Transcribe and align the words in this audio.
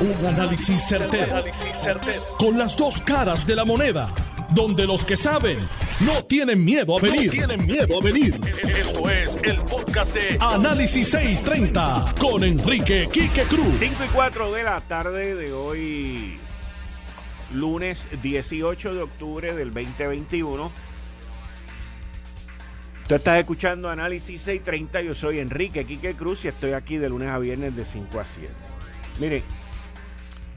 Un 0.00 0.26
análisis 0.26 0.82
certero, 0.88 1.44
Con 2.38 2.56
las 2.56 2.74
dos 2.74 3.02
caras 3.02 3.46
de 3.46 3.54
la 3.54 3.66
moneda. 3.66 4.08
Donde 4.54 4.86
los 4.86 5.04
que 5.04 5.14
saben 5.14 5.58
no 6.00 6.24
tienen 6.24 6.64
miedo 6.64 6.96
a 6.96 7.02
venir. 7.02 7.30
tienen 7.30 7.66
miedo 7.66 7.98
a 7.98 8.02
venir. 8.02 8.40
Esto 8.66 9.10
es 9.10 9.38
el 9.42 9.60
podcast 9.60 10.14
de 10.14 10.38
Análisis 10.40 11.10
630 11.10 12.14
con 12.18 12.42
Enrique 12.44 13.10
Quique 13.12 13.42
Cruz. 13.42 13.76
5 13.78 14.04
y 14.04 14.08
4 14.08 14.52
de 14.52 14.62
la 14.62 14.80
tarde 14.80 15.34
de 15.34 15.52
hoy, 15.52 16.38
lunes 17.52 18.08
18 18.22 18.94
de 18.94 19.02
octubre 19.02 19.54
del 19.54 19.70
2021. 19.74 20.72
Tú 23.06 23.14
estás 23.14 23.38
escuchando 23.38 23.90
Análisis 23.90 24.40
630. 24.40 25.02
Yo 25.02 25.14
soy 25.14 25.40
Enrique 25.40 25.84
Quique 25.84 26.14
Cruz 26.14 26.46
y 26.46 26.48
estoy 26.48 26.72
aquí 26.72 26.96
de 26.96 27.10
lunes 27.10 27.28
a 27.28 27.38
viernes 27.38 27.76
de 27.76 27.84
5 27.84 28.18
a 28.18 28.24
7. 28.24 28.50
Mire, 29.18 29.42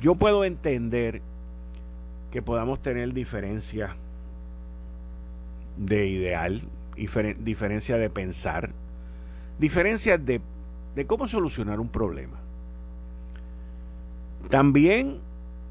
yo 0.03 0.15
puedo 0.15 0.43
entender 0.43 1.21
que 2.29 2.41
podamos 2.41 2.81
tener 2.81 3.13
diferencia 3.13 3.95
de 5.77 6.07
ideal, 6.07 6.61
diferencia 7.39 7.97
de 7.97 8.09
pensar, 8.09 8.71
diferencias 9.59 10.19
de, 10.25 10.41
cómo 11.07 11.29
solucionar 11.29 11.79
un 11.79 11.87
problema. 11.87 12.37
También 14.49 15.21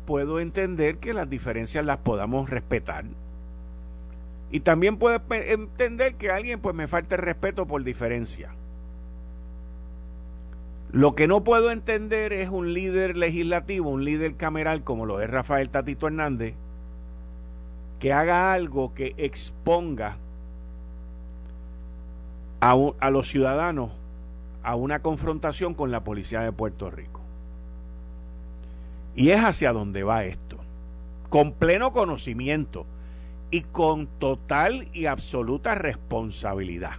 puedo 0.07 0.41
entender 0.41 0.97
que 0.97 1.12
las 1.12 1.29
diferencias 1.29 1.85
las 1.85 1.99
podamos 1.99 2.49
respetar. 2.49 3.05
Y 4.51 4.61
también 4.61 4.97
puedo 4.97 5.21
entender 5.29 6.15
que 6.15 6.31
alguien 6.31 6.59
pues 6.59 6.75
me 6.75 6.89
falte 6.89 7.19
respeto 7.19 7.67
por 7.67 7.85
diferencia. 7.85 8.49
Lo 10.93 11.15
que 11.15 11.27
no 11.27 11.43
puedo 11.43 11.71
entender 11.71 12.35
es 12.35 12.51
un 12.51 12.75
líder 12.75 13.17
legislativo, 13.17 13.89
un 13.89 14.05
líder 14.05 14.37
cameral 14.37 14.85
como 14.85 15.07
lo 15.07 15.23
es 15.23 15.31
Rafael 15.31 15.71
Tatito 15.71 16.07
Hernández, 16.07 16.55
que 17.99 18.12
haga 18.12 18.53
algo 18.53 18.93
que 18.93 19.15
exponga 19.17 20.19
a, 22.61 22.77
a 22.99 23.11
los 23.11 23.29
ciudadanos 23.29 23.91
a 24.62 24.75
una 24.77 25.01
confrontación 25.01 25.73
con 25.73 25.91
la 25.91 26.05
policía 26.05 26.43
de 26.43 26.53
Puerto 26.53 26.91
Rico. 26.91 27.21
Y 29.15 29.31
es 29.31 29.43
hacia 29.43 29.73
donde 29.73 30.03
va 30.03 30.25
esto, 30.25 30.59
con 31.31 31.53
pleno 31.53 31.95
conocimiento 31.95 32.84
y 33.51 33.62
con 33.62 34.09
total 34.19 34.89
y 34.93 35.06
absoluta 35.06 35.75
responsabilidad. 35.75 36.97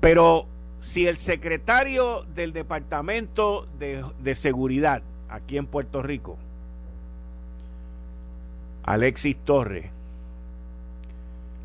Pero 0.00 0.46
si 0.82 1.06
el 1.06 1.16
secretario 1.16 2.26
del 2.34 2.52
Departamento 2.52 3.68
de, 3.78 4.34
Seguridad 4.34 5.00
aquí 5.28 5.56
en 5.56 5.66
Puerto 5.66 6.02
Rico, 6.02 6.36
Alexis 8.82 9.36
Torres, 9.36 9.86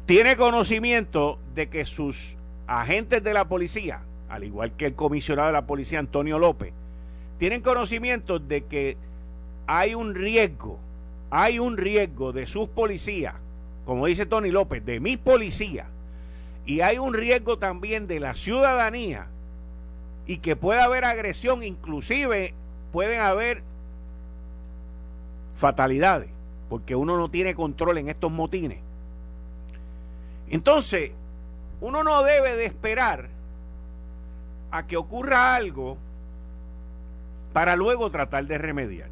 tiene 0.05 0.37
conocimiento 0.37 1.39
de 1.55 1.67
que 1.67 1.85
sus 1.85 2.35
agentes 2.67 3.23
de 3.23 3.33
la 3.33 3.45
policía, 3.45 4.01
al 4.29 4.43
igual 4.43 4.73
que 4.73 4.85
el 4.85 4.93
comisionado 4.93 5.47
de 5.47 5.53
la 5.53 5.65
policía 5.65 5.97
Antonio 5.97 6.37
López, 6.37 6.71
tienen 7.39 7.61
conocimiento 7.61 8.37
de 8.37 8.65
que 8.65 8.97
hay 9.65 9.95
un 9.95 10.13
riesgo, 10.13 10.77
hay 11.31 11.57
un 11.57 11.75
riesgo 11.75 12.33
de 12.33 12.45
sus 12.45 12.69
policías, 12.69 13.33
como 13.83 14.05
dice 14.05 14.27
Tony 14.27 14.51
López, 14.51 14.85
de 14.85 14.99
mis 14.99 15.17
policías, 15.17 15.87
y 16.67 16.81
hay 16.81 16.99
un 16.99 17.13
riesgo 17.13 17.57
también 17.57 18.07
de 18.07 18.19
la 18.19 18.33
ciudadanía 18.33 19.27
y 20.27 20.39
que 20.39 20.57
puede 20.57 20.81
haber 20.81 21.05
agresión, 21.05 21.63
inclusive 21.63 22.53
pueden 22.91 23.21
haber 23.21 23.63
fatalidades, 25.55 26.29
porque 26.69 26.93
uno 26.93 27.15
no 27.15 27.31
tiene 27.31 27.55
control 27.55 27.99
en 27.99 28.09
estos 28.09 28.33
motines. 28.33 28.79
Entonces, 30.49 31.11
uno 31.79 32.03
no 32.03 32.21
debe 32.23 32.57
de 32.57 32.65
esperar 32.65 33.29
a 34.69 34.87
que 34.87 34.97
ocurra 34.97 35.55
algo 35.55 35.97
para 37.53 37.77
luego 37.77 38.11
tratar 38.11 38.45
de 38.45 38.57
remediar. 38.57 39.09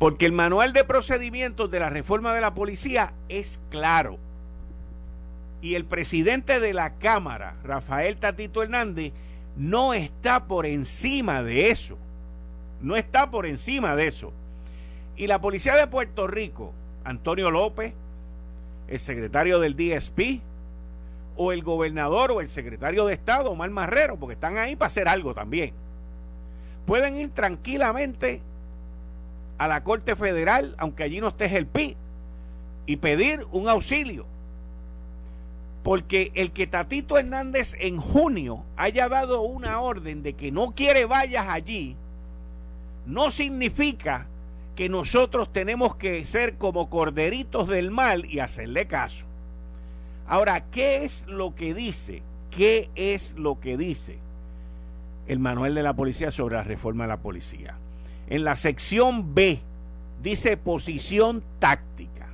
Porque 0.00 0.26
el 0.26 0.32
manual 0.32 0.72
de 0.72 0.82
procedimientos 0.82 1.70
de 1.70 1.78
la 1.78 1.88
reforma 1.88 2.34
de 2.34 2.40
la 2.40 2.52
policía 2.52 3.12
es 3.28 3.60
claro 3.70 4.18
y 5.62 5.74
el 5.74 5.84
presidente 5.84 6.60
de 6.60 6.72
la 6.72 6.94
Cámara, 6.94 7.56
Rafael 7.64 8.16
Tatito 8.16 8.62
Hernández, 8.62 9.12
no 9.56 9.94
está 9.94 10.44
por 10.44 10.66
encima 10.66 11.42
de 11.42 11.70
eso. 11.70 11.98
No 12.80 12.96
está 12.96 13.30
por 13.30 13.46
encima 13.46 13.94
de 13.94 14.06
eso. 14.06 14.32
Y 15.16 15.26
la 15.26 15.40
policía 15.40 15.76
de 15.76 15.86
Puerto 15.86 16.26
Rico, 16.26 16.72
Antonio 17.04 17.50
López, 17.50 17.92
el 18.88 18.98
secretario 18.98 19.58
del 19.58 19.76
DSP, 19.76 20.40
o 21.36 21.52
el 21.52 21.62
gobernador 21.62 22.32
o 22.32 22.40
el 22.40 22.48
secretario 22.48 23.06
de 23.06 23.14
Estado, 23.14 23.50
Omar 23.50 23.70
Marrero, 23.70 24.16
porque 24.16 24.34
están 24.34 24.58
ahí 24.58 24.76
para 24.76 24.88
hacer 24.88 25.08
algo 25.08 25.34
también, 25.34 25.72
pueden 26.86 27.16
ir 27.16 27.30
tranquilamente 27.30 28.42
a 29.56 29.68
la 29.68 29.82
Corte 29.84 30.16
Federal, 30.16 30.74
aunque 30.78 31.02
allí 31.02 31.20
no 31.20 31.28
esté 31.28 31.56
el 31.56 31.66
PI, 31.66 31.96
y 32.86 32.96
pedir 32.96 33.40
un 33.52 33.68
auxilio 33.68 34.26
porque 35.82 36.30
el 36.34 36.52
que 36.52 36.66
Tatito 36.66 37.18
Hernández 37.18 37.74
en 37.78 37.98
junio 37.98 38.64
haya 38.76 39.08
dado 39.08 39.42
una 39.42 39.80
orden 39.80 40.22
de 40.22 40.34
que 40.34 40.52
no 40.52 40.72
quiere 40.72 41.06
vallas 41.06 41.46
allí, 41.48 41.96
no 43.06 43.30
significa 43.30 44.26
que 44.76 44.88
nosotros 44.88 45.52
tenemos 45.52 45.94
que 45.96 46.24
ser 46.24 46.56
como 46.56 46.90
corderitos 46.90 47.68
del 47.68 47.90
mal 47.90 48.26
y 48.26 48.40
hacerle 48.40 48.86
caso. 48.86 49.26
Ahora, 50.26 50.64
¿qué 50.70 51.04
es 51.04 51.26
lo 51.26 51.54
que 51.54 51.74
dice? 51.74 52.22
¿Qué 52.50 52.90
es 52.94 53.34
lo 53.36 53.60
que 53.60 53.76
dice 53.76 54.18
el 55.26 55.38
manual 55.38 55.74
de 55.74 55.82
la 55.82 55.94
policía 55.94 56.30
sobre 56.30 56.56
la 56.56 56.62
reforma 56.62 57.04
de 57.04 57.08
la 57.08 57.16
policía? 57.18 57.76
En 58.28 58.44
la 58.44 58.56
sección 58.56 59.34
B 59.34 59.60
dice 60.22 60.56
posición 60.56 61.42
táctica 61.58 62.29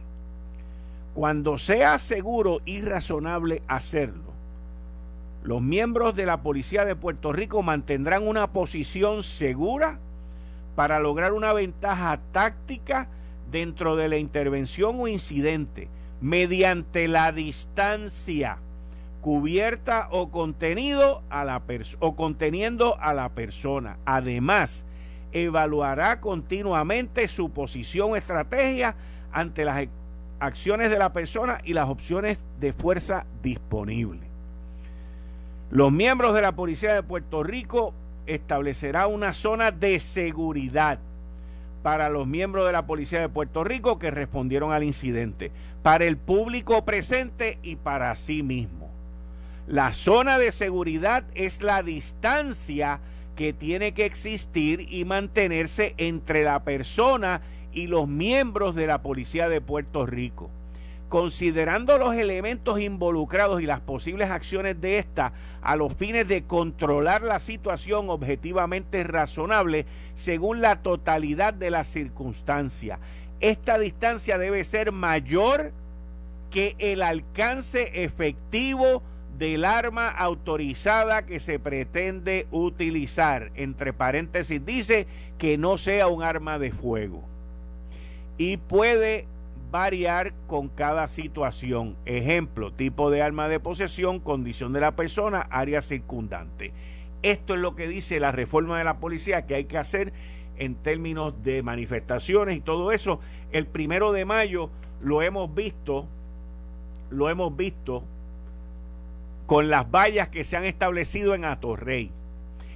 cuando 1.16 1.56
sea 1.56 1.98
seguro 1.98 2.60
y 2.66 2.82
razonable 2.82 3.62
hacerlo, 3.68 4.34
los 5.42 5.62
miembros 5.62 6.14
de 6.14 6.26
la 6.26 6.42
Policía 6.42 6.84
de 6.84 6.94
Puerto 6.94 7.32
Rico 7.32 7.62
mantendrán 7.62 8.28
una 8.28 8.48
posición 8.48 9.22
segura 9.22 9.98
para 10.74 11.00
lograr 11.00 11.32
una 11.32 11.54
ventaja 11.54 12.20
táctica 12.32 13.08
dentro 13.50 13.96
de 13.96 14.10
la 14.10 14.18
intervención 14.18 15.00
o 15.00 15.08
incidente 15.08 15.88
mediante 16.20 17.08
la 17.08 17.32
distancia 17.32 18.58
cubierta 19.22 20.08
o 20.10 20.30
contenido 20.30 21.22
a 21.30 21.46
la 21.46 21.62
o 21.98 22.14
conteniendo 22.14 22.98
a 23.00 23.14
la 23.14 23.30
persona. 23.30 23.96
Además, 24.04 24.84
evaluará 25.32 26.20
continuamente 26.20 27.26
su 27.28 27.48
posición 27.48 28.16
estrategia 28.16 28.96
ante 29.32 29.64
las 29.64 29.78
acciones 30.40 30.90
de 30.90 30.98
la 30.98 31.12
persona 31.12 31.58
y 31.64 31.72
las 31.72 31.88
opciones 31.88 32.38
de 32.60 32.72
fuerza 32.72 33.26
disponibles. 33.42 34.28
Los 35.70 35.90
miembros 35.92 36.34
de 36.34 36.42
la 36.42 36.52
Policía 36.52 36.94
de 36.94 37.02
Puerto 37.02 37.42
Rico 37.42 37.92
establecerá 38.26 39.06
una 39.06 39.32
zona 39.32 39.70
de 39.70 39.98
seguridad 40.00 40.98
para 41.82 42.08
los 42.08 42.26
miembros 42.26 42.66
de 42.66 42.72
la 42.72 42.86
Policía 42.86 43.20
de 43.20 43.28
Puerto 43.28 43.62
Rico 43.62 43.98
que 43.98 44.10
respondieron 44.10 44.72
al 44.72 44.82
incidente, 44.82 45.52
para 45.82 46.04
el 46.04 46.16
público 46.16 46.84
presente 46.84 47.58
y 47.62 47.76
para 47.76 48.14
sí 48.16 48.42
mismo. 48.42 48.90
La 49.68 49.92
zona 49.92 50.38
de 50.38 50.52
seguridad 50.52 51.24
es 51.34 51.62
la 51.62 51.82
distancia 51.82 53.00
que 53.36 53.52
tiene 53.52 53.92
que 53.94 54.04
existir 54.04 54.86
y 54.92 55.04
mantenerse 55.04 55.94
entre 55.98 56.42
la 56.42 56.64
persona 56.64 57.40
y 57.76 57.88
los 57.88 58.08
miembros 58.08 58.74
de 58.74 58.86
la 58.86 59.02
Policía 59.02 59.50
de 59.50 59.60
Puerto 59.60 60.06
Rico. 60.06 60.50
Considerando 61.10 61.98
los 61.98 62.16
elementos 62.16 62.80
involucrados 62.80 63.60
y 63.60 63.66
las 63.66 63.80
posibles 63.80 64.30
acciones 64.30 64.80
de 64.80 64.98
esta 64.98 65.34
a 65.60 65.76
los 65.76 65.94
fines 65.94 66.26
de 66.26 66.44
controlar 66.44 67.20
la 67.20 67.38
situación 67.38 68.08
objetivamente 68.08 69.04
razonable 69.04 69.84
según 70.14 70.62
la 70.62 70.80
totalidad 70.80 71.52
de 71.52 71.70
las 71.70 71.86
circunstancias. 71.86 72.98
Esta 73.40 73.78
distancia 73.78 74.38
debe 74.38 74.64
ser 74.64 74.90
mayor 74.90 75.72
que 76.50 76.76
el 76.78 77.02
alcance 77.02 78.02
efectivo 78.04 79.02
del 79.36 79.66
arma 79.66 80.08
autorizada 80.08 81.26
que 81.26 81.40
se 81.40 81.58
pretende 81.58 82.46
utilizar. 82.50 83.52
Entre 83.54 83.92
paréntesis 83.92 84.64
dice 84.64 85.06
que 85.36 85.58
no 85.58 85.76
sea 85.76 86.06
un 86.08 86.22
arma 86.22 86.58
de 86.58 86.72
fuego 86.72 87.35
y 88.38 88.56
puede 88.58 89.26
variar 89.70 90.32
con 90.46 90.68
cada 90.68 91.08
situación. 91.08 91.96
Ejemplo, 92.04 92.72
tipo 92.72 93.10
de 93.10 93.22
arma 93.22 93.48
de 93.48 93.60
posesión, 93.60 94.20
condición 94.20 94.72
de 94.72 94.80
la 94.80 94.96
persona, 94.96 95.46
área 95.50 95.82
circundante. 95.82 96.72
Esto 97.22 97.54
es 97.54 97.60
lo 97.60 97.74
que 97.74 97.88
dice 97.88 98.20
la 98.20 98.32
reforma 98.32 98.78
de 98.78 98.84
la 98.84 98.98
policía 98.98 99.46
que 99.46 99.54
hay 99.54 99.64
que 99.64 99.78
hacer 99.78 100.12
en 100.58 100.74
términos 100.76 101.34
de 101.42 101.62
manifestaciones 101.62 102.56
y 102.56 102.60
todo 102.60 102.92
eso. 102.92 103.20
El 103.52 103.66
primero 103.66 104.12
de 104.12 104.24
mayo 104.24 104.70
lo 105.00 105.22
hemos 105.22 105.54
visto, 105.54 106.06
lo 107.10 107.28
hemos 107.28 107.56
visto 107.56 108.04
con 109.46 109.68
las 109.68 109.90
vallas 109.90 110.28
que 110.28 110.44
se 110.44 110.56
han 110.56 110.64
establecido 110.64 111.34
en 111.34 111.44
Atorrey. 111.44 112.10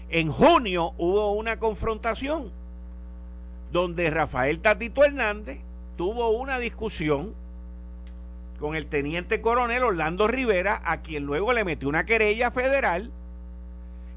En 0.08 0.30
junio 0.30 0.94
hubo 0.98 1.32
una 1.32 1.58
confrontación 1.58 2.50
donde 3.72 4.10
Rafael 4.10 4.60
Tatito 4.60 5.04
Hernández 5.04 5.60
tuvo 5.96 6.30
una 6.30 6.58
discusión 6.58 7.34
con 8.58 8.76
el 8.76 8.86
teniente 8.86 9.40
coronel 9.40 9.82
Orlando 9.82 10.28
Rivera, 10.28 10.82
a 10.84 11.00
quien 11.00 11.24
luego 11.24 11.52
le 11.52 11.64
metió 11.64 11.88
una 11.88 12.04
querella 12.04 12.50
federal 12.50 13.10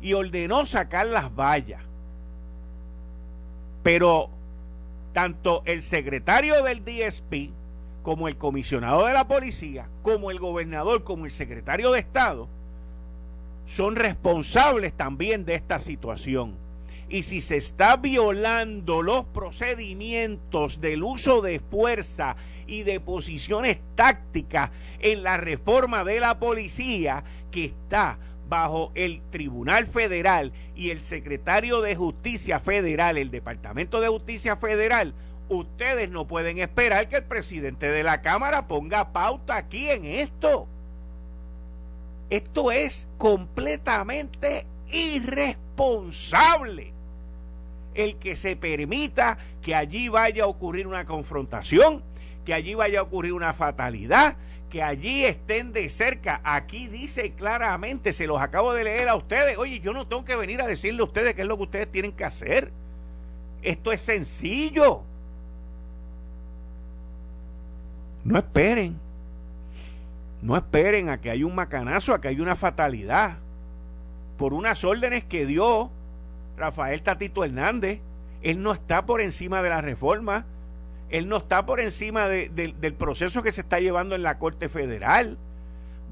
y 0.01 0.13
ordenó 0.13 0.65
sacar 0.65 1.07
las 1.07 1.33
vallas. 1.33 1.81
Pero 3.83 4.29
tanto 5.13 5.61
el 5.65 5.81
secretario 5.81 6.61
del 6.63 6.83
DSP 6.83 7.51
como 8.03 8.27
el 8.27 8.35
comisionado 8.35 9.05
de 9.05 9.13
la 9.13 9.27
policía, 9.27 9.87
como 10.01 10.29
el 10.29 10.39
gobernador, 10.39 11.03
como 11.03 11.25
el 11.25 11.31
secretario 11.31 11.91
de 11.91 11.99
Estado, 11.99 12.49
son 13.65 13.95
responsables 13.95 14.93
también 14.93 15.45
de 15.45 15.55
esta 15.55 15.79
situación. 15.79 16.62
Y 17.09 17.23
si 17.23 17.41
se 17.41 17.57
está 17.57 17.97
violando 17.97 19.01
los 19.01 19.25
procedimientos 19.25 20.81
del 20.81 21.03
uso 21.03 21.41
de 21.41 21.59
fuerza 21.59 22.35
y 22.65 22.83
de 22.83 22.99
posiciones 22.99 23.79
tácticas 23.95 24.71
en 24.99 25.23
la 25.23 25.37
reforma 25.37 26.03
de 26.03 26.19
la 26.19 26.39
policía 26.39 27.23
que 27.51 27.65
está 27.65 28.17
bajo 28.47 28.91
el 28.95 29.21
Tribunal 29.29 29.87
Federal 29.87 30.53
y 30.75 30.89
el 30.89 31.01
secretario 31.01 31.81
de 31.81 31.95
Justicia 31.95 32.59
Federal, 32.59 33.17
el 33.17 33.31
Departamento 33.31 34.01
de 34.01 34.07
Justicia 34.09 34.55
Federal, 34.55 35.13
ustedes 35.49 36.09
no 36.09 36.27
pueden 36.27 36.59
esperar 36.59 37.07
que 37.09 37.17
el 37.17 37.23
presidente 37.23 37.89
de 37.89 38.03
la 38.03 38.21
Cámara 38.21 38.67
ponga 38.67 39.11
pauta 39.11 39.57
aquí 39.57 39.89
en 39.89 40.05
esto. 40.05 40.67
Esto 42.29 42.71
es 42.71 43.07
completamente 43.17 44.65
irresponsable. 44.87 45.62
El 47.95 48.15
que 48.17 48.35
se 48.35 48.55
permita 48.55 49.37
que 49.61 49.75
allí 49.75 50.09
vaya 50.09 50.45
a 50.45 50.47
ocurrir 50.47 50.87
una 50.87 51.05
confrontación, 51.05 52.03
que 52.45 52.53
allí 52.53 52.73
vaya 52.73 52.99
a 52.99 53.03
ocurrir 53.03 53.33
una 53.33 53.53
fatalidad, 53.53 54.35
que 54.69 54.81
allí 54.81 55.23
estén 55.23 55.71
de 55.71 55.87
cerca. 55.89 56.41
Aquí 56.43 56.87
dice 56.87 57.33
claramente, 57.33 58.11
se 58.11 58.25
los 58.25 58.41
acabo 58.41 58.73
de 58.73 58.83
leer 58.83 59.07
a 59.07 59.15
ustedes, 59.15 59.57
oye, 59.57 59.79
yo 59.79 59.93
no 59.93 60.07
tengo 60.07 60.25
que 60.25 60.35
venir 60.35 60.61
a 60.61 60.67
decirle 60.67 61.01
a 61.01 61.05
ustedes 61.05 61.35
qué 61.35 61.43
es 61.43 61.47
lo 61.47 61.57
que 61.57 61.63
ustedes 61.63 61.91
tienen 61.91 62.11
que 62.11 62.25
hacer. 62.25 62.71
Esto 63.61 63.91
es 63.91 64.01
sencillo. 64.01 65.03
No 68.23 68.37
esperen. 68.37 68.97
No 70.41 70.57
esperen 70.57 71.09
a 71.09 71.21
que 71.21 71.29
haya 71.29 71.45
un 71.45 71.55
macanazo, 71.55 72.13
a 72.13 72.19
que 72.19 72.29
haya 72.29 72.41
una 72.41 72.55
fatalidad. 72.55 73.37
Por 74.43 74.53
unas 74.53 74.83
órdenes 74.83 75.23
que 75.23 75.45
dio 75.45 75.89
Rafael 76.57 77.01
Tatito 77.01 77.45
Hernández. 77.45 78.01
Él 78.41 78.61
no 78.61 78.73
está 78.73 79.05
por 79.05 79.21
encima 79.21 79.63
de 79.63 79.69
la 79.69 79.79
reforma. 79.79 80.45
Él 81.09 81.29
no 81.29 81.37
está 81.37 81.65
por 81.65 81.79
encima 81.79 82.27
del 82.27 82.93
proceso 82.93 83.41
que 83.41 83.53
se 83.53 83.61
está 83.61 83.79
llevando 83.79 84.15
en 84.15 84.21
la 84.21 84.39
Corte 84.39 84.67
Federal. 84.67 85.37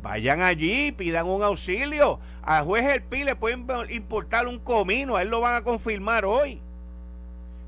Vayan 0.01 0.41
allí, 0.41 0.93
pidan 0.93 1.27
un 1.27 1.43
auxilio. 1.43 2.21
A 2.41 2.63
juez 2.63 2.85
El 2.85 3.03
Pi 3.03 3.25
le 3.25 3.35
pueden 3.35 3.67
importar 3.89 4.47
un 4.47 4.59
comino, 4.59 5.17
a 5.17 5.23
él 5.23 5.27
lo 5.27 5.41
van 5.41 5.55
a 5.55 5.63
confirmar 5.65 6.23
hoy. 6.23 6.61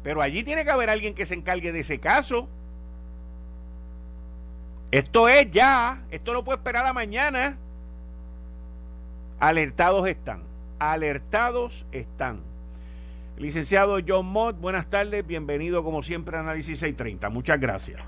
Pero 0.02 0.22
allí 0.22 0.46
tiene 0.46 0.64
que 0.64 0.72
haber 0.72 0.90
alguien 0.90 1.14
que 1.14 1.26
se 1.26 1.36
encargue 1.36 1.74
de 1.74 1.82
ese 1.82 2.00
caso. 2.00 2.48
Esto 4.92 5.28
es 5.28 5.52
ya, 5.52 6.04
esto 6.10 6.32
no 6.32 6.46
puede 6.46 6.60
esperar 6.60 6.86
a 6.86 6.94
mañana. 6.94 7.58
Alertados 9.40 10.08
están, 10.08 10.42
alertados 10.92 11.86
están. 11.92 12.42
Licenciado 13.38 13.98
John 14.06 14.26
Mott, 14.26 14.60
buenas 14.60 14.90
tardes, 14.90 15.26
bienvenido 15.26 15.84
como 15.84 16.04
siempre 16.04 16.38
a 16.38 16.42
Análisis 16.42 16.80
630. 16.80 17.30
Muchas 17.30 17.60
gracias. 17.60 18.02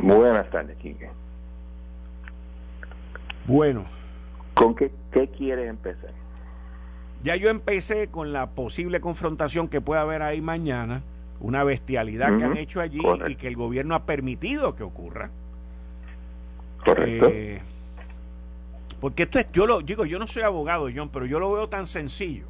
Buenas 0.00 0.48
tardes, 0.50 0.76
Quique. 0.78 1.10
Bueno. 3.46 3.84
¿Con 4.54 4.74
qué, 4.74 4.90
qué 5.12 5.28
quieres 5.28 5.68
empezar? 5.68 6.12
Ya 7.22 7.36
yo 7.36 7.50
empecé 7.50 8.08
con 8.08 8.32
la 8.32 8.50
posible 8.50 9.00
confrontación 9.00 9.68
que 9.68 9.80
pueda 9.80 10.02
haber 10.02 10.22
ahí 10.22 10.40
mañana, 10.40 11.02
una 11.40 11.64
bestialidad 11.64 12.38
que 12.38 12.44
han 12.44 12.56
hecho 12.56 12.80
allí 12.80 13.00
y 13.28 13.34
que 13.34 13.48
el 13.48 13.56
gobierno 13.56 13.94
ha 13.94 14.04
permitido 14.04 14.74
que 14.74 14.82
ocurra. 14.82 15.30
Correcto. 16.84 17.28
Eh, 17.30 17.60
porque 19.00 19.24
esto 19.24 19.38
es, 19.38 19.50
yo 19.52 19.66
lo 19.66 19.80
digo, 19.80 20.04
yo 20.04 20.18
no 20.18 20.26
soy 20.26 20.42
abogado, 20.42 20.88
John, 20.94 21.08
pero 21.08 21.26
yo 21.26 21.40
lo 21.40 21.52
veo 21.52 21.68
tan 21.68 21.86
sencillo 21.86 22.46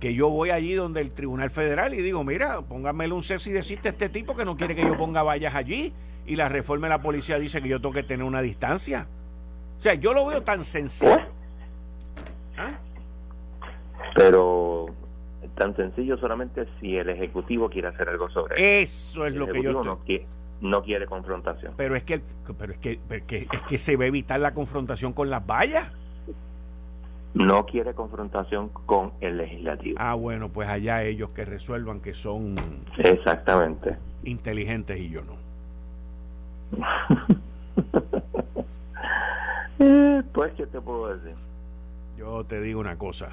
que 0.00 0.14
yo 0.14 0.28
voy 0.28 0.50
allí 0.50 0.74
donde 0.74 1.00
el 1.00 1.12
Tribunal 1.12 1.50
Federal 1.50 1.92
y 1.94 2.02
digo, 2.02 2.22
mira, 2.22 2.62
póngamele 2.62 3.12
un 3.14 3.22
cese 3.22 3.50
y 3.50 3.52
decirte 3.52 3.88
a 3.88 3.92
este 3.92 4.08
tipo 4.08 4.36
que 4.36 4.44
no 4.44 4.56
quiere 4.56 4.76
que 4.76 4.82
yo 4.82 4.96
ponga 4.96 5.22
vallas 5.22 5.54
allí 5.54 5.92
y 6.26 6.36
la 6.36 6.48
reforma 6.48 6.86
de 6.86 6.90
la 6.90 7.02
policía 7.02 7.38
dice 7.38 7.60
que 7.60 7.68
yo 7.68 7.80
tengo 7.80 7.94
que 7.94 8.02
tener 8.02 8.24
una 8.24 8.40
distancia. 8.42 9.08
O 9.78 9.80
sea, 9.80 9.94
yo 9.94 10.12
lo 10.12 10.26
veo 10.26 10.42
tan 10.42 10.62
sencillo. 10.62 11.14
Pues, 11.14 11.26
¿Ah? 12.58 12.78
Pero 14.14 14.86
tan 15.56 15.74
sencillo 15.74 16.16
solamente 16.18 16.66
si 16.80 16.96
el 16.96 17.08
Ejecutivo 17.08 17.68
quiere 17.68 17.88
hacer 17.88 18.08
algo 18.08 18.28
sobre 18.30 18.82
eso. 18.82 19.24
Eso 19.24 19.26
es 19.26 19.34
lo 19.34 19.46
que 19.48 19.62
yo... 19.62 19.82
No 19.82 19.98
quiere, 19.98 20.26
no 20.60 20.82
quiere 20.82 21.06
confrontación. 21.06 21.74
Pero 21.76 21.96
es 21.96 22.02
que, 22.04 22.20
pero 22.58 22.72
es 22.72 22.78
que, 22.78 22.98
es 23.08 23.62
que 23.68 23.78
se 23.78 23.96
va 23.96 24.04
a 24.04 24.08
evitar 24.08 24.40
la 24.40 24.54
confrontación 24.54 25.12
con 25.12 25.30
las 25.30 25.46
vallas. 25.46 25.86
No 27.34 27.66
quiere 27.66 27.94
confrontación 27.94 28.70
con 28.86 29.12
el 29.20 29.36
legislativo. 29.36 29.98
Ah, 30.00 30.14
bueno, 30.14 30.48
pues 30.48 30.68
allá 30.68 31.02
ellos 31.02 31.30
que 31.30 31.44
resuelvan 31.44 32.00
que 32.00 32.14
son 32.14 32.56
exactamente 32.96 33.96
inteligentes 34.24 34.98
y 34.98 35.10
yo 35.10 35.22
no. 35.22 35.36
Eh, 39.80 40.24
pues, 40.32 40.52
¿qué 40.54 40.66
te 40.66 40.80
puedo 40.80 41.16
decir? 41.16 41.36
Yo 42.18 42.42
te 42.42 42.60
digo 42.60 42.80
una 42.80 42.98
cosa. 42.98 43.28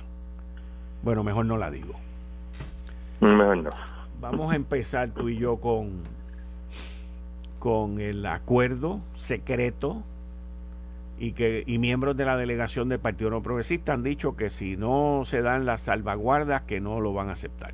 Bueno, 1.01 1.23
mejor 1.23 1.47
no 1.47 1.57
la 1.57 1.71
digo. 1.71 1.95
Mejor 3.19 3.57
no. 3.57 3.71
Vamos 4.21 4.53
a 4.53 4.55
empezar 4.55 5.09
tú 5.09 5.27
y 5.27 5.37
yo 5.37 5.57
con 5.57 6.03
con 7.65 7.99
el 7.99 8.23
acuerdo 8.27 8.99
secreto 9.15 10.03
y 11.17 11.31
que 11.31 11.63
y 11.65 11.79
miembros 11.79 12.15
de 12.15 12.23
la 12.23 12.37
delegación 12.37 12.89
del 12.89 12.99
Partido 12.99 13.31
No 13.31 13.41
Progresista 13.41 13.91
han 13.91 14.03
dicho 14.03 14.35
que 14.35 14.51
si 14.51 14.77
no 14.77 15.23
se 15.25 15.41
dan 15.41 15.65
las 15.65 15.81
salvaguardas 15.81 16.61
que 16.61 16.79
no 16.79 17.01
lo 17.01 17.11
van 17.11 17.29
a 17.29 17.31
aceptar. 17.31 17.73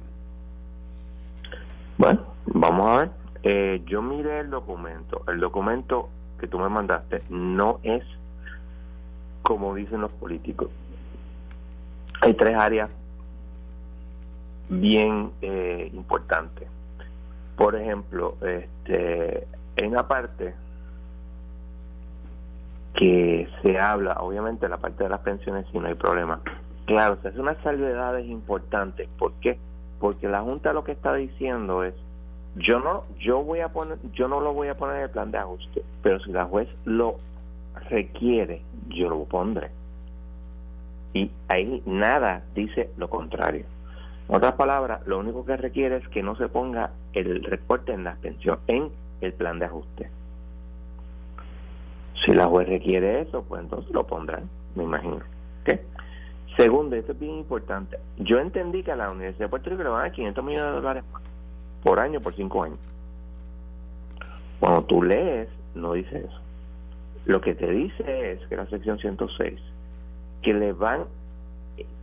Bueno, 1.97 2.21
vamos 2.45 2.89
a 2.89 2.97
ver. 2.99 3.11
Eh, 3.43 3.81
yo 3.85 4.01
miré 4.01 4.39
el 4.39 4.49
documento. 4.49 5.25
El 5.27 5.41
documento 5.41 6.07
que 6.39 6.47
tú 6.47 6.57
me 6.57 6.69
mandaste 6.69 7.23
no 7.29 7.81
es 7.83 8.05
como 9.41 9.75
dicen 9.75 9.99
los 9.99 10.11
políticos. 10.13 10.69
Hay 12.21 12.33
tres 12.35 12.55
áreas 12.55 12.89
bien 14.69 15.31
eh, 15.41 15.91
importantes. 15.93 16.69
Por 17.57 17.75
ejemplo, 17.75 18.37
este 18.41 19.45
en 19.83 19.91
una 19.91 20.07
parte 20.07 20.53
que 22.93 23.47
se 23.61 23.79
habla, 23.79 24.13
obviamente 24.19 24.69
la 24.69 24.77
parte 24.77 25.03
de 25.03 25.09
las 25.09 25.21
pensiones 25.21 25.65
si 25.71 25.79
no 25.79 25.87
hay 25.87 25.95
problema. 25.95 26.41
Claro, 26.85 27.17
se 27.21 27.29
hacen 27.29 27.41
unas 27.41 27.57
salvedades 27.63 28.25
importantes. 28.27 29.07
¿Por 29.17 29.33
qué? 29.33 29.57
Porque 29.99 30.27
la 30.27 30.41
Junta 30.41 30.73
lo 30.73 30.83
que 30.83 30.91
está 30.91 31.13
diciendo 31.13 31.83
es, 31.83 31.93
yo 32.55 32.79
no, 32.79 33.05
yo 33.19 33.43
voy 33.43 33.61
a 33.61 33.69
poner, 33.69 33.97
yo 34.13 34.27
no 34.27 34.39
lo 34.39 34.53
voy 34.53 34.67
a 34.67 34.77
poner 34.77 34.97
en 34.97 35.03
el 35.03 35.09
plan 35.09 35.31
de 35.31 35.37
ajuste, 35.37 35.83
pero 36.03 36.19
si 36.19 36.31
la 36.31 36.45
juez 36.45 36.67
lo 36.85 37.15
requiere, 37.89 38.61
yo 38.89 39.09
lo 39.09 39.23
pondré. 39.23 39.71
Y 41.13 41.31
ahí 41.47 41.81
nada 41.85 42.43
dice 42.55 42.89
lo 42.97 43.09
contrario. 43.09 43.65
En 44.29 44.35
otras 44.35 44.53
palabras, 44.53 45.05
lo 45.07 45.19
único 45.19 45.45
que 45.45 45.57
requiere 45.57 45.97
es 45.97 46.07
que 46.09 46.23
no 46.23 46.35
se 46.35 46.47
ponga 46.47 46.91
el 47.13 47.43
recorte 47.43 47.93
en 47.93 48.03
las 48.03 48.17
pensiones, 48.17 48.61
en 48.67 48.91
el 49.21 49.33
plan 49.33 49.59
de 49.59 49.65
ajuste. 49.65 50.09
Si 52.25 52.33
la 52.33 52.45
juez 52.45 52.67
requiere 52.67 53.21
eso, 53.21 53.43
pues 53.43 53.61
entonces 53.61 53.91
lo 53.91 54.05
pondrán, 54.05 54.49
me 54.75 54.83
imagino. 54.83 55.19
¿Qué? 55.63 55.81
Segundo, 56.57 56.95
esto 56.95 57.13
es 57.13 57.19
bien 57.19 57.37
importante. 57.37 57.97
Yo 58.17 58.39
entendí 58.39 58.83
que 58.83 58.91
a 58.91 58.95
la 58.95 59.09
Universidad 59.09 59.45
de 59.45 59.49
Puerto 59.49 59.69
Rico 59.69 59.83
le 59.83 59.89
van 59.89 59.99
a 59.99 60.03
dar 60.03 60.11
500 60.11 60.43
millones 60.43 60.69
de 60.69 60.75
dólares 60.75 61.03
por 61.83 61.99
año, 61.99 62.19
por 62.19 62.35
cinco 62.35 62.63
años. 62.63 62.79
Cuando 64.59 64.83
tú 64.83 65.01
lees, 65.01 65.49
no 65.73 65.93
dice 65.93 66.19
eso. 66.19 66.39
Lo 67.25 67.41
que 67.41 67.55
te 67.55 67.71
dice 67.71 68.33
es 68.33 68.47
que 68.47 68.55
la 68.55 68.67
sección 68.67 68.99
106, 68.99 69.59
que 70.41 70.53
le 70.53 70.73
van 70.73 71.05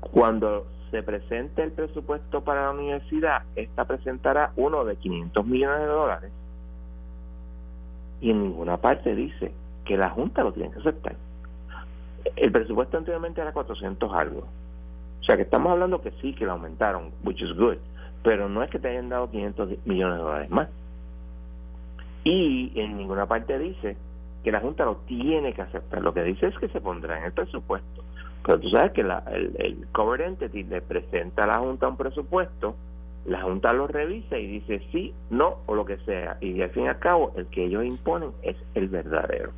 cuando 0.01 0.67
se 0.91 1.03
presente 1.03 1.63
el 1.63 1.73
presupuesto 1.73 2.43
para 2.43 2.63
la 2.63 2.71
universidad, 2.71 3.43
esta 3.55 3.85
presentará 3.85 4.53
uno 4.57 4.85
de 4.85 4.97
500 4.97 5.47
millones 5.47 5.81
de 5.81 5.87
dólares 5.87 6.33
y 8.21 8.31
en 8.31 8.43
ninguna 8.43 8.77
parte 8.77 9.15
dice 9.15 9.53
que 9.85 9.97
la 9.97 10.11
Junta 10.11 10.43
lo 10.43 10.53
tiene 10.53 10.71
que 10.71 10.81
aceptar. 10.81 11.17
El 12.37 12.53
presupuesto 12.53 12.99
anteriormente 12.99 13.41
era 13.41 13.53
400 13.53 14.13
algo. 14.13 14.45
O 15.21 15.25
sea 15.25 15.37
que 15.37 15.43
estamos 15.43 15.73
hablando 15.73 16.01
que 16.01 16.11
sí, 16.21 16.35
que 16.35 16.45
lo 16.45 16.53
aumentaron, 16.53 17.11
which 17.25 17.41
is 17.43 17.57
good, 17.57 17.77
pero 18.23 18.49
no 18.49 18.63
es 18.63 18.71
que 18.71 18.79
te 18.79 18.89
hayan 18.89 19.09
dado 19.09 19.31
500 19.31 19.87
millones 19.87 20.19
de 20.19 20.23
dólares 20.23 20.51
más. 20.51 20.69
Y 22.25 22.73
en 22.79 22.97
ninguna 22.97 23.27
parte 23.27 23.59
dice 23.59 23.97
que 24.45 24.53
la 24.53 24.61
Junta 24.61 24.85
lo 24.85 24.97
tiene 25.07 25.53
que 25.53 25.63
aceptar. 25.63 26.03
Lo 26.03 26.13
que 26.13 26.23
dice 26.23 26.47
es 26.47 26.59
que 26.59 26.69
se 26.69 26.81
pondrá 26.81 27.19
en 27.19 27.25
el 27.25 27.33
presupuesto. 27.33 28.05
Pero 28.45 28.61
tú 28.61 28.69
sabes 28.71 28.93
que 28.93 29.03
la, 29.03 29.23
el, 29.31 29.55
el 29.59 29.87
cover 29.93 30.23
entity 30.23 30.65
le 30.65 30.81
presenta 30.81 31.45
a 31.45 31.47
la 31.47 31.59
Junta 31.59 31.89
un 31.89 31.97
presupuesto, 31.97 32.77
la 33.29 33.43
Junta 33.43 33.73
lo 33.73 33.87
revisa 33.87 34.39
y 34.39 34.47
dice 34.47 34.81
sí, 34.91 35.15
no 35.31 35.59
o 35.67 35.75
lo 35.75 35.85
que 35.85 35.99
sea. 35.99 36.39
Y 36.41 36.61
al 36.63 36.71
fin 36.71 36.85
y 36.85 36.89
al 36.89 36.99
cabo, 36.99 37.33
el 37.37 37.47
que 37.47 37.67
ellos 37.67 37.85
imponen 37.85 38.31
es 38.43 38.57
el 38.75 38.89
verdadero. 38.89 39.53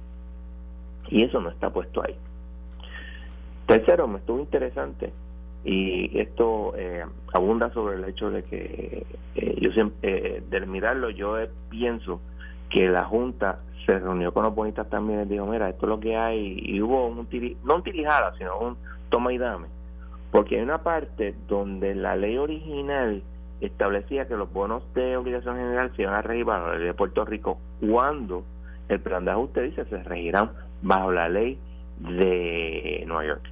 Y 1.09 1.25
eso 1.25 1.41
no 1.41 1.51
está 1.51 1.71
puesto 1.71 2.03
ahí. 2.05 2.17
Tercero, 3.67 4.09
me 4.09 4.19
estuvo 4.19 4.41
interesante 4.41 5.13
y 5.65 6.19
esto 6.19 6.73
eh, 6.77 7.05
abunda 7.33 7.73
sobre 7.73 7.97
el 7.97 8.05
hecho 8.05 8.31
de 8.31 8.43
que 8.43 9.07
eh, 9.37 9.57
yo 9.61 9.71
siempre, 9.73 10.39
eh, 10.39 10.43
del 10.51 10.67
mirarlo, 10.67 11.11
yo 11.11 11.37
pienso 11.69 12.21
que 12.71 12.89
la 12.89 13.05
Junta 13.05 13.59
se 13.87 13.99
reunió 13.99 14.33
con 14.33 14.45
los 14.45 14.55
bonistas 14.55 14.89
también 14.89 15.23
y 15.23 15.25
dijo, 15.27 15.47
mira, 15.47 15.69
esto 15.69 15.87
es 15.87 15.91
lo 15.91 16.01
que 16.01 16.17
hay, 16.17 16.59
y 16.61 16.81
hubo 16.81 17.07
un 17.07 17.29
no 17.65 17.77
un 17.77 17.83
tirijada, 17.83 18.35
sino 18.37 18.59
un 18.59 18.77
toma 19.11 19.33
y 19.33 19.39
dame, 19.39 19.69
porque 20.31 20.57
hay 20.57 20.63
una 20.63 20.83
parte 20.83 21.35
donde 21.47 21.95
la 21.95 22.17
ley 22.17 22.37
original 22.37 23.23
establecía 23.61 24.27
que 24.27 24.37
los 24.37 24.53
bonos 24.53 24.83
de 24.95 25.17
obligación 25.17 25.57
general 25.57 25.93
se 25.95 26.03
iban 26.03 26.15
a 26.15 26.23
regir 26.23 26.45
bajo 26.45 26.69
la 26.69 26.77
ley 26.77 26.87
de 26.87 26.95
Puerto 26.95 27.25
Rico 27.25 27.59
cuando 27.81 28.45
el 28.89 29.01
plan 29.01 29.25
de 29.25 29.33
ajuste 29.33 29.63
dice 29.63 29.85
se 29.85 30.03
regirán 30.03 30.51
bajo 30.83 31.13
la 31.13 31.29
ley 31.29 31.59
de 31.99 33.05
Nueva 33.07 33.27
York. 33.27 33.43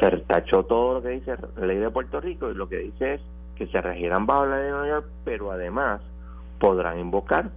Se 0.00 0.10
tachó 0.18 0.64
todo 0.64 0.94
lo 0.94 1.02
que 1.02 1.10
dice 1.10 1.36
la 1.56 1.66
ley 1.66 1.78
de 1.78 1.90
Puerto 1.90 2.20
Rico 2.20 2.50
y 2.50 2.54
lo 2.54 2.68
que 2.68 2.78
dice 2.78 3.14
es 3.14 3.20
que 3.56 3.66
se 3.68 3.80
regirán 3.80 4.26
bajo 4.26 4.46
la 4.46 4.56
ley 4.56 4.64
de 4.66 4.70
Nueva 4.70 4.88
York, 4.88 5.06
pero 5.24 5.50
además 5.50 6.00
podrán 6.58 6.98
invocar 6.98 7.50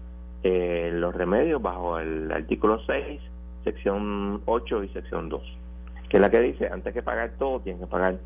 eh, 0.44 0.92
los 0.94 1.16
remedios 1.16 1.62
bajo 1.62 2.00
el 2.00 2.32
artículo 2.32 2.80
6, 2.86 3.22
sección 3.63 4.42
8 4.46 4.84
y 4.84 4.89
sección 4.89 5.30
2, 5.30 5.42
que 6.10 6.18
es 6.18 6.22
la 6.22 6.30
que 6.30 6.39
dice, 6.42 6.70
antes 6.72 6.94
que 6.94 7.01
pagar 7.01 7.32
todo, 7.39 7.60
tienen 7.62 7.82
que 7.82 7.88
pagar 7.88 8.18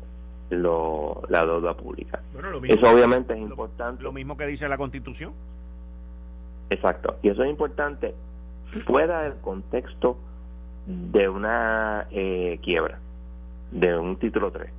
lo, 0.56 1.22
la 1.28 1.44
deuda 1.44 1.74
pública. 1.74 2.20
eso 2.68 2.90
obviamente 2.90 3.34
es 3.34 3.40
importante. 3.40 4.02
Lo 4.02 4.12
mismo 4.12 4.36
que 4.36 4.46
dice 4.46 4.68
la 4.68 4.78
Constitución. 4.78 5.32
Exacto, 6.70 7.16
y 7.22 7.28
eso 7.28 7.42
es 7.44 7.50
importante 7.50 8.14
fuera 8.86 9.22
del 9.22 9.34
contexto 9.40 10.16
de 10.86 11.28
una 11.28 12.06
eh, 12.10 12.58
quiebra, 12.62 12.98
de 13.70 13.96
un 13.96 14.16
título 14.16 14.50
3. 14.50 14.70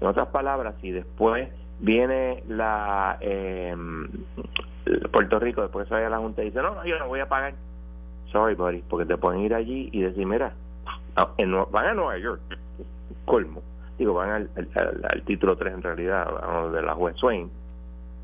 En 0.00 0.06
otras 0.06 0.28
palabras, 0.28 0.74
si 0.80 0.90
después 0.90 1.48
viene 1.78 2.42
la 2.48 3.18
eh, 3.20 3.76
Puerto 5.12 5.38
Rico, 5.38 5.62
después 5.62 5.86
se 5.88 5.94
vaya 5.94 6.06
a 6.06 6.10
la 6.10 6.18
Junta 6.18 6.42
y 6.42 6.46
dice, 6.46 6.60
no, 6.62 6.74
no, 6.74 6.84
yo 6.84 6.98
no 6.98 7.08
voy 7.08 7.20
a 7.20 7.28
pagar. 7.28 7.54
Sorry, 8.32 8.54
buddy, 8.54 8.82
porque 8.88 9.06
te 9.06 9.16
pueden 9.16 9.42
ir 9.42 9.54
allí 9.54 9.90
y 9.92 10.00
decir, 10.00 10.26
mira, 10.26 10.54
van 11.14 11.86
a 11.86 11.94
Nueva 11.94 12.18
York, 12.18 12.40
colmo. 13.26 13.62
Van 14.06 14.30
al, 14.30 14.50
al, 15.04 15.22
título 15.22 15.56
3 15.56 15.74
en 15.74 15.82
realidad, 15.82 16.70
de 16.72 16.82
la 16.82 16.94
juez 16.94 17.16
Swain, 17.16 17.50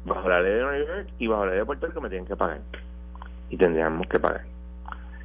bajo 0.05 0.29
la 0.29 0.41
ley 0.41 0.53
de 0.55 0.63
Nueva 0.63 1.05
y 1.19 1.27
bajo 1.27 1.45
la 1.45 1.51
ley 1.53 1.61
de 1.61 1.67
Puerto 1.67 1.87
Rico 1.87 2.01
me 2.01 2.09
tienen 2.09 2.27
que 2.27 2.37
pagar. 2.37 2.61
Y 3.51 3.57
tendríamos 3.57 4.07
que 4.09 4.19
pagar. 4.19 4.45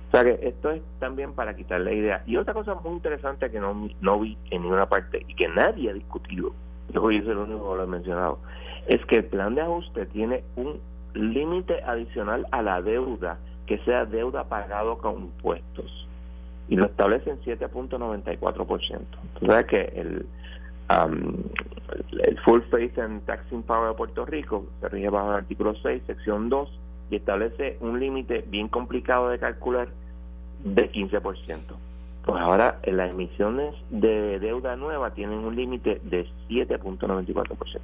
O 0.07 0.12
sea 0.12 0.24
que 0.24 0.48
esto 0.48 0.72
es 0.72 0.81
también 1.00 1.33
para 1.33 1.55
quitar 1.55 1.81
la 1.81 1.91
idea. 1.91 2.24
Y 2.27 2.38
otra 2.38 2.53
cosa 2.53 2.75
muy 2.75 2.93
interesante 2.93 3.50
que 3.50 3.60
no, 3.60 3.89
no 4.00 4.19
vi 4.19 4.38
en 4.51 4.62
ninguna 4.62 4.88
parte 4.88 5.25
y 5.27 5.33
que 5.33 5.48
nadie 5.48 5.89
ha 5.89 5.93
discutido, 5.93 6.53
yo 6.91 7.01
soy 7.01 7.17
el 7.17 7.38
único 7.38 7.72
que 7.72 7.77
lo 7.77 7.83
he 7.83 7.88
mencionado, 7.88 8.39
es 8.88 9.03
que 9.05 9.17
el 9.17 9.25
plan 9.25 9.55
de 9.55 9.62
ajuste 9.62 10.05
tiene 10.07 10.43
un 10.55 10.79
límite 11.13 11.81
adicional 11.83 12.45
a 12.51 12.62
la 12.62 12.81
deuda 12.81 13.39
que 13.65 13.77
sea 13.79 14.05
deuda 14.05 14.43
pagado 14.43 14.98
con 14.98 15.15
impuestos 15.15 16.07
y 16.67 16.75
lo 16.75 16.86
establece 16.86 17.29
en 17.29 17.41
7.94%. 17.41 19.01
Entonces, 19.36 19.65
que 19.65 19.81
el, 19.95 20.25
el 20.90 22.40
Full 22.46 22.62
Faith 22.70 22.98
and 23.00 23.25
Taxing 23.25 23.63
Power 23.63 23.90
de 23.90 23.96
Puerto 23.96 24.25
Rico 24.25 24.66
se 24.82 24.90
rige 24.90 25.10
bajo 25.10 25.30
el 25.32 25.38
artículo 25.38 25.75
6, 25.75 26.04
sección 26.06 26.50
2, 26.50 26.70
y 27.10 27.16
establece 27.18 27.78
un 27.80 28.00
límite 28.00 28.44
bien 28.48 28.68
complicado 28.68 29.30
de 29.30 29.40
calcular 29.40 29.88
de 30.63 30.92
15%. 30.92 31.60
Pues 32.25 32.42
ahora 32.42 32.80
las 32.86 33.10
emisiones 33.10 33.75
de 33.90 34.40
deuda 34.40 34.75
nueva 34.78 35.12
tienen 35.12 35.40
un 35.40 35.56
límite 35.56 36.00
de 36.04 36.25
7.94%. 36.50 37.80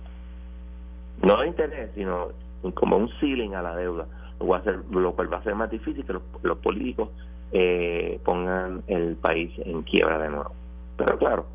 No 1.24 1.42
de 1.42 1.48
interés, 1.48 1.92
sino 1.96 2.30
como 2.74 2.98
un 2.98 3.10
ceiling 3.20 3.54
a 3.54 3.62
la 3.62 3.76
deuda, 3.76 4.08
lo, 4.40 4.56
a 4.56 4.60
hacer, 4.60 4.80
lo 4.92 5.14
cual 5.14 5.32
va 5.32 5.38
a 5.38 5.44
ser 5.44 5.56
más 5.56 5.70
difícil 5.70 6.06
que 6.06 6.14
los, 6.14 6.58
políticos 6.60 7.10
eh, 7.52 8.20
pongan 8.24 8.84
el 8.88 9.16
país 9.18 9.52
en 9.58 9.82
quiebra 9.84 10.18
de 10.20 10.30
nuevo. 10.30 10.52
Pero 10.96 11.18
claro, 11.18 11.46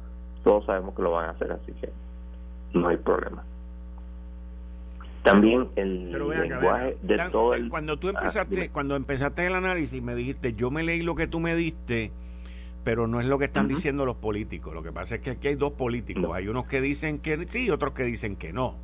todos 0.45 0.67
sabemos 0.67 0.95
que 0.95 1.03
lo 1.03 1.11
van 1.11 1.27
a 1.27 1.31
hacer, 1.31 1.51
así 1.51 1.73
que 1.73 1.91
no 2.75 2.89
hay 2.89 2.97
problema. 2.99 3.43
También 5.23 5.69
el 5.75 6.13
lenguaje 6.13 6.99
de 7.03 7.17
todo 7.33 7.55
el... 7.55 7.71
Cuando 7.71 7.99
tú 7.99 8.09
ah, 8.09 8.11
empezaste, 8.11 8.69
cuando 8.69 8.95
empezaste 8.95 9.47
el 9.47 9.55
análisis 9.55 10.03
me 10.03 10.15
dijiste, 10.15 10.53
yo 10.53 10.71
me 10.71 10.83
leí 10.83 11.01
lo 11.01 11.15
que 11.15 11.27
tú 11.27 11.41
me 11.41 11.57
diste, 11.57 12.13
pero 12.85 13.07
no 13.07 13.21
es 13.21 13.27
lo 13.27 13.39
que 13.39 13.47
están 13.47 13.67
diciendo 13.67 14.05
los 14.05 14.17
políticos. 14.17 14.75
Lo 14.75 14.83
que 14.83 14.93
pasa 14.93 15.15
es 15.15 15.23
que 15.23 15.31
aquí 15.31 15.49
hay 15.49 15.55
dos 15.55 15.73
políticos. 15.73 16.31
Hay 16.35 16.49
unos 16.49 16.67
que 16.67 16.83
dicen 16.83 17.19
que 17.19 17.49
sí 17.49 17.67
y 17.67 17.71
otros 17.71 17.95
que 17.95 18.05
dicen 18.05 18.37
que 18.37 18.53
no. 18.53 18.75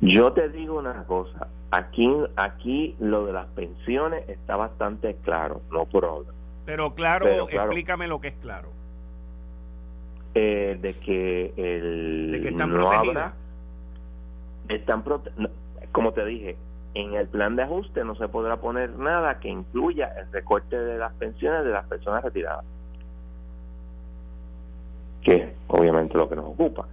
Yo 0.00 0.32
te 0.32 0.48
digo 0.48 0.80
una 0.80 1.04
cosa, 1.04 1.46
aquí 1.70 2.10
aquí 2.34 2.96
lo 2.98 3.26
de 3.26 3.32
las 3.32 3.46
pensiones 3.46 4.28
está 4.28 4.56
bastante 4.56 5.16
claro, 5.22 5.62
no 5.70 5.86
por 5.86 6.26
Pero 6.66 6.94
claro, 6.94 7.48
explícame 7.48 8.08
lo 8.08 8.20
que 8.20 8.28
es 8.28 8.34
claro. 8.34 8.73
Eh, 10.36 10.78
de 10.80 10.94
que 10.94 11.54
el 11.56 12.32
de 12.32 12.40
que 12.40 12.48
están 12.48 12.70
no 12.70 12.90
habrá, 12.90 13.34
están 14.68 15.04
como 15.92 16.12
te 16.12 16.24
dije, 16.24 16.56
en 16.94 17.14
el 17.14 17.28
plan 17.28 17.54
de 17.54 17.62
ajuste 17.62 18.04
no 18.04 18.16
se 18.16 18.26
podrá 18.26 18.56
poner 18.56 18.98
nada 18.98 19.38
que 19.38 19.48
incluya 19.48 20.12
el 20.18 20.32
recorte 20.32 20.76
de 20.76 20.98
las 20.98 21.12
pensiones 21.14 21.64
de 21.64 21.70
las 21.70 21.86
personas 21.86 22.24
retiradas, 22.24 22.64
que 25.22 25.54
obviamente 25.68 26.18
lo 26.18 26.28
que 26.28 26.34
nos 26.34 26.46
ocupa. 26.46 26.88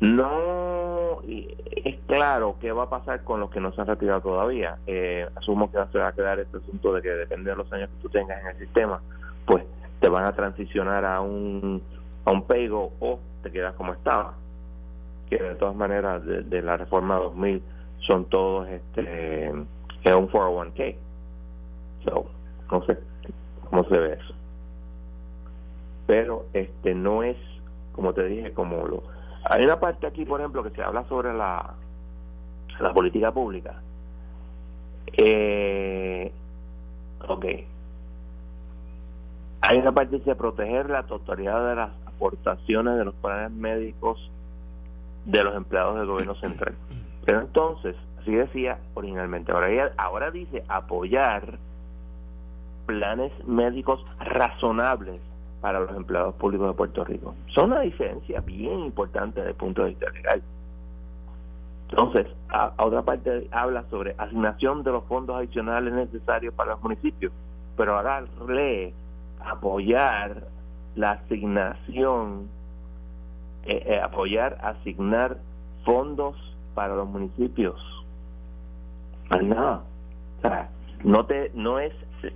No 0.00 1.20
es 1.22 1.98
claro 2.06 2.56
qué 2.60 2.72
va 2.72 2.84
a 2.84 2.90
pasar 2.90 3.22
con 3.22 3.40
los 3.40 3.50
que 3.50 3.60
no 3.60 3.72
se 3.72 3.80
han 3.80 3.86
retirado 3.86 4.20
todavía. 4.20 4.78
Eh, 4.86 5.26
asumo 5.36 5.70
que 5.70 5.78
se 5.92 5.98
va 5.98 6.08
a 6.08 6.12
quedar 6.12 6.40
este 6.40 6.58
asunto 6.58 6.92
de 6.92 7.02
que 7.02 7.10
depende 7.10 7.50
de 7.50 7.56
los 7.56 7.72
años 7.72 7.88
que 7.90 8.02
tú 8.02 8.08
tengas 8.08 8.40
en 8.40 8.48
el 8.48 8.58
sistema, 8.58 9.00
pues 9.46 9.64
te 10.00 10.08
van 10.08 10.24
a 10.24 10.32
transicionar 10.32 11.04
a 11.04 11.20
un 11.20 11.82
a 12.24 12.32
un 12.32 12.42
paygo 12.42 12.92
o 13.00 13.18
te 13.42 13.50
quedas 13.50 13.74
como 13.74 13.92
estaba. 13.92 14.34
Que 15.28 15.36
de 15.36 15.54
todas 15.54 15.76
maneras 15.76 16.24
de, 16.24 16.62
la 16.62 16.76
reforma 16.76 17.16
2000 17.16 17.62
son 18.00 18.24
todos 18.26 18.68
este 18.68 19.48
es 19.48 20.14
un 20.14 20.28
401k. 20.28 20.96
So, 22.04 22.26
no 22.70 22.84
sé 22.86 22.98
cómo 23.68 23.84
se 23.84 23.98
ve 23.98 24.12
eso. 24.14 24.34
Pero 26.06 26.46
este 26.52 26.94
no 26.94 27.22
es 27.22 27.36
como 27.92 28.12
te 28.12 28.24
dije 28.24 28.52
como 28.52 28.86
lo 28.86 29.02
hay 29.44 29.64
una 29.64 29.80
parte 29.80 30.06
aquí, 30.06 30.24
por 30.24 30.40
ejemplo, 30.40 30.62
que 30.62 30.70
se 30.70 30.82
habla 30.82 31.04
sobre 31.04 31.32
la, 31.32 31.74
la 32.78 32.92
política 32.92 33.32
pública. 33.32 33.80
Eh, 35.12 36.30
ok. 37.26 37.46
Hay 39.62 39.78
una 39.78 39.92
parte 39.92 40.10
que 40.10 40.18
dice 40.18 40.34
proteger 40.34 40.90
la 40.90 41.04
totalidad 41.04 41.68
de 41.68 41.74
las 41.74 41.90
aportaciones 42.20 42.98
de 42.98 43.04
los 43.06 43.14
planes 43.14 43.50
médicos 43.50 44.30
de 45.24 45.42
los 45.42 45.56
empleados 45.56 45.96
del 45.96 46.06
gobierno 46.06 46.34
central. 46.34 46.74
Pero 47.24 47.40
entonces, 47.40 47.96
así 48.20 48.32
decía 48.32 48.78
originalmente, 48.92 49.52
ahora, 49.52 49.92
ahora 49.96 50.30
dice 50.30 50.62
apoyar 50.68 51.58
planes 52.84 53.32
médicos 53.46 54.04
razonables 54.18 55.20
para 55.62 55.80
los 55.80 55.96
empleados 55.96 56.34
públicos 56.34 56.68
de 56.68 56.74
Puerto 56.74 57.04
Rico. 57.04 57.34
Son 57.54 57.72
una 57.72 57.80
diferencia 57.80 58.40
bien 58.40 58.80
importante 58.80 59.40
desde 59.40 59.52
el 59.52 59.56
punto 59.56 59.82
de 59.82 59.90
vista 59.90 60.10
legal. 60.10 60.42
Entonces, 61.88 62.26
a, 62.50 62.72
otra 62.78 63.02
parte 63.02 63.48
habla 63.50 63.84
sobre 63.90 64.14
asignación 64.18 64.82
de 64.82 64.92
los 64.92 65.04
fondos 65.04 65.36
adicionales 65.36 65.92
necesarios 65.92 66.52
para 66.54 66.72
los 66.72 66.82
municipios, 66.82 67.32
pero 67.76 67.96
ahora 67.96 68.24
lee 68.48 68.92
apoyar 69.40 70.44
la 70.96 71.12
asignación, 71.12 72.48
eh, 73.64 73.82
eh, 73.86 74.00
apoyar, 74.00 74.58
asignar 74.62 75.38
fondos 75.84 76.36
para 76.74 76.94
los 76.94 77.08
municipios. 77.08 77.80
nada. 79.42 79.82
No, 81.04 81.24
te, 81.24 81.50
no 81.54 81.78
es 81.78 81.92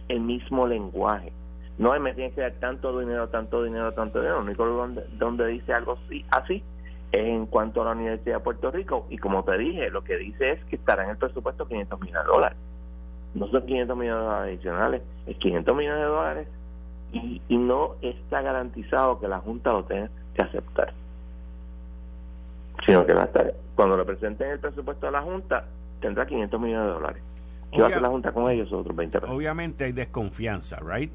el 0.08 0.20
mismo 0.20 0.66
lenguaje. 0.66 1.32
No 1.76 1.98
me 1.98 2.14
tienes 2.14 2.34
que 2.34 2.40
dar 2.40 2.52
tanto 2.60 2.98
dinero, 2.98 3.28
tanto 3.28 3.62
dinero, 3.62 3.92
tanto 3.92 4.20
dinero. 4.20 4.36
Lo 4.36 4.44
único 4.44 4.64
donde, 4.64 5.04
donde 5.18 5.46
dice 5.48 5.72
algo 5.72 5.98
así, 6.06 6.24
así 6.30 6.62
es 7.12 7.26
en 7.26 7.46
cuanto 7.46 7.82
a 7.82 7.86
la 7.86 7.92
Universidad 7.92 8.36
de 8.36 8.44
Puerto 8.44 8.70
Rico. 8.70 9.06
Y 9.10 9.18
como 9.18 9.44
te 9.44 9.56
dije, 9.58 9.90
lo 9.90 10.02
que 10.02 10.16
dice 10.16 10.52
es 10.52 10.64
que 10.66 10.76
estará 10.76 11.04
en 11.04 11.10
el 11.10 11.16
presupuesto 11.16 11.66
500 11.66 12.00
millones 12.00 12.24
de 12.24 12.32
dólares. 12.32 12.58
No 13.34 13.48
son 13.48 13.66
500 13.66 13.96
millones 13.96 14.20
de 14.20 14.24
dólares 14.26 14.54
adicionales, 14.54 15.02
es 15.26 15.36
500 15.38 15.76
millones 15.76 16.00
de 16.00 16.06
dólares 16.06 16.48
y, 17.14 17.42
y 17.48 17.56
no 17.56 17.94
está 18.02 18.42
garantizado 18.42 19.20
que 19.20 19.28
la 19.28 19.38
Junta 19.38 19.72
lo 19.72 19.84
tenga 19.84 20.10
que 20.34 20.42
aceptar. 20.42 20.92
Sino 22.84 23.06
que 23.06 23.14
va 23.14 23.22
a 23.22 23.26
estar, 23.26 23.54
cuando 23.76 23.96
lo 23.96 24.04
presenten 24.04 24.50
el 24.50 24.58
presupuesto 24.58 25.06
de 25.06 25.12
la 25.12 25.22
Junta, 25.22 25.64
tendrá 26.00 26.26
500 26.26 26.60
millones 26.60 26.86
de 26.86 26.92
dólares. 26.92 27.22
¿Qué 27.72 27.80
va 27.80 27.86
a 27.86 27.88
hacer 27.88 28.02
la 28.02 28.08
Junta 28.08 28.32
con 28.32 28.50
ellos? 28.50 28.72
Otros 28.72 28.94
20 28.94 29.18
Obviamente 29.28 29.84
hay 29.84 29.92
desconfianza, 29.92 30.78
¿right? 30.80 31.10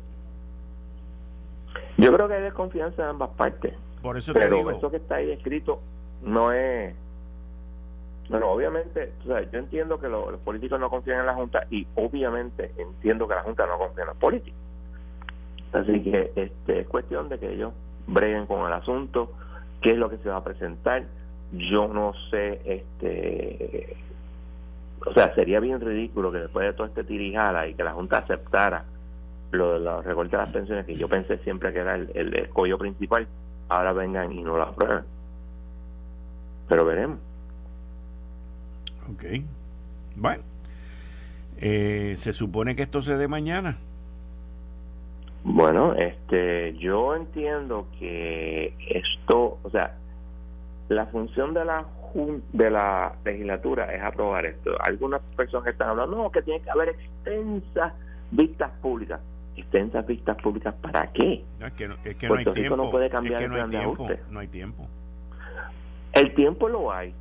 Yo 1.97 2.13
creo 2.13 2.27
que 2.27 2.35
hay 2.35 2.43
desconfianza 2.43 3.03
en 3.03 3.09
ambas 3.09 3.29
partes. 3.31 3.73
Por 4.01 4.17
eso 4.17 4.33
pero 4.33 4.57
digo. 4.57 4.71
eso 4.71 4.89
que 4.89 4.97
está 4.97 5.15
ahí 5.15 5.31
escrito 5.31 5.81
no 6.23 6.51
es. 6.51 6.95
Bueno, 8.29 8.51
obviamente, 8.51 9.11
yo 9.25 9.37
entiendo 9.37 9.99
que 9.99 10.07
los 10.07 10.39
políticos 10.41 10.79
no 10.79 10.89
confían 10.89 11.19
en 11.21 11.25
la 11.25 11.33
Junta 11.33 11.65
y 11.69 11.87
obviamente 11.95 12.71
entiendo 12.77 13.27
que 13.27 13.35
la 13.35 13.41
Junta 13.41 13.65
no 13.65 13.77
confía 13.77 14.03
en 14.03 14.09
los 14.09 14.17
políticos. 14.17 14.59
Así 15.73 16.01
que 16.01 16.31
este, 16.35 16.79
es 16.79 16.87
cuestión 16.87 17.29
de 17.29 17.39
que 17.39 17.53
ellos 17.53 17.73
breguen 18.07 18.45
con 18.45 18.65
el 18.65 18.73
asunto, 18.73 19.31
qué 19.81 19.91
es 19.91 19.97
lo 19.97 20.09
que 20.09 20.17
se 20.17 20.29
va 20.29 20.37
a 20.37 20.43
presentar. 20.43 21.03
Yo 21.51 21.87
no 21.87 22.13
sé, 22.29 22.61
este, 22.65 23.95
o 25.05 25.13
sea, 25.13 25.33
sería 25.35 25.59
bien 25.59 25.79
ridículo 25.79 26.31
que 26.31 26.39
después 26.39 26.65
de 26.65 26.73
todo 26.73 26.87
este 26.87 27.03
tirijala 27.03 27.67
y 27.67 27.73
que 27.73 27.83
la 27.83 27.93
Junta 27.93 28.19
aceptara 28.19 28.85
lo 29.51 29.73
de 29.73 29.79
los 29.79 30.05
recortes 30.05 30.31
de 30.31 30.37
las 30.37 30.49
pensiones, 30.49 30.85
que 30.85 30.95
yo 30.95 31.07
pensé 31.07 31.37
siempre 31.39 31.73
que 31.73 31.79
era 31.79 31.95
el, 31.95 32.11
el 32.13 32.33
escollo 32.35 32.77
principal, 32.77 33.27
ahora 33.67 33.93
vengan 33.93 34.31
y 34.31 34.43
no 34.43 34.57
la 34.57 34.65
aprueben. 34.65 35.03
Pero 36.67 36.85
veremos. 36.85 37.19
Ok. 39.11 39.23
Bueno. 40.15 40.43
Eh, 41.61 42.13
se 42.15 42.31
supone 42.31 42.75
que 42.75 42.83
esto 42.83 43.01
se 43.01 43.17
dé 43.17 43.27
mañana. 43.27 43.77
Bueno, 45.43 45.93
este, 45.95 46.75
yo 46.77 47.15
entiendo 47.15 47.87
que 47.97 48.73
esto, 48.89 49.57
o 49.63 49.69
sea, 49.69 49.95
la 50.89 51.05
función 51.07 51.53
de 51.53 51.65
la 51.65 51.85
de 52.53 52.71
la 52.71 53.13
legislatura 53.23 53.93
es 53.93 54.01
aprobar 54.01 54.45
esto. 54.47 54.71
Algunas 54.81 55.21
personas 55.35 55.67
están 55.67 55.89
hablando, 55.89 56.17
no, 56.17 56.31
que 56.31 56.41
tiene 56.41 56.59
que 56.61 56.69
haber 56.71 56.89
extensas 56.89 57.93
vistas 58.31 58.71
públicas 58.81 59.19
extensas 59.59 60.05
vistas 60.05 60.37
públicas, 60.41 60.73
¿para 60.81 61.07
qué? 61.11 61.43
es 61.59 61.73
que 61.73 61.87
no, 61.87 61.95
es 62.03 62.15
que 62.15 62.27
no 62.27 62.35
hay 62.35 62.45
tiempo. 62.45 62.75
no 62.75 62.91
puede 62.91 63.09
cambiar 63.09 63.41
el 63.41 63.51
plan 63.51 63.69
de 63.69 63.77
ajuste. 63.77 64.19
No 64.29 64.39
hay 64.39 64.47
tiempo. 64.47 64.87
El 66.13 66.33
tiempo 66.33 66.69
lo 66.69 66.91
hay. 66.91 67.13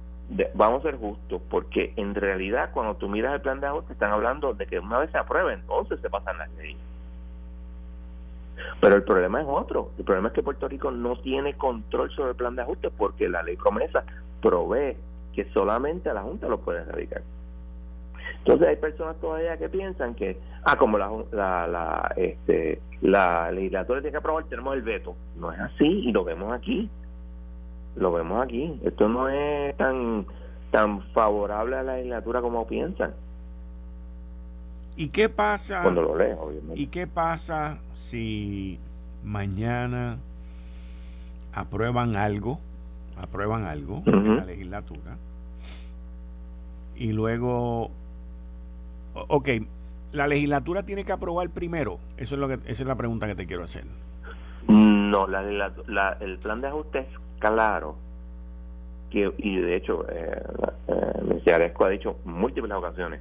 vamos 0.55 0.81
a 0.81 0.91
ser 0.91 0.99
justos, 0.99 1.43
porque 1.51 1.93
en 1.97 2.15
realidad 2.15 2.71
cuando 2.73 2.97
tú 2.97 3.09
miras 3.09 3.35
el 3.35 3.41
plan 3.41 3.61
de 3.61 3.67
ajuste 3.67 3.93
están 3.93 4.13
hablando 4.13 4.55
de 4.55 4.67
que 4.67 4.79
una 4.79 4.99
vez 4.99 5.11
se 5.11 5.19
apruebe, 5.19 5.55
entonces 5.55 6.01
se 6.01 6.09
pasan 6.09 6.39
las 6.39 6.51
leyes. 6.55 6.79
Pero 8.81 8.97
el 8.97 9.03
problema 9.03 9.41
es 9.41 9.47
otro. 9.49 9.91
El 9.99 10.05
problema 10.05 10.29
es 10.29 10.35
que 10.35 10.43
Puerto 10.43 10.69
Rico 10.69 10.91
no 10.91 11.17
tiene 11.21 11.55
control 11.55 12.11
sobre 12.11 12.31
el 12.31 12.37
plan 12.37 12.57
de 12.57 12.63
ajuste 12.63 12.91
porque 12.91 13.29
la 13.29 13.43
ley 13.43 13.57
promesa 13.57 14.05
provee 14.41 14.97
que 15.35 15.45
solamente 15.53 16.13
la 16.13 16.23
Junta 16.23 16.49
lo 16.49 16.59
puede 16.59 16.81
erradicar. 16.81 17.23
Entonces 18.39 18.69
hay 18.69 18.77
personas 18.77 19.17
todavía 19.21 19.57
que 19.57 19.69
piensan 19.69 20.15
que, 20.15 20.39
ah, 20.65 20.77
como 20.77 20.99
la, 20.99 21.11
la, 21.33 21.67
la, 21.67 22.13
este, 22.17 22.81
la 23.03 23.51
legislatura 23.53 24.01
tiene 24.01 24.13
que 24.13 24.19
aprobar, 24.19 24.45
tenemos 24.45 24.75
el 24.75 24.83
veto. 24.83 25.17
No 25.37 25.53
es 25.53 25.61
así 25.61 25.87
y 25.87 26.13
lo 26.13 26.25
vemos 26.25 26.53
aquí. 26.53 26.89
Lo 27.97 28.13
vemos 28.13 28.43
aquí. 28.43 28.81
Esto 28.85 29.09
no 29.09 29.29
es 29.29 29.77
tan, 29.77 30.27
tan 30.71 31.03
favorable 31.13 31.77
a 31.77 31.83
la 31.83 31.97
legislatura 31.97 32.41
como 32.41 32.67
piensan. 32.67 33.13
¿Y 34.99 35.09
qué 35.09 35.29
pasa? 35.29 35.83
Cuando 35.83 36.03
lo 36.03 36.17
leo, 36.17 36.41
obviamente. 36.41 36.81
¿Y 36.81 36.89
qué 36.89 37.07
pasa 37.07 37.79
si 37.93 38.79
mañana 39.25 40.19
aprueban 41.55 42.17
algo, 42.17 42.59
aprueban 43.17 43.65
algo 43.65 44.03
en 44.07 44.37
la 44.37 44.45
legislatura 44.45 45.17
y 46.97 47.13
luego 47.13 47.91
ok, 49.29 49.49
la 50.13 50.27
legislatura 50.27 50.83
tiene 50.83 51.05
que 51.05 51.13
aprobar 51.13 51.49
primero. 51.51 51.99
Eso 52.17 52.35
es 52.35 52.41
lo 52.41 52.49
que, 52.49 52.55
esa 52.55 52.83
es 52.83 52.87
la 52.87 52.97
pregunta 52.97 53.27
que 53.27 53.35
te 53.35 53.47
quiero 53.47 53.63
hacer. 53.63 53.85
No, 54.67 55.27
la, 55.27 55.43
la, 55.87 56.17
el 56.21 56.39
plan 56.39 56.61
de 56.61 56.69
ajuste 56.69 56.99
es 57.01 57.09
claro. 57.39 57.97
Que, 59.11 59.33
y 59.39 59.57
de 59.57 59.77
hecho, 59.77 60.07
eh, 60.11 60.43
eh, 60.89 61.55
ha 61.57 61.89
dicho 61.89 62.17
múltiples 62.25 62.73
ocasiones 62.73 63.21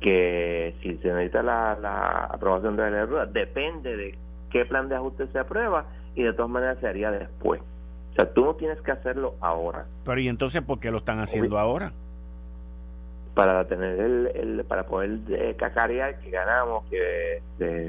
que 0.00 0.74
si 0.82 0.96
se 0.98 1.08
necesita 1.08 1.42
la, 1.42 1.76
la 1.80 2.26
aprobación 2.26 2.76
de 2.76 2.82
la 2.82 2.90
legislatura, 2.90 3.26
depende 3.26 3.96
de 3.96 4.18
qué 4.50 4.64
plan 4.64 4.88
de 4.88 4.96
ajuste 4.96 5.26
se 5.28 5.38
aprueba 5.38 5.86
y 6.14 6.22
de 6.22 6.32
todas 6.32 6.50
maneras 6.50 6.78
se 6.80 6.88
haría 6.88 7.10
después. 7.10 7.60
O 8.12 8.14
sea, 8.14 8.32
tú 8.32 8.44
no 8.44 8.54
tienes 8.54 8.80
que 8.80 8.92
hacerlo 8.92 9.34
ahora. 9.40 9.86
Pero 10.04 10.20
¿y 10.20 10.28
entonces 10.28 10.62
por 10.62 10.78
qué 10.78 10.90
lo 10.90 10.98
están 10.98 11.18
haciendo 11.18 11.58
ahora? 11.58 11.92
para 13.34 13.66
tener 13.66 13.98
el, 14.00 14.64
para 14.64 14.86
poder 14.86 15.18
eh, 15.28 15.56
cacarear 15.58 16.20
que 16.20 16.30
ganamos, 16.30 16.84
que 16.86 17.42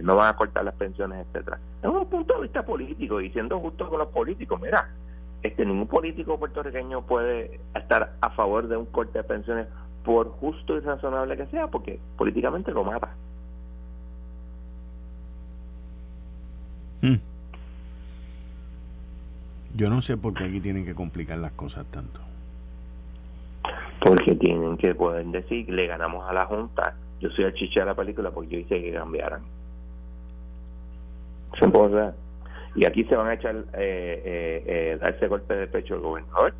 no 0.04 0.16
van 0.16 0.30
a 0.30 0.36
cortar 0.36 0.66
las 0.66 0.74
pensiones, 0.74 1.26
etcétera. 1.28 1.60
Es 1.82 1.90
un 1.90 2.06
punto 2.08 2.36
de 2.36 2.42
vista 2.42 2.66
político 2.66 3.22
y 3.22 3.30
siendo 3.30 3.60
justo 3.60 3.88
con 3.88 4.00
los 4.00 4.08
políticos, 4.08 4.60
mira, 4.60 4.90
este 5.44 5.64
ningún 5.64 5.88
político 5.88 6.40
puertorriqueño 6.40 7.04
puede 7.06 7.60
estar 7.76 8.14
a 8.20 8.30
favor 8.32 8.68
de 8.68 8.78
un 8.78 8.88
corte 8.88 9.20
de 9.20 9.24
pensiones 9.24 9.68
por 10.06 10.30
justo 10.30 10.78
y 10.78 10.80
razonable 10.80 11.36
que 11.36 11.48
sea, 11.48 11.68
porque 11.68 12.00
políticamente 12.18 12.72
lo 12.72 12.84
mata. 12.84 13.10
Hmm. 17.02 17.16
Yo 19.76 19.90
no 19.90 20.02
sé 20.02 20.16
por 20.16 20.34
qué 20.34 20.46
aquí 20.46 20.62
tienen 20.62 20.86
que 20.86 20.96
complicar 20.96 21.38
las 21.40 21.52
cosas 21.52 21.86
tanto 21.88 22.22
porque 24.06 24.36
tienen 24.36 24.78
que 24.78 24.94
poder 24.94 25.26
decir, 25.26 25.68
le 25.68 25.88
ganamos 25.88 26.30
a 26.30 26.34
la 26.34 26.46
Junta, 26.46 26.94
yo 27.20 27.30
soy 27.32 27.46
el 27.46 27.54
chiche 27.56 27.80
de 27.80 27.88
la 27.88 27.96
película 27.96 28.30
porque 28.30 28.50
yo 28.50 28.58
hice 28.60 28.80
que 28.80 28.94
cambiaran. 28.94 29.42
Y 32.76 32.86
aquí 32.86 33.04
se 33.06 33.16
van 33.16 33.28
a 33.30 33.34
echar, 33.34 33.56
eh, 33.56 33.64
eh, 33.74 34.64
eh, 34.68 34.98
darse 35.02 35.28
golpe 35.28 35.56
de 35.56 35.66
pecho 35.66 35.96
el 35.96 36.02
gobernador, 36.02 36.54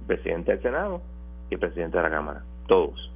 el 0.00 0.06
presidente 0.06 0.52
del 0.52 0.62
Senado 0.62 1.00
y 1.50 1.54
el 1.54 1.60
presidente 1.60 1.98
de 1.98 2.02
la 2.02 2.10
Cámara, 2.10 2.42
todos. 2.68 3.10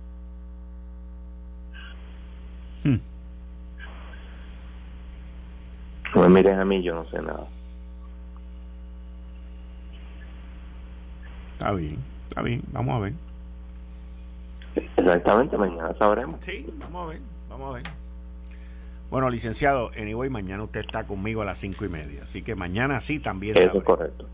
Hmm. 2.82 2.96
No 6.14 6.22
me 6.22 6.28
mires 6.28 6.58
a 6.58 6.64
mí, 6.64 6.82
yo 6.82 6.94
no 6.94 7.08
sé 7.08 7.22
nada. 7.22 7.46
Está 11.52 11.72
bien, 11.72 11.98
está 12.26 12.42
bien, 12.42 12.62
vamos 12.72 12.96
a 12.96 12.98
ver. 12.98 13.12
Exactamente, 14.96 15.56
mañana 15.56 15.94
sabremos. 15.98 16.44
Sí, 16.44 16.66
vamos 16.78 17.06
a 17.06 17.10
ver, 17.10 17.20
vamos 17.48 17.70
a 17.70 17.74
ver. 17.74 17.84
Bueno, 19.10 19.28
licenciado, 19.30 19.90
anyway, 19.96 20.30
mañana 20.30 20.64
usted 20.64 20.80
está 20.80 21.06
conmigo 21.06 21.42
a 21.42 21.44
las 21.44 21.58
cinco 21.58 21.84
y 21.84 21.88
media, 21.88 22.22
así 22.24 22.42
que 22.42 22.54
mañana 22.54 23.00
sí 23.00 23.20
también. 23.20 23.56
Eso 23.56 23.78
es 23.78 23.84
correcto. 23.84 24.26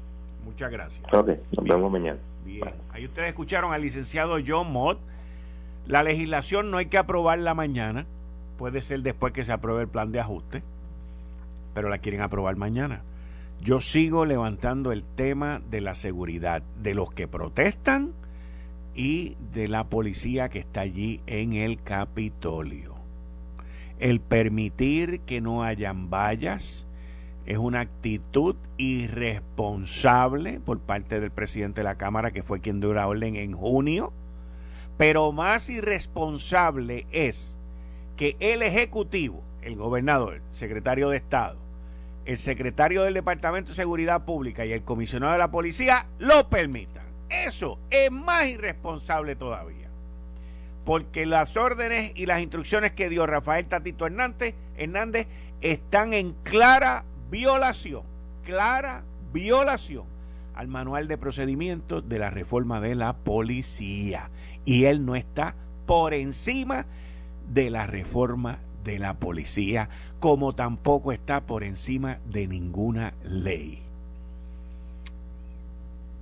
Muchas 0.45 0.71
gracias. 0.71 1.05
Ok, 1.13 1.31
nos 1.57 1.65
vemos 1.65 1.91
mañana. 1.93 2.19
Bien, 2.49 2.73
ahí 2.95 3.05
ustedes 3.05 3.29
escucharon 3.29 3.75
al 3.75 3.83
licenciado 3.83 4.39
John 4.45 4.73
Mott. 4.73 4.99
La 5.87 6.03
legislación 6.03 6.71
no 6.71 6.79
hay 6.79 6.87
que 6.87 6.97
aprobarla 6.97 7.53
mañana, 7.53 8.07
puede 8.57 8.81
ser 8.81 9.03
después 9.03 9.35
que 9.35 9.45
se 9.45 9.53
apruebe 9.53 9.83
el 9.83 9.89
plan 9.89 10.13
de 10.13 10.21
ajuste, 10.21 10.63
pero 11.75 11.91
la 11.91 11.99
quieren 11.99 12.23
aprobar 12.23 12.57
mañana. 12.57 13.03
Yo 13.61 13.81
sigo 13.81 14.25
levantando 14.25 14.93
el 14.93 15.05
tema 15.05 15.61
de 15.71 15.83
la 15.83 15.95
seguridad 15.95 16.63
de 16.83 16.95
los 16.95 17.11
que 17.13 17.29
protestan 17.29 18.15
y 18.95 19.37
de 19.53 19.69
la 19.69 19.85
policía 19.85 20.49
que 20.49 20.61
está 20.61 20.81
allí 20.81 21.21
en 21.27 21.53
el 21.53 21.83
Capitolio. 21.83 22.95
El 23.99 24.21
permitir 24.21 25.21
que 25.21 25.43
no 25.43 25.65
hayan 25.65 26.09
vallas 26.09 26.87
es 27.49 27.57
una 27.57 27.81
actitud 27.81 28.57
irresponsable 28.77 30.61
por 30.61 30.81
parte 30.81 31.19
del 31.19 31.31
presidente 31.31 31.81
de 31.81 31.85
la 31.85 31.95
Cámara, 31.95 32.31
que 32.31 32.43
fue 32.43 32.61
quien 32.61 32.79
dio 32.79 32.93
la 32.93 33.09
orden 33.09 33.37
en 33.37 33.55
junio, 33.55 34.13
pero 34.99 35.33
más 35.33 35.71
irresponsable 35.71 37.07
es 37.11 37.57
que 38.19 38.37
el 38.41 38.61
Ejecutivo, 38.61 39.43
el 39.63 39.77
gobernador, 39.77 40.35
el 40.35 40.43
secretario 40.51 41.09
de 41.09 41.17
Estado, 41.17 41.57
el 42.27 42.37
secretario 42.37 43.05
del 43.05 43.15
Departamento 43.15 43.71
de 43.71 43.77
Seguridad 43.77 44.27
Pública 44.27 44.67
y 44.67 44.73
el 44.73 44.83
comisionado 44.83 45.33
de 45.33 45.39
la 45.39 45.51
policía 45.51 46.07
lo 46.19 46.51
permitan. 46.51 47.07
Eso 47.31 47.79
es 47.89 48.13
más 48.13 48.47
irresponsable 48.47 49.37
todavía. 49.37 49.89
Porque 50.85 51.25
las 51.25 51.57
órdenes 51.57 52.13
y 52.15 52.27
las 52.27 52.43
instrucciones 52.43 52.93
que 52.93 53.09
dio 53.09 53.27
Rafael 53.27 53.67
Tatito 53.67 54.05
Hernández, 54.05 54.55
Hernández 54.77 55.29
están 55.63 56.13
en 56.13 56.35
clara 56.43 57.05
violación, 57.31 58.03
clara 58.45 59.05
violación 59.33 60.05
al 60.55 60.69
manual 60.69 61.07
de 61.09 61.19
procedimientos 61.19 62.09
de 62.09 62.19
la 62.19 62.31
reforma 62.31 62.81
de 62.81 62.95
la 62.95 63.17
policía. 63.17 64.31
Y 64.65 64.85
él 64.85 65.05
no 65.05 65.15
está 65.17 65.55
por 65.87 66.15
encima 66.15 66.87
de 67.53 67.71
la 67.71 67.87
reforma 67.87 68.59
de 68.85 68.99
la 68.99 69.15
policía, 69.15 69.89
como 70.21 70.53
tampoco 70.53 71.13
está 71.13 71.43
por 71.43 71.63
encima 71.65 72.19
de 72.29 72.47
ninguna 72.49 73.15
ley. 73.23 73.83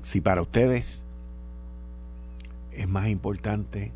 Si 0.03 0.21
para 0.21 0.42
ustedes 0.42 1.05
es 2.73 2.88
más 2.88 3.09
importante 3.09 3.92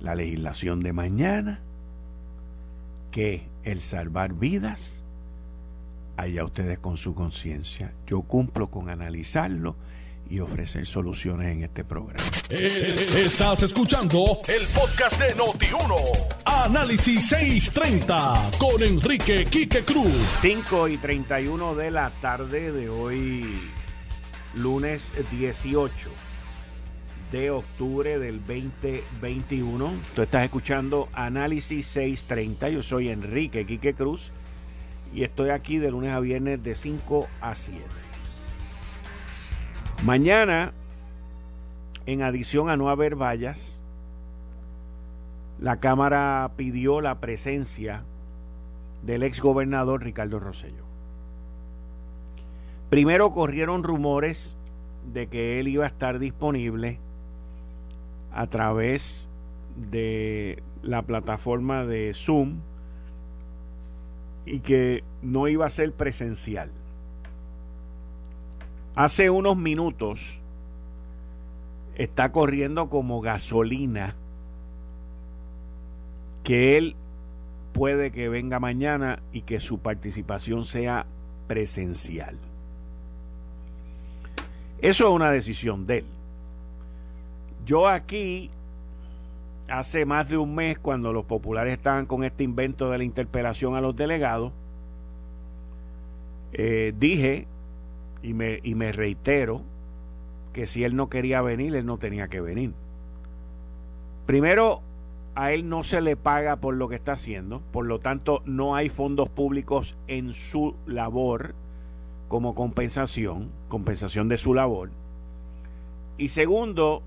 la 0.00 0.14
legislación 0.14 0.80
de 0.80 0.92
mañana 0.92 1.60
que 3.10 3.46
el 3.62 3.80
salvar 3.80 4.34
vidas, 4.34 5.03
allá 6.16 6.44
ustedes 6.44 6.78
con 6.78 6.96
su 6.96 7.14
conciencia. 7.14 7.92
Yo 8.06 8.22
cumplo 8.22 8.70
con 8.70 8.88
analizarlo 8.90 9.76
y 10.28 10.40
ofrecer 10.40 10.86
soluciones 10.86 11.48
en 11.48 11.64
este 11.64 11.84
programa. 11.84 12.24
Eh, 12.48 13.24
estás 13.24 13.62
escuchando 13.62 14.40
el 14.48 14.66
podcast 14.68 15.20
de 15.20 15.34
Noti1. 15.34 15.94
Análisis 16.44 17.28
630 17.28 18.50
con 18.58 18.82
Enrique 18.82 19.44
Quique 19.46 19.82
Cruz. 19.84 20.12
5 20.40 20.88
y 20.88 20.96
31 20.96 21.74
de 21.74 21.90
la 21.90 22.10
tarde 22.20 22.72
de 22.72 22.88
hoy, 22.88 23.62
lunes 24.54 25.12
18 25.30 26.10
de 27.32 27.50
octubre 27.50 28.18
del 28.18 28.38
2021. 28.46 29.92
Tú 30.14 30.22
estás 30.22 30.44
escuchando 30.44 31.08
Análisis 31.12 31.86
630. 31.88 32.70
Yo 32.70 32.82
soy 32.82 33.08
Enrique 33.08 33.66
Quique 33.66 33.94
Cruz 33.94 34.30
y 35.14 35.22
estoy 35.22 35.50
aquí 35.50 35.78
de 35.78 35.92
lunes 35.92 36.12
a 36.12 36.20
viernes 36.20 36.62
de 36.62 36.74
5 36.74 37.28
a 37.40 37.54
7. 37.54 37.82
Mañana, 40.04 40.72
en 42.06 42.22
adición 42.22 42.68
a 42.68 42.76
no 42.76 42.90
haber 42.90 43.14
vallas, 43.14 43.80
la 45.60 45.78
Cámara 45.78 46.50
pidió 46.56 47.00
la 47.00 47.20
presencia 47.20 48.02
del 49.02 49.22
ex 49.22 49.40
gobernador 49.40 50.02
Ricardo 50.02 50.40
Rosello. 50.40 50.84
Primero 52.90 53.32
corrieron 53.32 53.84
rumores 53.84 54.56
de 55.12 55.28
que 55.28 55.60
él 55.60 55.68
iba 55.68 55.84
a 55.84 55.88
estar 55.88 56.18
disponible 56.18 56.98
a 58.32 58.48
través 58.48 59.28
de 59.76 60.62
la 60.82 61.02
plataforma 61.02 61.84
de 61.84 62.12
Zoom 62.14 62.58
y 64.46 64.60
que 64.60 65.04
no 65.22 65.48
iba 65.48 65.66
a 65.66 65.70
ser 65.70 65.92
presencial. 65.92 66.70
Hace 68.94 69.30
unos 69.30 69.56
minutos 69.56 70.38
está 71.96 72.32
corriendo 72.32 72.88
como 72.88 73.20
gasolina 73.20 74.14
que 76.42 76.76
él 76.76 76.96
puede 77.72 78.12
que 78.12 78.28
venga 78.28 78.60
mañana 78.60 79.20
y 79.32 79.42
que 79.42 79.58
su 79.60 79.78
participación 79.78 80.64
sea 80.64 81.06
presencial. 81.48 82.38
Eso 84.80 85.08
es 85.08 85.10
una 85.10 85.30
decisión 85.30 85.86
de 85.86 85.98
él. 85.98 86.04
Yo 87.64 87.88
aquí, 87.88 88.50
hace 89.68 90.04
más 90.04 90.28
de 90.28 90.36
un 90.36 90.54
mes, 90.54 90.78
cuando 90.78 91.12
los 91.12 91.24
populares 91.24 91.72
estaban 91.72 92.06
con 92.06 92.24
este 92.24 92.44
invento 92.44 92.90
de 92.90 92.98
la 92.98 93.04
interpelación 93.04 93.74
a 93.74 93.80
los 93.80 93.96
delegados, 93.96 94.52
eh, 96.52 96.94
dije 96.98 97.46
y 98.22 98.32
me, 98.34 98.60
y 98.62 98.74
me 98.74 98.92
reitero 98.92 99.62
que 100.52 100.66
si 100.66 100.84
él 100.84 100.94
no 100.94 101.08
quería 101.08 101.42
venir, 101.42 101.74
él 101.74 101.86
no 101.86 101.98
tenía 101.98 102.28
que 102.28 102.40
venir. 102.40 102.72
Primero, 104.26 104.80
a 105.34 105.52
él 105.52 105.68
no 105.68 105.82
se 105.82 106.00
le 106.00 106.16
paga 106.16 106.56
por 106.56 106.74
lo 106.74 106.88
que 106.88 106.94
está 106.94 107.12
haciendo, 107.12 107.60
por 107.72 107.86
lo 107.86 107.98
tanto 107.98 108.42
no 108.46 108.76
hay 108.76 108.88
fondos 108.88 109.28
públicos 109.28 109.96
en 110.06 110.32
su 110.32 110.76
labor 110.86 111.54
como 112.28 112.54
compensación, 112.54 113.50
compensación 113.68 114.28
de 114.28 114.38
su 114.38 114.54
labor. 114.54 114.90
Y 116.16 116.28
segundo, 116.28 117.02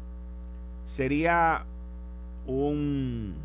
sería 0.86 1.66
un, 2.48 3.36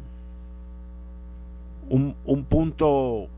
un, 1.91 2.15
un 2.25 2.45
punto 2.45 3.29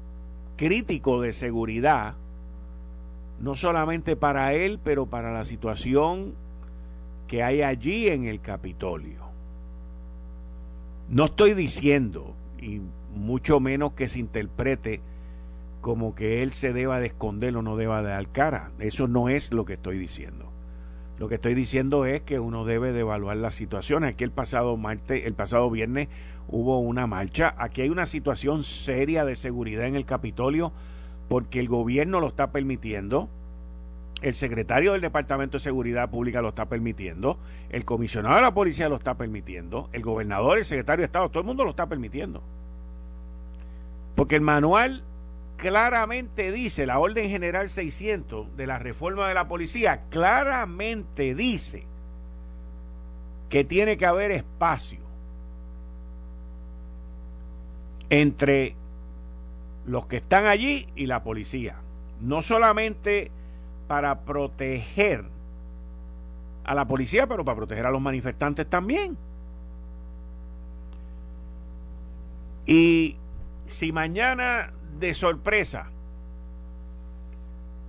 crítico 0.57 1.21
de 1.21 1.33
seguridad, 1.33 2.15
no 3.41 3.57
solamente 3.57 4.15
para 4.15 4.55
él, 4.55 4.79
pero 4.83 5.07
para 5.07 5.33
la 5.33 5.45
situación 5.45 6.35
que 7.27 7.43
hay 7.43 7.63
allí 7.63 8.09
en 8.09 8.25
el 8.25 8.41
Capitolio. 8.41 9.25
No 11.09 11.27
estoy 11.27 11.55
diciendo, 11.55 12.35
y 12.61 12.81
mucho 13.15 13.61
menos 13.61 13.93
que 13.93 14.09
se 14.09 14.19
interprete 14.21 15.01
como 15.81 16.15
que 16.15 16.43
él 16.43 16.53
se 16.53 16.73
deba 16.73 16.99
de 16.99 17.09
esconder 17.09 17.57
o 17.57 17.63
no 17.63 17.77
deba 17.77 18.03
de 18.03 18.09
dar 18.09 18.29
cara. 18.29 18.71
Eso 18.79 19.07
no 19.07 19.29
es 19.29 19.53
lo 19.53 19.65
que 19.65 19.75
estoy 19.75 19.99
diciendo. 19.99 20.54
Lo 21.19 21.29
que 21.29 21.37
estoy 21.37 21.55
diciendo 21.55 22.07
es 22.07 22.23
que 22.23 22.41
uno 22.41 22.65
debe 22.65 22.93
de 22.93 23.01
evaluar 23.01 23.37
la 23.37 23.51
situación. 23.51 24.05
Aquí 24.05 24.25
el 24.25 24.33
pasado 24.33 24.77
martes, 24.77 25.25
el 25.25 25.35
pasado 25.35 25.71
viernes 25.71 26.09
hubo 26.49 26.81
una 26.81 27.07
marcha. 27.07 27.55
Aquí 27.59 27.83
hay 27.83 27.89
una 27.89 28.07
situación 28.07 28.65
seria 28.65 29.25
de 29.25 29.37
seguridad 29.37 29.87
en 29.87 29.97
el 29.97 30.05
Capitolio 30.05 30.73
porque 31.29 31.61
el 31.61 31.69
gobierno 31.69 32.21
lo 32.21 32.29
está 32.29 32.51
permitiendo 32.51 33.29
el 34.25 34.33
secretario 34.33 34.93
del 34.93 35.03
Departamento 35.03 35.59
de 35.59 35.63
Seguridad 35.63 36.09
Pública 36.09 36.41
lo 36.41 36.49
está 36.49 36.67
permitiendo, 36.67 37.39
el 37.69 37.85
comisionado 37.85 38.37
de 38.37 38.41
la 38.41 38.55
policía 38.55 38.89
lo 38.89 38.97
está 38.97 39.19
permitiendo, 39.19 39.91
el 39.93 40.03
gobernador, 40.03 40.57
el 40.57 40.65
secretario 40.65 41.03
de 41.03 41.07
Estado, 41.07 41.29
todo 41.29 41.41
el 41.41 41.47
mundo 41.47 41.65
lo 41.65 41.71
está 41.71 41.87
permitiendo. 41.87 42.43
Porque 44.15 44.37
el 44.37 44.41
manual 44.41 45.03
claramente 45.57 46.53
dice, 46.53 46.87
la 46.87 46.99
Orden 46.99 47.29
General 47.29 47.69
600 47.69 48.57
de 48.57 48.67
la 48.67 48.79
reforma 48.79 49.29
de 49.29 49.35
la 49.35 49.49
policía, 49.49 50.03
claramente 50.11 51.35
dice 51.35 51.87
que 53.49 53.65
tiene 53.65 53.97
que 53.97 54.07
haber 54.07 54.31
espacio 54.33 54.99
entre 58.11 58.75
los 59.87 60.07
que 60.07 60.17
están 60.17 60.47
allí 60.47 60.89
y 60.95 61.07
la 61.07 61.23
policía. 61.23 61.77
No 62.21 62.43
solamente 62.43 63.31
para 63.87 64.21
proteger 64.21 65.25
a 66.65 66.75
la 66.75 66.87
policía, 66.87 67.27
pero 67.27 67.45
para 67.45 67.57
proteger 67.57 67.87
a 67.87 67.91
los 67.91 68.01
manifestantes 68.01 68.69
también. 68.69 69.17
Y 72.67 73.17
si 73.67 73.93
mañana 73.93 74.73
de 74.99 75.15
sorpresa 75.15 75.91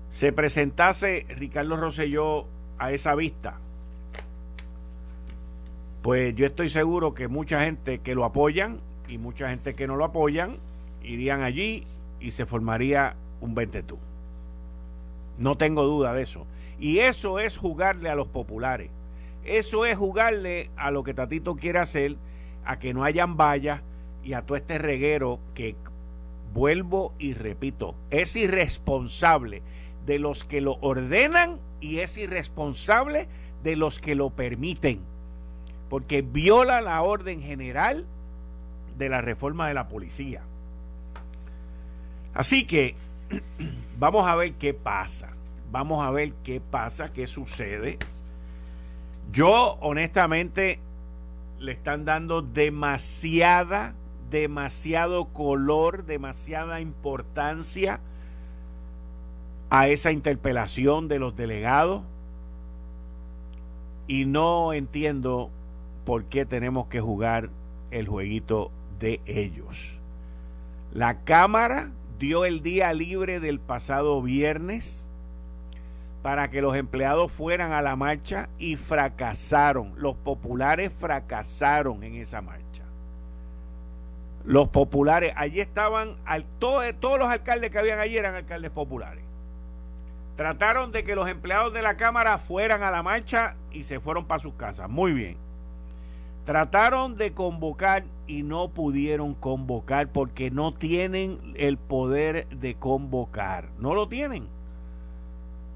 se 0.10 0.32
presentase 0.32 1.26
Ricardo 1.30 1.76
Rosselló 1.76 2.46
a 2.78 2.92
esa 2.92 3.16
vista, 3.16 3.58
pues 6.02 6.36
yo 6.36 6.46
estoy 6.46 6.70
seguro 6.70 7.14
que 7.14 7.28
mucha 7.28 7.64
gente 7.64 8.00
que 8.00 8.16
lo 8.16 8.26
apoyan 8.26 8.80
y 9.10 9.18
mucha 9.18 9.50
gente 9.50 9.74
que 9.74 9.88
no 9.88 9.96
lo 9.96 10.06
apoyan 10.06 10.58
irían 11.04 11.42
allí 11.42 11.86
y 12.20 12.32
se 12.32 12.46
formaría 12.46 13.16
un 13.42 13.56
ventetú. 13.56 13.98
No 15.38 15.58
tengo 15.58 15.84
duda 15.84 16.14
de 16.14 16.24
eso. 16.24 16.46
Y 16.80 17.00
eso 17.00 17.40
es 17.40 17.58
jugarle 17.58 18.10
a 18.10 18.16
los 18.16 18.28
populares. 18.28 18.90
Eso 19.44 19.86
es 19.86 19.98
jugarle 19.98 20.70
a 20.76 20.92
lo 20.92 21.04
que 21.04 21.14
Tatito 21.14 21.56
quiere 21.56 21.80
hacer, 21.80 22.16
a 22.66 22.80
que 22.80 22.94
no 22.94 23.04
hayan 23.04 23.38
vallas 23.38 23.82
y 24.24 24.34
a 24.34 24.42
todo 24.42 24.58
este 24.58 24.78
reguero 24.78 25.40
que 25.54 25.76
vuelvo 26.56 27.14
y 27.20 27.34
repito, 27.34 27.96
es 28.10 28.36
irresponsable 28.38 29.62
de 30.06 30.20
los 30.20 30.46
que 30.46 30.62
lo 30.62 30.78
ordenan 30.80 31.60
y 31.82 32.00
es 32.00 32.18
irresponsable 32.18 33.28
de 33.62 33.76
los 33.76 34.00
que 34.00 34.16
lo 34.16 34.30
permiten, 34.30 35.02
porque 35.90 36.22
viola 36.22 36.80
la 36.80 37.02
orden 37.02 37.42
general 37.42 38.06
de 38.98 39.10
la 39.10 39.20
reforma 39.20 39.68
de 39.68 39.74
la 39.74 39.90
policía. 39.90 40.44
Así 42.34 42.66
que 42.66 42.96
vamos 44.00 44.26
a 44.26 44.36
ver 44.36 44.54
qué 44.54 44.74
pasa. 44.74 45.32
Vamos 45.72 46.06
a 46.06 46.10
ver 46.10 46.32
qué 46.44 46.62
pasa, 46.62 47.12
qué 47.12 47.28
sucede. 47.28 47.98
Yo, 49.34 49.78
honestamente, 49.82 50.80
le 51.60 51.74
están 51.74 52.06
dando 52.06 52.42
demasiada, 52.42 53.94
demasiado 54.30 55.26
color, 55.26 56.06
demasiada 56.06 56.82
importancia 56.82 58.00
a 59.70 59.88
esa 59.88 60.12
interpelación 60.12 61.08
de 61.08 61.20
los 61.20 61.36
delegados 61.36 62.04
y 64.08 64.26
no 64.26 64.74
entiendo 64.74 65.50
por 66.06 66.26
qué 66.26 66.46
tenemos 66.46 66.88
que 66.88 67.02
jugar 67.02 67.50
el 67.92 68.08
jueguito 68.08 68.72
de 69.00 69.22
ellos. 69.26 70.00
La 70.94 71.24
Cámara 71.24 71.92
dio 72.20 72.46
el 72.46 72.62
día 72.62 72.94
libre 72.94 73.40
del 73.40 73.60
pasado 73.60 74.22
viernes 74.22 75.10
para 76.22 76.50
que 76.50 76.62
los 76.62 76.76
empleados 76.76 77.32
fueran 77.32 77.72
a 77.72 77.82
la 77.82 77.96
marcha 77.96 78.50
y 78.58 78.78
fracasaron. 78.78 79.94
Los 79.98 80.16
populares 80.16 80.92
fracasaron 80.92 82.04
en 82.04 82.16
esa 82.16 82.42
marcha. 82.42 82.65
Los 84.46 84.70
populares, 84.70 85.34
allí 85.36 85.60
estaban, 85.60 86.16
todos 86.60 87.20
los 87.20 87.28
alcaldes 87.28 87.72
que 87.72 87.80
habían 87.80 88.00
allí 88.00 88.18
eran 88.18 88.36
alcaldes 88.36 88.72
populares. 88.72 89.24
Trataron 90.36 90.92
de 90.92 91.04
que 91.04 91.16
los 91.16 91.28
empleados 91.30 91.74
de 91.74 91.82
la 91.82 91.98
Cámara 91.98 92.38
fueran 92.38 92.84
a 92.84 92.92
la 92.92 93.02
marcha 93.02 93.56
y 93.72 93.84
se 93.84 94.00
fueron 94.00 94.26
para 94.26 94.42
sus 94.42 94.54
casas. 94.54 94.90
Muy 94.90 95.14
bien. 95.14 95.38
Trataron 96.46 97.18
de 97.18 97.34
convocar 97.34 98.04
y 98.28 98.44
no 98.44 98.70
pudieron 98.70 99.34
convocar 99.34 100.10
porque 100.10 100.52
no 100.52 100.74
tienen 100.74 101.40
el 101.56 101.78
poder 101.78 102.48
de 102.50 102.76
convocar. 102.76 103.70
No 103.80 103.96
lo 103.96 104.08
tienen. 104.08 104.48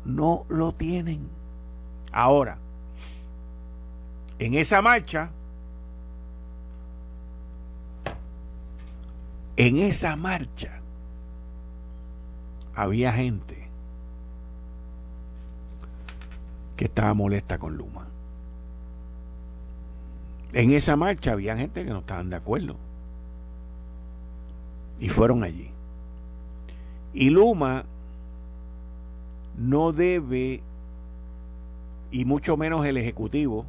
No 0.05 0.45
lo 0.47 0.73
tienen. 0.73 1.27
Ahora, 2.11 2.57
en 4.37 4.53
esa 4.53 4.81
marcha, 4.81 5.31
en 9.59 9.75
esa 9.75 10.15
marcha, 10.15 10.79
había 12.73 13.11
gente 13.11 13.67
que 16.77 16.85
estaba 16.85 17.13
molesta 17.13 17.57
con 17.57 17.75
Luma. 17.75 18.07
En 20.53 20.71
esa 20.71 20.95
marcha 20.95 21.33
había 21.33 21.57
gente 21.57 21.83
que 21.83 21.89
no 21.89 21.99
estaban 21.99 22.29
de 22.29 22.37
acuerdo. 22.37 22.77
Y 24.97 25.09
fueron 25.09 25.43
allí. 25.43 25.71
Y 27.13 27.29
Luma 27.29 27.83
no 29.57 29.91
debe, 29.91 30.61
y 32.11 32.23
mucho 32.23 32.55
menos 32.55 32.85
el 32.85 32.95
Ejecutivo, 32.95 33.65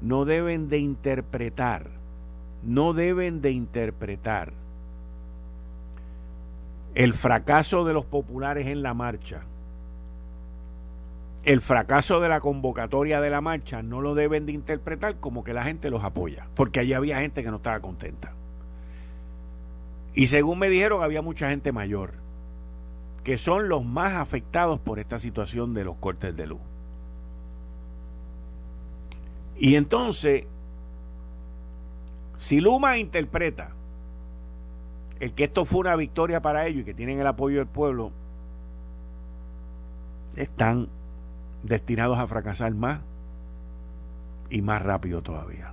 no 0.00 0.24
deben 0.24 0.68
de 0.68 0.78
interpretar, 0.78 1.88
no 2.64 2.94
deben 2.94 3.40
de 3.42 3.52
interpretar 3.52 4.57
el 6.98 7.14
fracaso 7.14 7.84
de 7.84 7.92
los 7.94 8.04
populares 8.04 8.66
en 8.66 8.82
la 8.82 8.92
marcha 8.92 9.42
el 11.44 11.62
fracaso 11.62 12.18
de 12.18 12.28
la 12.28 12.40
convocatoria 12.40 13.20
de 13.20 13.30
la 13.30 13.40
marcha 13.40 13.82
no 13.82 14.00
lo 14.00 14.16
deben 14.16 14.46
de 14.46 14.52
interpretar 14.52 15.16
como 15.20 15.44
que 15.44 15.54
la 15.54 15.62
gente 15.62 15.90
los 15.90 16.02
apoya, 16.02 16.48
porque 16.54 16.80
allí 16.80 16.92
había 16.92 17.20
gente 17.20 17.44
que 17.44 17.50
no 17.50 17.58
estaba 17.58 17.80
contenta. 17.80 18.32
Y 20.12 20.26
según 20.26 20.58
me 20.58 20.68
dijeron, 20.68 21.02
había 21.02 21.22
mucha 21.22 21.48
gente 21.48 21.70
mayor, 21.70 22.14
que 23.22 23.38
son 23.38 23.68
los 23.68 23.84
más 23.84 24.14
afectados 24.14 24.80
por 24.80 24.98
esta 24.98 25.20
situación 25.20 25.72
de 25.72 25.84
los 25.84 25.96
cortes 25.96 26.36
de 26.36 26.48
luz. 26.48 26.60
Y 29.56 29.76
entonces, 29.76 30.44
si 32.36 32.60
Luma 32.60 32.98
interpreta 32.98 33.70
el 35.20 35.32
que 35.32 35.44
esto 35.44 35.64
fue 35.64 35.80
una 35.80 35.96
victoria 35.96 36.40
para 36.40 36.66
ellos 36.66 36.82
y 36.82 36.84
que 36.84 36.94
tienen 36.94 37.20
el 37.20 37.26
apoyo 37.26 37.58
del 37.58 37.66
pueblo, 37.66 38.12
están 40.36 40.88
destinados 41.62 42.18
a 42.18 42.26
fracasar 42.26 42.72
más 42.74 43.00
y 44.50 44.62
más 44.62 44.82
rápido 44.82 45.22
todavía. 45.22 45.72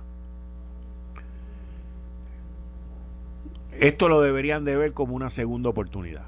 Esto 3.72 4.08
lo 4.08 4.20
deberían 4.20 4.64
de 4.64 4.76
ver 4.76 4.92
como 4.92 5.14
una 5.14 5.30
segunda 5.30 5.68
oportunidad. 5.68 6.24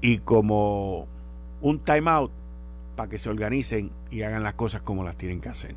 Y 0.00 0.18
como 0.18 1.06
un 1.60 1.78
time 1.80 2.10
out 2.10 2.30
para 2.94 3.08
que 3.08 3.18
se 3.18 3.28
organicen 3.28 3.90
y 4.10 4.22
hagan 4.22 4.42
las 4.42 4.54
cosas 4.54 4.82
como 4.82 5.02
las 5.02 5.16
tienen 5.16 5.40
que 5.40 5.48
hacer. 5.48 5.74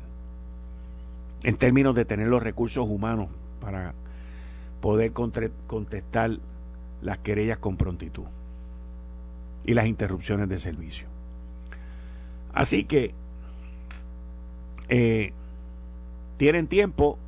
En 1.42 1.56
términos 1.56 1.94
de 1.94 2.04
tener 2.04 2.28
los 2.28 2.42
recursos 2.42 2.86
humanos 2.88 3.28
para 3.60 3.94
poder 4.80 5.12
contestar 5.12 6.38
las 7.02 7.18
querellas 7.18 7.58
con 7.58 7.76
prontitud 7.76 8.24
y 9.64 9.74
las 9.74 9.86
interrupciones 9.86 10.48
de 10.48 10.58
servicio. 10.58 11.06
Así 12.52 12.84
que 12.84 13.14
eh, 14.88 15.32
tienen 16.38 16.66
tiempo 16.66 17.18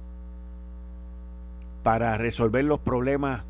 para 1.83 2.17
resolver 2.19 2.65
los 2.65 2.81
problemas 2.81 3.43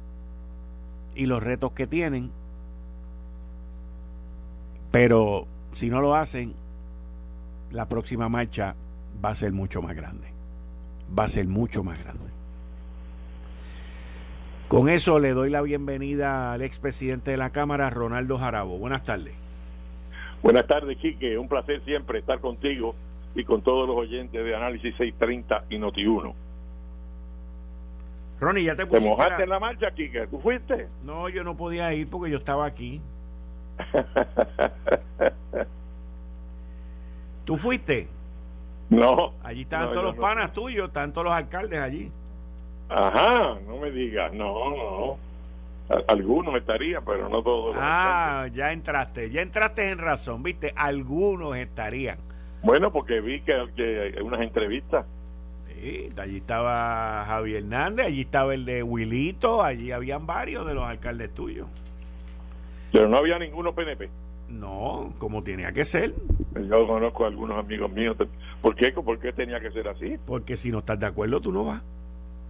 y 1.14 1.26
los 1.26 1.42
retos 1.42 1.72
que 1.72 1.86
tienen, 1.86 2.30
pero 4.90 5.46
si 5.72 5.90
no 5.90 6.00
lo 6.00 6.14
hacen, 6.14 6.54
la 7.70 7.88
próxima 7.88 8.28
marcha 8.28 8.74
va 9.24 9.30
a 9.30 9.34
ser 9.34 9.52
mucho 9.52 9.82
más 9.82 9.94
grande. 9.94 10.28
Va 11.16 11.24
a 11.24 11.28
ser 11.28 11.46
mucho 11.46 11.84
más 11.84 12.02
grande. 12.02 12.39
Con 14.70 14.88
eso 14.88 15.18
le 15.18 15.32
doy 15.32 15.50
la 15.50 15.62
bienvenida 15.62 16.52
al 16.52 16.62
expresidente 16.62 17.32
de 17.32 17.36
la 17.36 17.50
Cámara, 17.50 17.90
Ronaldo 17.90 18.38
Jarabo. 18.38 18.78
Buenas 18.78 19.02
tardes. 19.02 19.34
Buenas 20.44 20.64
tardes, 20.68 20.96
Quique. 20.98 21.36
Un 21.36 21.48
placer 21.48 21.82
siempre 21.84 22.20
estar 22.20 22.38
contigo 22.38 22.94
y 23.34 23.42
con 23.42 23.62
todos 23.62 23.88
los 23.88 23.96
oyentes 23.96 24.44
de 24.44 24.54
Análisis 24.54 24.94
630 24.96 25.64
y 25.70 25.76
Noti1. 25.76 26.34
Ronnie, 28.38 28.62
ya 28.62 28.76
te 28.76 28.86
pusiste. 28.86 29.08
¿Te 29.08 29.10
mojaste 29.10 29.42
en 29.42 29.48
la 29.48 29.58
marcha, 29.58 29.90
Quique? 29.90 30.28
¿Tú 30.28 30.38
fuiste? 30.38 30.86
No, 31.02 31.28
yo 31.28 31.42
no 31.42 31.56
podía 31.56 31.92
ir 31.92 32.08
porque 32.08 32.30
yo 32.30 32.38
estaba 32.38 32.64
aquí. 32.64 33.00
¿Tú 37.44 37.56
fuiste? 37.56 38.06
No. 38.88 39.32
Allí 39.42 39.62
estaban 39.62 39.90
todos 39.90 40.04
los 40.04 40.14
panas 40.14 40.52
tuyos, 40.52 40.86
están 40.86 41.12
todos 41.12 41.24
los 41.24 41.34
alcaldes 41.34 41.80
allí. 41.80 42.12
Ajá, 42.90 43.56
no 43.66 43.76
me 43.78 43.90
digas, 43.92 44.32
no, 44.32 44.70
no. 44.70 45.18
Algunos 46.08 46.54
estarían, 46.56 47.04
pero 47.04 47.28
no 47.28 47.42
todos. 47.42 47.76
Ah, 47.78 48.48
ya 48.52 48.72
entraste, 48.72 49.30
ya 49.30 49.42
entraste 49.42 49.90
en 49.90 49.98
razón, 49.98 50.42
viste, 50.42 50.72
algunos 50.76 51.56
estarían. 51.56 52.18
Bueno, 52.62 52.92
porque 52.92 53.20
vi 53.20 53.40
que, 53.40 53.54
que 53.76 54.20
unas 54.22 54.40
entrevistas. 54.40 55.06
Sí, 55.68 56.10
allí 56.18 56.38
estaba 56.38 57.24
Javier 57.26 57.62
Hernández, 57.62 58.06
allí 58.06 58.20
estaba 58.22 58.54
el 58.54 58.64
de 58.64 58.82
Wilito, 58.82 59.62
allí 59.62 59.92
habían 59.92 60.26
varios 60.26 60.66
de 60.66 60.74
los 60.74 60.84
alcaldes 60.84 61.32
tuyos. 61.32 61.68
Pero 62.92 63.08
no 63.08 63.16
había 63.16 63.38
ninguno 63.38 63.72
PNP. 63.72 64.10
No, 64.48 65.14
como 65.18 65.42
tenía 65.44 65.72
que 65.72 65.84
ser. 65.84 66.12
Yo 66.68 66.86
conozco 66.86 67.24
a 67.24 67.28
algunos 67.28 67.56
amigos 67.56 67.90
míos. 67.92 68.16
¿Por 68.60 68.74
qué? 68.74 68.90
¿Por 68.90 69.18
qué 69.20 69.32
tenía 69.32 69.60
que 69.60 69.70
ser 69.70 69.88
así? 69.88 70.18
Porque 70.26 70.56
si 70.56 70.70
no 70.72 70.80
estás 70.80 70.98
de 70.98 71.06
acuerdo, 71.06 71.40
tú 71.40 71.52
no 71.52 71.64
vas. 71.64 71.82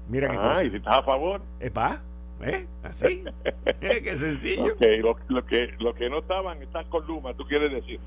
Mira 0.09 0.31
ah, 0.33 0.65
y 0.65 0.71
si 0.71 0.77
estás 0.77 0.99
a 0.99 1.03
favor. 1.03 1.41
Epa, 1.61 2.01
¿eh? 2.43 2.67
Así. 2.83 3.25
¿Eh? 3.45 4.01
Qué 4.03 4.17
sencillo. 4.17 4.75
lo, 4.81 5.17
lo, 5.29 5.47
que, 5.47 5.75
lo 5.79 5.95
que 5.95 6.11
no 6.11 6.19
estaban 6.19 6.63
están 6.63 6.89
con 6.89 7.07
Luma, 7.07 7.35
¿tú 7.35 7.45
quieres 7.47 7.71
decir? 7.73 8.01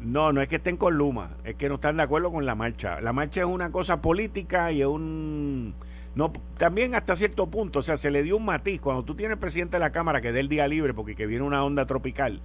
No, 0.00 0.32
no 0.32 0.40
es 0.40 0.48
que 0.48 0.56
estén 0.56 0.76
con 0.76 0.96
Luma, 0.96 1.30
es 1.44 1.56
que 1.56 1.68
no 1.68 1.76
están 1.76 1.96
de 1.96 2.04
acuerdo 2.04 2.30
con 2.30 2.46
la 2.46 2.54
marcha. 2.54 3.00
La 3.00 3.12
marcha 3.12 3.40
es 3.40 3.46
una 3.46 3.72
cosa 3.72 4.00
política 4.00 4.70
y 4.72 4.80
es 4.80 4.86
un... 4.86 5.74
No, 6.14 6.32
también 6.56 6.94
hasta 6.94 7.16
cierto 7.16 7.46
punto, 7.48 7.80
o 7.80 7.82
sea, 7.82 7.96
se 7.96 8.10
le 8.10 8.22
dio 8.22 8.36
un 8.36 8.44
matiz. 8.44 8.80
Cuando 8.80 9.04
tú 9.04 9.14
tienes 9.14 9.38
presidente 9.38 9.76
de 9.76 9.80
la 9.80 9.90
Cámara 9.90 10.20
que 10.20 10.32
dé 10.32 10.40
el 10.40 10.48
día 10.48 10.66
libre 10.66 10.94
porque 10.94 11.14
que 11.14 11.26
viene 11.26 11.44
una 11.44 11.64
onda 11.64 11.86
tropical, 11.86 12.40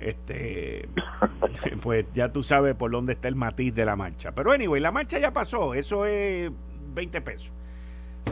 este 0.00 0.88
pues 1.82 2.06
ya 2.14 2.32
tú 2.32 2.42
sabes 2.42 2.74
por 2.74 2.90
dónde 2.90 3.12
está 3.12 3.28
el 3.28 3.36
matiz 3.36 3.74
de 3.74 3.84
la 3.84 3.96
marcha. 3.96 4.32
Pero 4.32 4.52
anyway, 4.52 4.80
la 4.80 4.90
marcha 4.90 5.18
ya 5.18 5.32
pasó, 5.32 5.74
eso 5.74 6.04
es 6.06 6.50
20 6.94 7.20
pesos. 7.20 7.52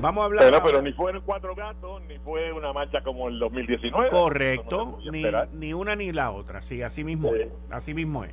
Vamos 0.00 0.22
a 0.22 0.24
hablar. 0.26 0.44
Pero, 0.44 0.62
pero 0.62 0.82
ni 0.82 0.92
fue 0.92 1.12
cuatro 1.20 1.54
gatos, 1.54 2.02
ni 2.08 2.18
fue 2.18 2.52
una 2.52 2.72
marcha 2.72 3.00
como 3.02 3.28
el 3.28 3.38
2019. 3.38 4.10
Correcto, 4.10 4.98
ni, 5.10 5.24
ni, 5.52 5.72
una 5.74 5.96
ni 5.96 6.12
la 6.12 6.30
otra. 6.30 6.62
Sí, 6.62 6.82
así 6.82 7.04
mismo 7.04 7.34
es. 7.34 7.48
Así 7.70 7.94
mismo 7.94 8.24
es. 8.24 8.32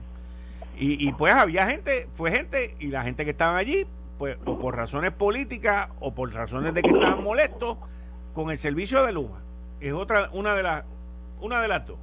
Y, 0.77 1.07
y 1.07 1.13
pues 1.13 1.33
había 1.33 1.67
gente, 1.67 2.07
fue 2.13 2.31
gente, 2.31 2.75
y 2.79 2.87
la 2.87 3.03
gente 3.03 3.23
que 3.23 3.31
estaba 3.31 3.57
allí, 3.57 3.87
pues 4.17 4.37
o 4.45 4.59
por 4.59 4.75
razones 4.75 5.11
políticas 5.11 5.89
o 5.99 6.13
por 6.13 6.33
razones 6.33 6.73
de 6.73 6.81
que 6.81 6.89
estaban 6.89 7.23
molestos 7.23 7.77
con 8.33 8.51
el 8.51 8.57
servicio 8.57 9.03
de 9.05 9.13
Luma. 9.13 9.41
Es 9.79 9.93
otra, 9.93 10.29
una 10.33 10.53
de 10.55 10.63
las, 10.63 10.85
una 11.41 11.61
de 11.61 11.67
las 11.67 11.87
dos. 11.87 11.97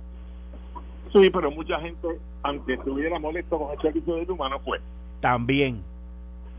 Sí, 1.13 1.31
pero 1.31 1.51
mucha 1.51 1.79
gente, 1.81 2.09
aunque 2.43 2.75
estuviera 2.75 3.19
molesto 3.19 3.59
con 3.59 3.73
el 3.73 3.81
servicio 3.81 4.17
de 4.17 4.25
Luma, 4.25 4.49
no 4.49 4.59
fue. 4.61 4.81
También 5.21 5.85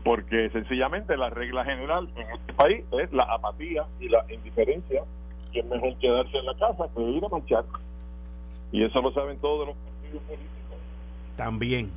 porque 0.04 0.50
sencillamente 0.50 1.16
la 1.16 1.30
regla 1.30 1.64
general 1.64 2.08
en 2.16 2.30
este 2.30 2.52
país 2.52 2.84
es 2.92 3.12
la 3.12 3.24
apatía 3.24 3.86
y 3.98 4.08
la 4.08 4.24
indiferencia 4.30 5.02
que 5.52 5.60
es 5.60 5.66
mejor 5.66 5.96
quedarse 5.98 6.36
en 6.36 6.46
la 6.46 6.54
casa 6.54 6.88
que 6.94 7.02
ir 7.02 7.24
a 7.24 7.28
marchar. 7.28 7.64
Y 8.70 8.84
eso 8.84 9.00
lo 9.00 9.12
saben 9.12 9.38
todos 9.38 9.68
los 9.68 9.76
partidos 9.76 10.22
políticos. 10.24 10.78
También, 11.36 11.90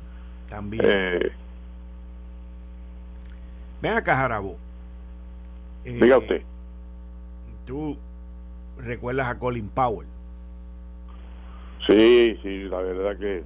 también. 0.48 0.84
Eh, 0.86 1.32
Ven 3.82 3.92
acá, 3.92 4.16
Jarabo. 4.16 4.56
diga 5.84 6.16
eh, 6.16 6.18
usted. 6.18 6.42
Tú 7.66 7.96
recuerdas 8.78 9.28
a 9.28 9.38
Colin 9.38 9.68
Powell. 9.68 10.08
Sí, 11.86 12.38
sí, 12.42 12.62
la 12.64 12.78
verdad 12.78 13.18
que 13.18 13.44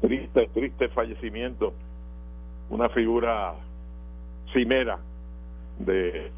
triste, 0.00 0.48
triste 0.52 0.88
fallecimiento. 0.88 1.72
Una 2.70 2.88
figura 2.88 3.54
cimera 4.52 4.98
de 5.78 6.32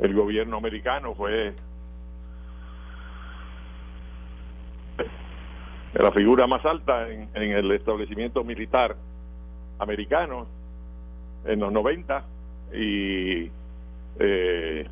el 0.00 0.14
gobierno 0.14 0.56
americano 0.56 1.14
fue 1.14 1.54
la 5.94 6.10
figura 6.12 6.46
más 6.46 6.64
alta 6.64 7.08
en, 7.08 7.30
el 7.34 7.70
establecimiento 7.72 8.44
militar 8.44 8.96
americano 9.78 10.46
en 11.44 11.60
los 11.60 11.72
90 11.72 12.24
y 12.74 13.50
eh, 14.18 14.88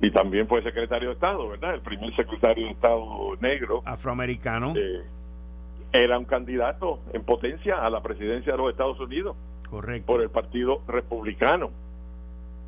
y 0.00 0.10
también 0.10 0.46
fue 0.48 0.62
secretario 0.62 1.08
de 1.08 1.14
Estado, 1.14 1.48
¿verdad? 1.48 1.74
El 1.74 1.80
primer 1.80 2.14
secretario 2.14 2.66
de 2.66 2.72
Estado 2.72 3.36
negro. 3.40 3.82
Afroamericano. 3.86 4.74
Eh, 4.76 5.02
era 5.94 6.18
un 6.18 6.24
candidato 6.24 6.98
en 7.12 7.22
potencia 7.22 7.84
a 7.84 7.88
la 7.88 8.02
presidencia 8.02 8.52
de 8.52 8.58
los 8.58 8.70
Estados 8.70 8.98
Unidos. 8.98 9.36
Correcto. 9.70 10.06
Por 10.06 10.22
el 10.22 10.30
Partido 10.30 10.82
Republicano, 10.88 11.70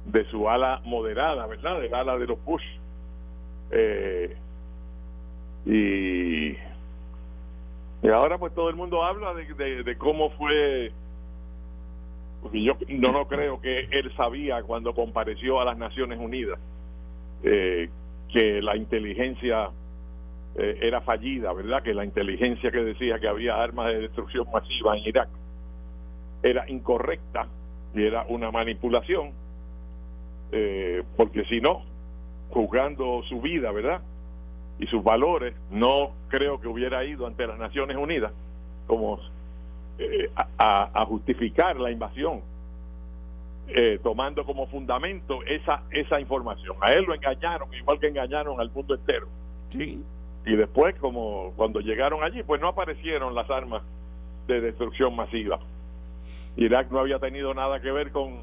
de 0.07 0.25
su 0.27 0.49
ala 0.49 0.81
moderada, 0.85 1.47
¿verdad? 1.47 1.81
Del 1.81 1.93
ala 1.93 2.17
de 2.17 2.27
los 2.27 2.43
Bush. 2.45 2.63
Eh, 3.73 4.37
y, 5.67 6.51
y 8.07 8.09
ahora 8.13 8.39
pues 8.39 8.55
todo 8.55 8.71
el 8.71 8.77
mundo 8.77 9.03
habla 9.03 9.35
de, 9.35 9.83
de, 9.83 9.99
cómo 9.99 10.31
fue 10.31 10.93
porque 12.41 12.63
yo 12.63 12.75
no, 12.89 13.11
no 13.11 13.27
creo 13.27 13.61
que 13.61 13.89
él 13.91 14.13
sabía 14.17 14.63
cuando 14.63 14.95
compareció 14.95 15.61
a 15.61 15.65
las 15.65 15.77
Naciones 15.77 16.21
Unidas 16.21 16.61
eh, 17.43 17.91
que 18.33 18.63
la 18.63 18.77
inteligencia 18.77 19.71
eh, 20.59 20.79
era 20.83 21.01
fallida, 21.01 21.53
¿verdad? 21.53 21.83
Que 21.83 21.95
la 21.95 22.05
inteligencia 22.05 22.71
que 22.71 22.83
decía 22.83 23.19
que 23.19 23.29
había 23.29 23.63
armas 23.63 23.89
de 23.89 24.01
destrucción 24.01 24.47
masiva 24.53 24.97
en 24.97 25.05
Irak 25.05 25.29
era 26.43 26.69
incorrecta 26.69 27.47
y 27.95 28.05
era 28.05 28.25
una 28.29 28.51
manipulación, 28.51 29.33
eh, 30.53 31.03
porque 31.17 31.45
si 31.45 31.61
no, 31.61 31.83
juzgando 32.51 33.23
su 33.29 33.41
vida, 33.41 33.73
¿verdad? 33.73 34.03
Y 34.79 34.87
sus 34.87 35.03
valores, 35.03 35.55
no 35.71 36.13
creo 36.29 36.61
que 36.61 36.69
hubiera 36.69 37.05
ido 37.05 37.27
ante 37.27 37.47
las 37.47 37.59
Naciones 37.59 37.97
Unidas 37.97 38.33
como 38.87 39.19
a 40.59 41.05
justificar 41.07 41.81
la 41.81 41.91
invasión 41.91 42.43
eh, 43.69 43.99
tomando 44.01 44.45
como 44.45 44.69
fundamento 44.69 45.43
esa 45.43 45.83
esa 45.91 46.21
información. 46.21 46.77
A 46.81 46.93
él 46.93 47.05
lo 47.05 47.15
engañaron, 47.15 47.73
igual 47.75 47.99
que 47.99 48.07
engañaron 48.07 48.61
al 48.61 48.71
mundo 48.71 48.95
entero. 48.95 49.27
Sí. 49.71 50.01
Y 50.47 50.55
después, 50.55 50.95
como 50.97 51.53
cuando 51.57 51.81
llegaron 51.81 52.23
allí, 52.23 52.43
pues 52.45 52.61
no 52.61 52.69
aparecieron 52.69 53.35
las 53.35 53.51
armas 53.51 53.83
de 54.47 54.61
destrucción 54.61 55.15
masiva. 55.15 55.59
Irak 56.57 56.91
no 56.91 57.01
había 57.01 57.19
tenido 57.19 57.53
nada 57.53 57.81
que 57.81 57.91
ver 57.91 58.13
con, 58.13 58.41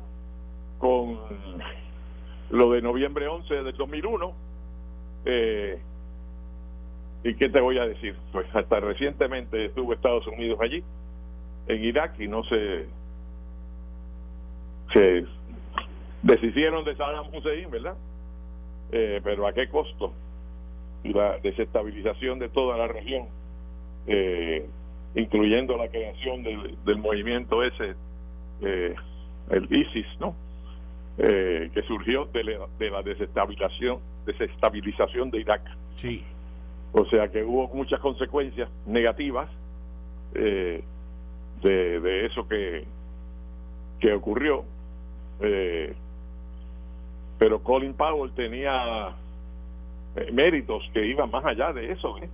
con 0.79 1.17
lo 2.49 2.71
de 2.71 2.81
noviembre 2.81 3.27
11 3.27 3.63
del 3.63 3.77
2001. 3.77 4.33
Eh, 5.25 5.81
¿Y 7.23 7.35
qué 7.35 7.47
te 7.47 7.61
voy 7.61 7.77
a 7.77 7.87
decir? 7.87 8.17
Pues 8.33 8.53
hasta 8.53 8.81
recientemente 8.81 9.65
estuvo 9.65 9.93
Estados 9.93 10.27
Unidos 10.27 10.59
allí, 10.61 10.83
en 11.67 11.83
Irak, 11.85 12.19
y 12.19 12.27
no 12.27 12.43
se 12.43 12.85
se 14.91 15.25
deshicieron 16.21 16.83
de 16.83 16.95
Saddam 16.97 17.33
Hussein, 17.33 17.71
¿verdad? 17.71 17.95
Eh, 18.91 19.21
pero 19.23 19.47
¿a 19.47 19.53
qué 19.53 19.69
costo? 19.69 20.13
La 21.03 21.37
desestabilización 21.39 22.39
de 22.39 22.49
toda 22.49 22.77
la 22.77 22.87
región, 22.87 23.27
eh, 24.07 24.65
incluyendo 25.15 25.77
la 25.77 25.89
creación 25.89 26.43
del, 26.43 26.97
movimiento 26.97 27.63
ese, 27.63 27.95
eh, 28.61 28.95
el 29.49 29.67
ISIS, 29.73 30.07
¿no? 30.19 30.35
que 31.15 31.83
surgió 31.87 32.25
de 32.33 32.43
la, 32.43 32.67
de 32.79 32.89
la 32.89 33.03
desestabilización, 33.03 33.99
desestabilización 34.25 35.29
de 35.29 35.41
Irak. 35.41 35.61
Sí. 35.95 36.23
O 36.91 37.05
sea 37.05 37.27
que 37.27 37.43
hubo 37.43 37.67
muchas 37.67 37.99
consecuencias 37.99 38.67
negativas 38.87 39.47
de, 40.33 40.83
de 41.61 42.25
eso 42.25 42.47
que, 42.47 42.85
que 43.99 44.13
ocurrió 44.13 44.65
eh, 45.39 45.93
pero 47.37 47.61
Colin 47.61 47.93
Powell 47.93 48.31
tenía 48.31 49.09
eh, 49.09 49.13
méritos 50.31 50.83
que 50.93 51.05
iban 51.05 51.31
más 51.31 51.45
allá 51.45 51.73
de 51.73 51.91
eso. 51.91 52.17
¿eh? 52.17 52.29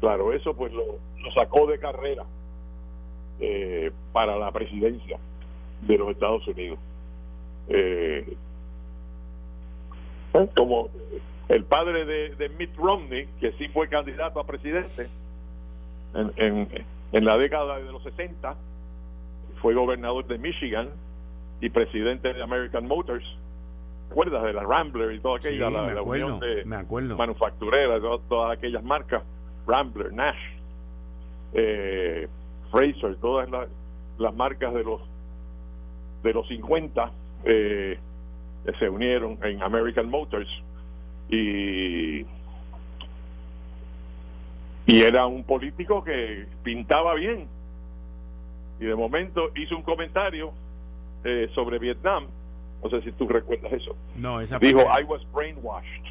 Claro, 0.00 0.32
eso 0.32 0.54
pues 0.54 0.72
lo, 0.72 0.84
sacó 1.34 1.66
de 1.66 1.78
carrera 1.78 2.24
para 4.12 4.36
la 4.36 4.50
presidencia 4.50 5.18
de 5.82 5.98
los 5.98 6.10
Estados 6.10 6.46
Unidos. 6.48 6.78
como 10.56 10.88
el 11.48 11.64
padre 11.64 12.04
de, 12.04 12.48
Mitt 12.50 12.76
Romney, 12.76 13.28
que 13.40 13.52
sí 13.52 13.68
fue 13.68 13.88
candidato 13.88 14.40
a 14.40 14.46
presidente 14.46 15.08
en, 16.14 16.32
en, 16.36 16.84
en 17.12 17.24
la 17.24 17.38
década 17.38 17.78
de 17.78 17.92
los 17.92 18.02
60, 18.02 18.56
fue 19.60 19.74
gobernador 19.74 20.26
de 20.26 20.38
Michigan, 20.38 20.90
y 21.60 21.70
presidente 21.70 22.32
de 22.32 22.42
American 22.42 22.86
Motors. 22.86 23.24
¿Recuerdas 24.08 24.42
de 24.44 24.52
la 24.52 24.62
Rambler 24.62 25.12
y 25.12 25.20
toda 25.20 25.36
aquella, 25.36 25.70
la, 25.70 26.02
unión 26.02 26.40
de 26.40 26.64
manufactureras, 26.64 28.00
todas, 28.28 28.56
aquellas 28.56 28.82
marcas, 28.82 29.22
Rambler, 29.66 30.12
Nash, 30.12 30.38
eh, 31.52 32.26
Fraser, 32.70 33.16
todas 33.16 33.48
las, 33.50 34.34
marcas 34.34 34.74
de 34.74 34.84
los 34.84 35.00
de 36.22 36.32
los 36.32 36.48
50 36.48 37.12
eh, 37.44 37.98
se 38.78 38.88
unieron 38.88 39.38
en 39.42 39.62
American 39.62 40.10
Motors 40.10 40.48
y 41.28 42.24
y 44.86 45.02
era 45.02 45.26
un 45.26 45.44
político 45.44 46.02
que 46.02 46.46
pintaba 46.62 47.14
bien 47.14 47.46
y 48.80 48.86
de 48.86 48.94
momento 48.94 49.50
hizo 49.54 49.76
un 49.76 49.82
comentario 49.82 50.52
eh, 51.24 51.50
sobre 51.54 51.78
Vietnam. 51.78 52.26
No 52.82 52.90
sé 52.90 53.02
si 53.02 53.12
tú 53.12 53.26
recuerdas 53.28 53.72
eso. 53.72 53.96
No, 54.16 54.40
Dijo, 54.40 54.80
I 54.80 55.02
was 55.04 55.22
brainwashed. 55.32 56.04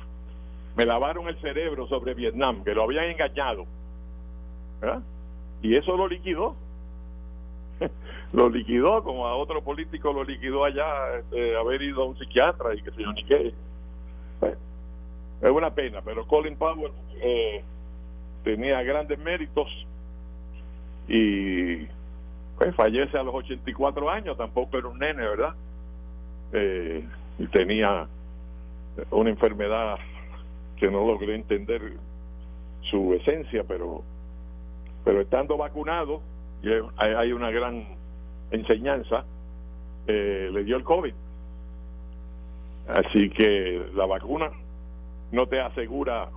Me 0.75 0.86
lavaron 0.86 1.27
el 1.27 1.39
cerebro 1.41 1.88
sobre 1.88 2.13
Vietnam, 2.13 2.63
que 2.63 2.73
lo 2.73 2.84
habían 2.84 3.06
engañado. 3.06 3.65
Y 5.62 5.75
eso 5.75 5.97
lo 5.97 6.08
liquidó. 6.08 6.56
lo 8.34 8.49
liquidó, 8.49 9.03
como 9.03 9.27
a 9.27 9.36
otro 9.36 9.63
político 9.63 10.13
lo 10.13 10.23
liquidó 10.23 10.65
allá, 10.65 11.17
este, 11.19 11.56
haber 11.56 11.82
ido 11.82 12.03
a 12.03 12.06
un 12.06 12.17
psiquiatra 12.17 12.75
y 12.75 12.82
que 12.82 12.91
se 12.91 13.01
yo 13.01 13.12
ni 13.13 13.23
qué. 13.23 13.53
Es 15.41 15.51
una 15.51 15.69
pena, 15.71 16.01
pero 16.03 16.25
Colin 16.25 16.56
Powell 16.56 16.91
eh, 17.21 17.63
tenía 18.43 18.82
grandes 18.82 19.19
méritos 19.19 19.67
y 21.08 21.86
pues 22.58 22.75
fallece 22.75 23.17
a 23.17 23.23
los 23.23 23.36
84 23.36 24.10
años, 24.10 24.36
tampoco 24.36 24.80
era 24.80 24.88
un 24.88 24.97
nene, 24.97 25.21
¿verdad? 25.21 25.53
Eh, 26.53 27.03
tenía 27.51 28.07
una 29.12 29.29
enfermedad 29.29 29.98
que 30.77 30.89
no 30.89 31.06
logré 31.06 31.35
entender 31.35 31.93
su 32.89 33.13
esencia, 33.13 33.63
pero 33.67 34.04
pero 35.04 35.21
estando 35.21 35.56
vacunado, 35.56 36.21
y 36.62 36.67
hay 36.98 37.31
una 37.31 37.50
gran 37.50 37.85
enseñanza, 38.52 39.23
eh, 40.06 40.50
le 40.52 40.65
dio 40.65 40.75
el 40.75 40.83
COVID. 40.83 41.13
Así 42.89 43.29
que 43.29 43.85
la 43.95 44.06
vacuna 44.06 44.52
no 45.31 45.48
te 45.48 45.62
asegura 45.62 46.27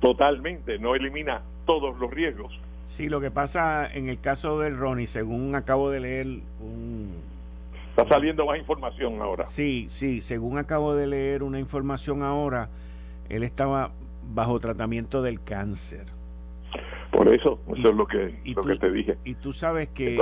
totalmente, 0.00 0.78
no 0.80 0.96
elimina 0.96 1.42
todos 1.66 1.96
los 1.98 2.10
riesgos, 2.10 2.52
Sí, 2.86 3.08
lo 3.08 3.20
que 3.20 3.32
pasa 3.32 3.88
en 3.92 4.08
el 4.08 4.20
caso 4.20 4.60
del 4.60 4.78
Ronnie, 4.78 5.08
según 5.08 5.54
acabo 5.56 5.90
de 5.90 6.00
leer 6.00 6.26
un... 6.60 7.14
Está 7.96 8.14
saliendo 8.14 8.44
más 8.44 8.58
información 8.58 9.22
ahora. 9.22 9.48
Sí, 9.48 9.86
sí, 9.88 10.20
según 10.20 10.58
acabo 10.58 10.94
de 10.94 11.06
leer 11.06 11.42
una 11.42 11.58
información 11.58 12.22
ahora, 12.22 12.68
él 13.30 13.42
estaba 13.42 13.92
bajo 14.34 14.60
tratamiento 14.60 15.22
del 15.22 15.42
cáncer. 15.42 16.04
Por 17.10 17.28
eso, 17.28 17.58
eso 17.74 17.88
es 17.88 17.94
lo 17.94 18.06
que, 18.06 18.38
lo 18.54 18.64
que 18.64 18.76
te 18.76 18.90
dije. 18.90 19.16
Y 19.24 19.36
tú 19.36 19.54
sabes 19.54 19.88
que, 19.88 20.14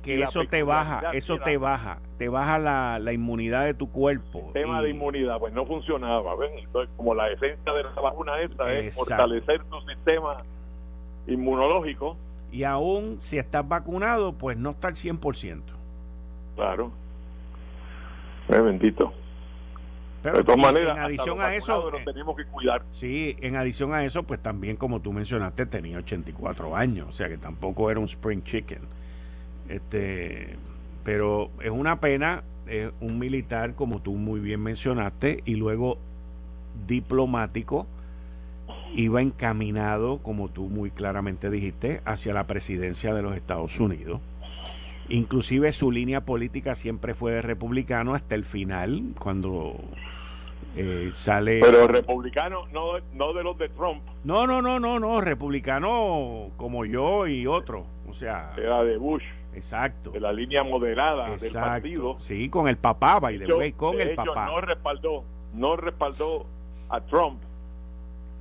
que, 0.00 0.22
eso 0.22 0.44
te 0.44 0.62
baja, 0.62 1.10
eso 1.12 1.38
te 1.38 1.56
baja, 1.56 1.98
te 2.18 2.28
baja 2.28 2.60
la, 2.60 3.00
la 3.00 3.12
inmunidad 3.12 3.64
de 3.64 3.74
tu 3.74 3.90
cuerpo. 3.90 4.52
El 4.54 4.62
tema 4.62 4.80
de 4.80 4.90
inmunidad, 4.90 5.40
pues 5.40 5.52
no 5.52 5.66
funcionaba. 5.66 6.36
¿ven? 6.36 6.56
Entonces, 6.56 6.94
como 6.96 7.16
la 7.16 7.32
esencia 7.32 7.72
de 7.72 7.82
la 7.82 8.00
vacuna 8.00 8.40
esta 8.42 8.72
es 8.72 8.94
fortalecer 8.94 9.64
tu 9.64 9.80
sistema 9.80 10.44
inmunológico. 11.26 12.16
Y 12.52 12.62
aún 12.62 13.20
si 13.20 13.38
estás 13.38 13.68
vacunado, 13.68 14.34
pues 14.34 14.56
no 14.56 14.70
está 14.70 14.86
al 14.86 14.94
100%. 14.94 15.81
Claro. 16.56 16.92
Eh, 18.48 18.60
bendito. 18.60 19.12
Pero 20.22 20.38
de 20.38 20.44
todas 20.44 20.60
maneras, 20.60 20.96
en 20.96 21.02
adición 21.02 21.40
a 21.40 21.54
eso, 21.54 21.90
nos 21.90 22.04
tenemos 22.04 22.36
que 22.36 22.44
cuidar. 22.44 22.82
Sí, 22.92 23.36
en 23.40 23.56
adición 23.56 23.92
a 23.92 24.04
eso, 24.04 24.22
pues 24.22 24.40
también 24.40 24.76
como 24.76 25.00
tú 25.00 25.12
mencionaste, 25.12 25.66
tenía 25.66 25.98
84 25.98 26.76
años, 26.76 27.08
o 27.08 27.12
sea 27.12 27.28
que 27.28 27.38
tampoco 27.38 27.90
era 27.90 27.98
un 27.98 28.06
spring 28.06 28.42
chicken. 28.44 28.82
Este, 29.68 30.56
pero 31.02 31.50
es 31.60 31.70
una 31.70 32.00
pena, 32.00 32.44
es 32.68 32.92
un 33.00 33.18
militar 33.18 33.74
como 33.74 34.00
tú 34.00 34.12
muy 34.12 34.38
bien 34.38 34.62
mencionaste 34.62 35.42
y 35.44 35.56
luego 35.56 35.98
diplomático 36.86 37.86
iba 38.94 39.22
encaminado, 39.22 40.18
como 40.18 40.48
tú 40.48 40.68
muy 40.68 40.90
claramente 40.90 41.50
dijiste, 41.50 42.00
hacia 42.04 42.32
la 42.32 42.46
presidencia 42.46 43.12
de 43.12 43.22
los 43.22 43.34
Estados 43.34 43.80
Unidos. 43.80 44.20
Inclusive 45.12 45.72
su 45.74 45.90
línea 45.90 46.22
política 46.22 46.74
siempre 46.74 47.14
fue 47.14 47.32
de 47.32 47.42
republicano 47.42 48.14
hasta 48.14 48.34
el 48.34 48.46
final, 48.46 49.14
cuando 49.18 49.76
eh, 50.74 51.08
sale... 51.10 51.60
Pero 51.60 51.86
republicano, 51.86 52.66
no, 52.72 52.92
no 53.12 53.34
de 53.34 53.44
los 53.44 53.58
de 53.58 53.68
Trump. 53.68 54.02
No, 54.24 54.46
no, 54.46 54.62
no, 54.62 54.80
no, 54.80 54.98
no, 54.98 55.20
republicano 55.20 56.48
como 56.56 56.86
yo 56.86 57.26
y 57.26 57.46
otro. 57.46 57.84
O 58.08 58.14
sea... 58.14 58.54
Era 58.56 58.82
de 58.84 58.96
Bush. 58.96 59.22
Exacto. 59.54 60.12
De 60.12 60.20
la 60.20 60.32
línea 60.32 60.64
moderada 60.64 61.36
del 61.36 61.52
partido. 61.52 62.16
Sí, 62.18 62.48
con 62.48 62.66
el 62.66 62.78
papá, 62.78 63.20
by 63.20 63.38
the 63.38 63.52
way, 63.52 63.72
con 63.72 64.00
el 64.00 64.14
papá. 64.14 64.46
No 64.46 64.62
respaldó, 64.62 65.24
no 65.52 65.76
respaldó 65.76 66.46
a 66.88 67.02
Trump 67.02 67.42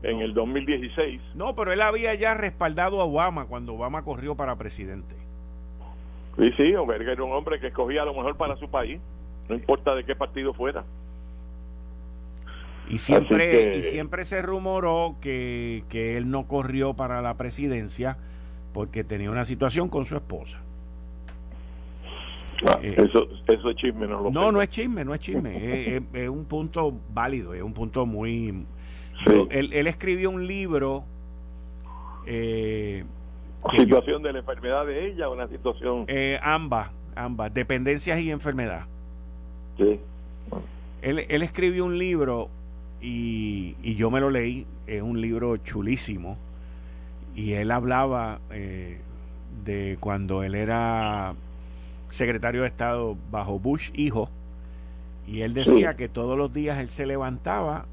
en 0.04 0.22
el 0.22 0.34
2016. 0.34 1.22
No, 1.36 1.54
pero 1.54 1.74
él 1.74 1.82
había 1.82 2.14
ya 2.16 2.34
respaldado 2.34 3.02
a 3.02 3.04
Obama 3.04 3.46
cuando 3.46 3.74
Obama 3.74 4.04
corrió 4.04 4.36
para 4.36 4.56
presidente. 4.56 5.21
Sí, 6.38 6.52
sí, 6.58 6.64
era 6.64 6.82
un 7.24 7.34
hombre 7.34 7.60
que 7.60 7.68
escogía 7.68 8.06
lo 8.06 8.14
mejor 8.14 8.38
para 8.38 8.56
su 8.56 8.70
país, 8.70 9.00
no 9.50 9.56
importa 9.56 9.96
de 9.96 10.04
qué 10.04 10.16
partido 10.16 10.54
fuera. 10.54 10.84
Y 12.90 12.98
siempre, 12.98 13.78
y 13.78 13.84
siempre 13.84 14.26
se 14.26 14.42
rumoró 14.42 15.16
que, 15.22 15.84
que 15.90 16.18
él 16.18 16.30
no 16.30 16.48
corrió 16.48 16.94
para 16.94 17.22
la 17.22 17.38
presidencia 17.38 18.18
porque 18.74 19.04
tenía 19.04 19.32
una 19.32 19.46
situación 19.46 19.90
con 19.90 20.06
su 20.06 20.16
esposa. 20.16 20.62
Ah, 22.68 22.80
eh, 22.82 22.96
eso, 22.98 23.28
eso 23.48 23.70
es 23.70 23.76
chisme, 23.78 24.08
no 24.08 24.22
lo 24.22 24.32
No, 24.32 24.52
no 24.52 24.62
es 24.62 24.70
chisme, 24.70 25.04
no 25.04 25.14
es 25.14 25.20
chisme. 25.20 25.98
es, 26.14 26.30
un 26.30 26.46
punto 26.46 26.94
válido, 27.14 27.54
es 27.54 27.62
un 27.62 27.74
punto 27.74 28.06
muy... 28.06 28.66
Él, 29.50 29.70
él, 29.74 29.88
escribió 29.88 30.30
un 30.30 30.48
libro... 30.48 31.04
Eh, 32.26 33.04
¿Situación 33.70 34.24
de 34.24 34.34
la 34.34 34.39
enfermedad 34.39 34.86
de 34.86 35.07
ella 35.07 35.30
o 35.30 35.34
una 35.34 35.47
situación...? 35.47 36.05
Eh, 36.07 36.39
ambas, 36.41 36.89
ambas, 37.16 37.53
dependencias 37.53 38.20
y 38.20 38.32
enfermedad. 38.32 38.86
Sí. 39.78 39.99
Él, 41.01 41.26
él 41.30 41.41
escribió 41.41 41.86
un 41.86 41.97
libro 41.97 42.49
y, 43.01 43.95
yo 43.95 44.12
me 44.12 44.20
lo 44.20 44.30
leí, 44.30 44.66
es 44.88 45.01
un 45.01 45.20
libro 45.20 45.57
chulísimo, 45.57 46.38
y 47.36 47.53
él 47.53 47.72
hablaba 47.72 48.39
eh, 48.51 48.99
de 49.66 49.97
cuando 49.99 50.43
él 50.43 50.55
era 50.55 51.34
secretario 52.09 52.62
de 52.62 52.68
Estado 52.68 53.18
bajo 53.32 53.59
Bush 53.59 53.89
hijo, 53.93 54.30
y 55.28 55.41
él 55.41 55.53
decía 55.53 55.95
que 55.95 56.09
todos 56.09 56.38
los 56.38 56.53
días 56.53 56.80
él 56.80 56.89
se 56.89 57.05
levantaba 57.05 57.86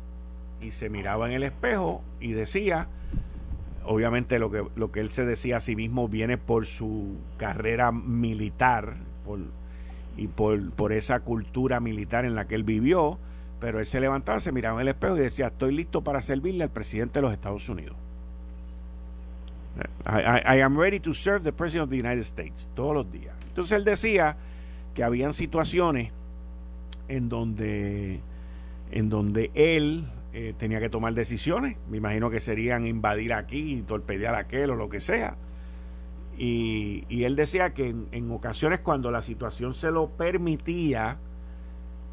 y 0.61 0.73
se 0.73 0.91
miraba 0.91 1.27
en 1.27 1.33
el 1.35 1.43
espejo 1.43 2.03
y 2.21 2.33
decía, 2.33 2.89
obviamente 3.85 4.39
lo 4.39 4.51
que, 4.51 4.65
lo 4.77 4.93
que 4.93 5.01
él 5.01 5.11
se 5.11 5.25
decía 5.25 5.59
a 5.59 5.61
sí 5.61 5.77
mismo 5.77 6.09
viene 6.09 6.39
por 6.39 6.67
su 6.67 7.17
carrera 7.37 7.93
militar 7.93 8.97
y 10.17 10.27
por, 10.27 10.71
por 10.73 10.93
esa 10.93 11.21
cultura 11.21 11.81
militar 11.81 12.25
en 12.25 12.35
la 12.35 12.47
que 12.47 12.55
él 12.55 12.65
vivió, 12.65 13.19
pero 13.61 13.79
él 13.79 13.87
se 13.87 14.01
levantaba, 14.01 14.41
se 14.41 14.53
miraba 14.53 14.81
en 14.81 14.83
el 14.83 14.89
espejo 14.89 15.17
y 15.17 15.21
decía, 15.21 15.49
estoy 15.49 15.75
listo 15.75 16.03
para 16.03 16.23
servirle 16.23 16.65
al 16.65 16.71
presidente 16.71 17.15
de 17.19 17.23
los 17.23 17.33
Estados 17.33 17.69
Unidos. 17.69 17.97
I, 20.07 20.61
am 20.61 20.77
ready 20.77 20.99
to 21.01 21.15
serve 21.15 21.45
the 21.45 21.53
President 21.53 21.85
of 21.85 21.91
the 21.91 22.01
United 22.01 22.23
States, 22.23 22.69
todos 22.75 22.95
los 22.95 23.13
días. 23.13 23.35
Entonces 23.49 23.73
él 23.73 23.85
decía 23.85 24.37
que 24.95 25.05
habían 25.05 25.33
situaciones 25.33 26.11
en 27.09 27.29
donde, 27.29 28.21
en 28.91 29.09
donde 29.09 29.51
él 29.55 30.09
eh, 30.33 30.55
tenía 30.59 30.81
que 30.81 30.89
tomar 30.89 31.15
decisiones. 31.15 31.77
Me 31.89 31.97
imagino 31.97 32.31
que 32.31 32.41
serían 32.41 32.87
invadir 32.87 33.33
aquí, 33.33 33.83
torpedear 33.87 34.35
aquel 34.35 34.71
o 34.71 34.77
lo 34.77 34.89
que 34.89 35.01
sea. 35.01 35.37
Y, 36.37 37.05
él 37.25 37.35
decía 37.35 37.75
que 37.75 37.89
en, 37.89 38.07
en, 38.13 38.31
ocasiones 38.31 38.79
cuando 38.79 39.11
la 39.11 39.23
situación 39.23 39.75
se 39.75 39.91
lo 39.91 40.11
permitía, 40.11 41.19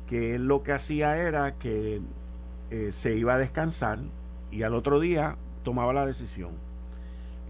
que 0.07 0.36
él 0.36 0.47
lo 0.47 0.63
que 0.63 0.72
hacía 0.72 1.18
era 1.18 1.55
que 1.55 2.01
eh, 2.72 2.91
se 2.91 3.16
iba 3.16 3.36
a 3.36 3.38
descansar 3.38 3.99
y 4.51 4.63
al 4.63 4.74
otro 4.74 4.99
día 4.99 5.38
tomaba 5.63 5.93
la 5.93 6.05
decisión. 6.05 6.51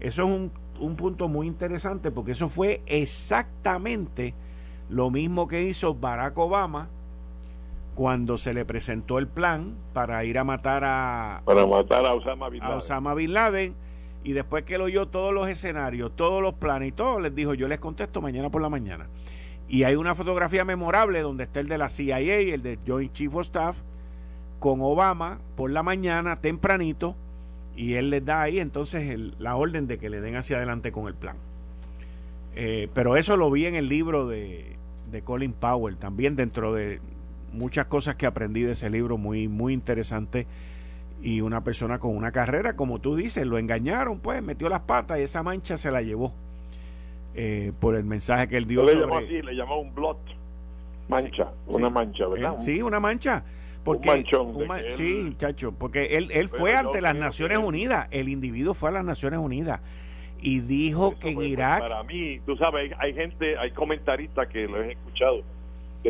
Eso 0.00 0.24
es 0.24 0.28
un, 0.28 0.52
un 0.78 0.96
punto 0.96 1.28
muy 1.28 1.46
interesante 1.46 2.10
porque 2.10 2.32
eso 2.32 2.48
fue 2.48 2.82
exactamente 2.86 4.34
lo 4.88 5.10
mismo 5.10 5.48
que 5.48 5.62
hizo 5.62 5.94
Barack 5.94 6.36
Obama 6.36 6.90
cuando 7.96 8.38
se 8.38 8.54
le 8.54 8.64
presentó 8.64 9.18
el 9.18 9.26
plan 9.26 9.74
para 9.92 10.22
ir 10.24 10.38
a 10.38 10.44
matar 10.44 10.84
a 10.84 11.42
para 11.44 11.66
matar 11.66 12.06
a 12.06 12.14
Osama 12.14 12.48
Bin 12.48 12.60
Laden, 12.60 12.74
a 12.74 12.78
Osama 12.78 13.14
Bin 13.14 13.32
Laden 13.32 13.74
y 14.22 14.32
después 14.32 14.64
que 14.64 14.76
lo 14.76 14.84
oyó 14.84 15.06
todos 15.06 15.32
los 15.32 15.48
escenarios, 15.48 16.14
todos 16.14 16.42
los 16.42 16.54
planes 16.54 16.88
y 16.88 16.92
todo, 16.92 17.20
les 17.20 17.34
dijo, 17.34 17.54
yo 17.54 17.68
les 17.68 17.78
contesto 17.78 18.20
mañana 18.20 18.50
por 18.50 18.60
la 18.60 18.68
mañana. 18.68 19.06
Y 19.68 19.84
hay 19.84 19.94
una 19.94 20.16
fotografía 20.16 20.64
memorable 20.64 21.22
donde 21.22 21.44
está 21.44 21.60
el 21.60 21.68
de 21.68 21.78
la 21.78 21.88
CIA, 21.88 22.18
el 22.18 22.62
de 22.62 22.78
Joint 22.86 23.12
Chief 23.12 23.32
of 23.34 23.42
Staff, 23.42 23.76
con 24.58 24.80
Obama 24.82 25.38
por 25.56 25.70
la 25.70 25.84
mañana, 25.84 26.36
tempranito, 26.36 27.14
y 27.76 27.94
él 27.94 28.10
les 28.10 28.24
da 28.24 28.42
ahí 28.42 28.58
entonces 28.58 29.16
la 29.38 29.54
orden 29.54 29.86
de 29.86 29.98
que 29.98 30.10
le 30.10 30.20
den 30.20 30.34
hacia 30.34 30.56
adelante 30.56 30.90
con 30.90 31.06
el 31.06 31.14
plan. 31.14 31.36
Eh, 32.56 32.88
pero 32.94 33.16
eso 33.16 33.36
lo 33.36 33.48
vi 33.50 33.66
en 33.66 33.76
el 33.76 33.88
libro 33.88 34.26
de, 34.26 34.76
de, 35.10 35.22
Colin 35.22 35.52
Powell, 35.52 35.98
también 35.98 36.34
dentro 36.34 36.74
de 36.74 37.00
muchas 37.52 37.86
cosas 37.86 38.16
que 38.16 38.26
aprendí 38.26 38.62
de 38.62 38.72
ese 38.72 38.90
libro, 38.90 39.18
muy, 39.18 39.48
muy 39.48 39.72
interesante. 39.72 40.46
Y 41.22 41.40
una 41.40 41.64
persona 41.64 41.98
con 41.98 42.14
una 42.14 42.30
carrera, 42.30 42.76
como 42.76 43.00
tú 43.00 43.16
dices, 43.16 43.46
lo 43.46 43.58
engañaron, 43.58 44.20
pues 44.20 44.42
metió 44.42 44.68
las 44.68 44.80
patas 44.80 45.18
y 45.18 45.22
esa 45.22 45.42
mancha 45.42 45.76
se 45.76 45.90
la 45.90 46.02
llevó. 46.02 46.32
Eh, 47.34 47.72
por 47.80 47.96
el 47.96 48.04
mensaje 48.04 48.48
que 48.48 48.56
él 48.56 48.66
dio. 48.66 48.82
le 48.82 48.94
llamó 48.94 49.18
así, 49.18 49.42
le 49.42 49.54
llamó 49.54 49.78
un 49.78 49.94
blot, 49.94 50.18
mancha, 51.06 51.52
una 51.66 51.90
mancha, 51.90 52.26
¿verdad? 52.26 52.54
Eh, 52.58 52.62
sí, 52.62 52.82
una 52.82 52.98
mancha. 52.98 53.44
Porque, 53.84 54.08
un 54.08 54.66
manchón. 54.66 54.96
sí, 54.96 55.22
muchacho, 55.22 55.72
porque 55.72 56.16
él, 56.16 56.30
él 56.32 56.48
fue 56.48 56.74
ante 56.74 57.00
las 57.00 57.14
Naciones 57.14 57.58
Unidas, 57.58 58.08
el 58.10 58.28
individuo 58.28 58.74
fue 58.74 58.88
a 58.88 58.92
las 58.92 59.04
Naciones 59.04 59.38
Unidas 59.38 59.80
y 60.40 60.60
dijo 60.60 61.18
que 61.18 61.28
en 61.28 61.34
pues, 61.36 61.48
Irak... 61.48 61.80
Para 61.80 62.02
mí, 62.02 62.40
tú 62.46 62.56
sabes, 62.56 62.92
hay, 62.98 63.14
gente, 63.14 63.56
hay 63.58 63.70
comentaristas 63.70 64.48
que 64.48 64.66
lo 64.66 64.82
he 64.82 64.92
escuchado 64.92 65.42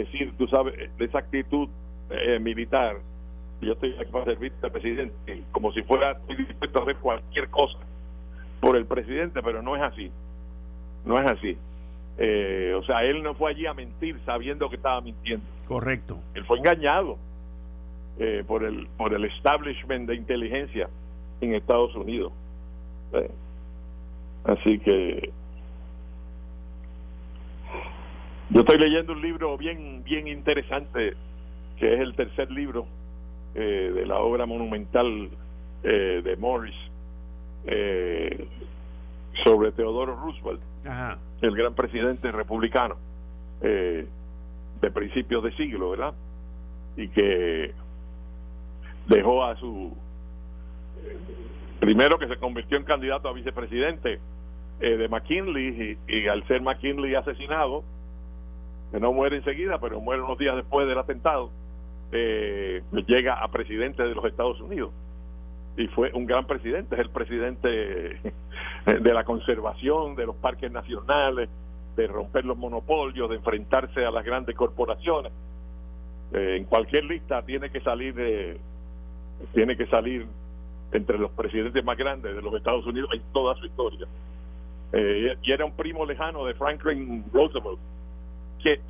decir, 0.01 0.32
tú 0.36 0.47
sabes, 0.49 0.74
de 0.97 1.05
esa 1.05 1.18
actitud 1.18 1.68
eh, 2.11 2.38
militar, 2.38 2.97
yo 3.61 3.72
estoy 3.72 3.94
aquí 3.99 4.11
para 4.11 4.24
servir 4.24 4.53
al 4.62 4.70
presidente, 4.70 5.42
como 5.53 5.72
si 5.72 5.82
fuera 5.82 6.18
dispuesto 6.28 6.78
a 6.78 6.82
hacer 6.82 6.97
cualquier 6.97 7.49
cosa 7.49 7.78
por 8.61 8.76
el 8.76 8.86
presidente, 8.86 9.42
pero 9.42 9.62
no 9.62 9.76
es 9.76 9.82
así 9.82 10.11
no 11.07 11.18
es 11.18 11.30
así. 11.30 11.57
Eh, 12.18 12.74
o 12.76 12.82
sea, 12.82 13.03
él 13.03 13.22
no 13.22 13.34
fue 13.34 13.53
allí 13.53 13.66
a 13.66 13.74
mentir 13.74 14.18
sabiendo 14.26 14.68
que 14.68 14.76
estaba 14.76 15.01
mintiendo. 15.01 15.47
Correcto. 15.66 16.18
Él 16.34 16.44
fue 16.44 16.59
engañado 16.59 17.16
eh, 18.18 18.44
por 18.47 18.64
el 18.64 18.88
por 18.97 19.14
el 19.14 19.24
establishment 19.24 20.09
de 20.09 20.16
inteligencia 20.16 20.88
en 21.40 21.55
Estados 21.55 21.94
Unidos. 21.94 22.32
Eh, 23.12 23.30
así 24.44 24.78
que 24.80 25.30
yo 28.51 28.61
estoy 28.61 28.78
leyendo 28.78 29.12
un 29.12 29.22
libro 29.22 29.57
bien 29.57 30.03
bien 30.05 30.28
interesante 30.28 31.14
que 31.78 31.94
es 31.94 32.01
el 32.01 32.14
tercer 32.14 32.51
libro 32.51 32.86
de 33.55 34.05
la 34.07 34.18
obra 34.18 34.44
monumental 34.44 35.30
de 35.82 36.36
Morris 36.38 36.74
sobre 39.44 39.72
Teodoro 39.72 40.16
Roosevelt, 40.16 40.61
el 41.40 41.57
gran 41.57 41.74
presidente 41.74 42.30
republicano 42.32 42.97
eh, 43.61 44.07
de 44.80 44.90
principios 44.90 45.42
de 45.42 45.53
siglo, 45.57 45.90
¿verdad? 45.90 46.14
Y 46.97 47.09
que 47.09 47.72
dejó 49.09 49.44
a 49.44 49.57
su 49.57 49.97
primero 51.80 52.18
que 52.18 52.28
se 52.28 52.36
convirtió 52.36 52.76
en 52.76 52.84
candidato 52.84 53.28
a 53.28 53.32
vicepresidente 53.32 54.20
eh, 54.80 54.97
de 54.97 55.09
McKinley 55.09 55.99
y, 56.07 56.28
al 56.28 56.47
ser 56.47 56.61
McKinley 56.61 57.14
asesinado, 57.14 57.84
que 58.91 59.01
no 59.01 59.12
muere 59.12 59.37
enseguida, 59.37 59.78
pero 59.78 60.01
muere 60.01 60.22
unos 60.22 60.39
días 60.39 60.57
después 60.57 60.87
del 60.89 60.99
atentado, 60.99 61.51
eh, 62.12 62.82
llega 63.07 63.34
a 63.34 63.49
presidente 63.49 64.03
de 64.03 64.14
los 64.14 64.24
Estados 64.24 64.61
Unidos. 64.61 64.93
Y 65.76 65.89
fue 65.89 66.11
un 66.14 66.24
gran 66.24 66.47
presidente, 66.47 66.95
es 66.95 67.01
el 67.03 67.11
presidente 67.11 67.68
de 68.87 69.14
la 69.14 69.24
conservación, 69.24 70.14
de 70.14 70.26
los 70.26 70.37
parques 70.37 70.70
nacionales, 70.72 71.51
de 71.97 72.07
romper 72.07 72.45
los 72.45 72.57
monopolios, 72.57 73.28
de 73.28 73.37
enfrentarse 73.37 74.05
a 74.05 74.11
las 74.11 74.24
grandes 74.24 74.55
corporaciones. 74.55 75.32
Eh, 76.32 76.57
en 76.57 76.64
cualquier 76.64 77.05
lista 77.05 77.43
tiene 77.43 77.70
que 77.70 77.80
salir 77.80 78.14
de, 78.14 78.59
tiene 79.55 79.76
que 79.76 79.87
salir 79.87 80.26
entre 80.93 81.18
los 81.18 81.30
presidentes 81.32 81.84
más 81.84 81.97
grandes 81.97 82.34
de 82.34 82.43
los 82.43 82.55
Estados 82.55 82.87
Unidos 82.87 83.11
en 83.12 83.22
toda 83.32 83.55
su 83.57 83.66
historia. 83.66 84.07
Eh, 84.93 85.37
y 85.43 85.53
era 85.53 85.64
un 85.64 85.72
primo 85.72 86.05
lejano 86.07 86.45
de 86.45 86.55
Franklin 86.55 87.24
Roosevelt, 87.32 87.78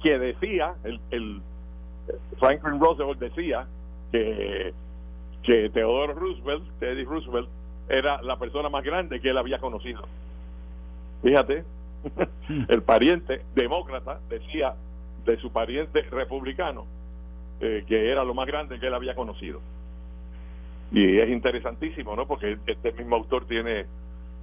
que, 0.02 0.18
decía, 0.18 0.74
el, 0.84 1.00
el 1.10 1.40
Franklin 2.38 2.80
Roosevelt 2.80 3.18
decía 3.18 3.66
que, 4.12 4.72
que 5.42 5.70
Theodore 5.70 6.14
Roosevelt, 6.14 6.64
Teddy 6.78 7.04
Roosevelt, 7.04 7.48
era 7.88 8.20
la 8.22 8.36
persona 8.38 8.68
más 8.68 8.84
grande 8.84 9.20
que 9.20 9.30
él 9.30 9.38
había 9.38 9.58
conocido. 9.58 10.02
Fíjate, 11.22 11.64
el 12.68 12.82
pariente 12.82 13.42
demócrata 13.54 14.20
decía 14.28 14.74
de 15.24 15.36
su 15.38 15.52
pariente 15.52 16.02
republicano 16.02 16.86
eh, 17.60 17.84
que 17.88 18.10
era 18.10 18.22
lo 18.22 18.34
más 18.34 18.46
grande 18.46 18.78
que 18.78 18.86
él 18.86 18.94
había 18.94 19.14
conocido. 19.14 19.60
Y 20.92 21.18
es 21.18 21.28
interesantísimo, 21.30 22.14
¿no? 22.14 22.26
Porque 22.26 22.58
este 22.66 22.92
mismo 22.92 23.16
autor 23.16 23.46
tiene, 23.46 23.86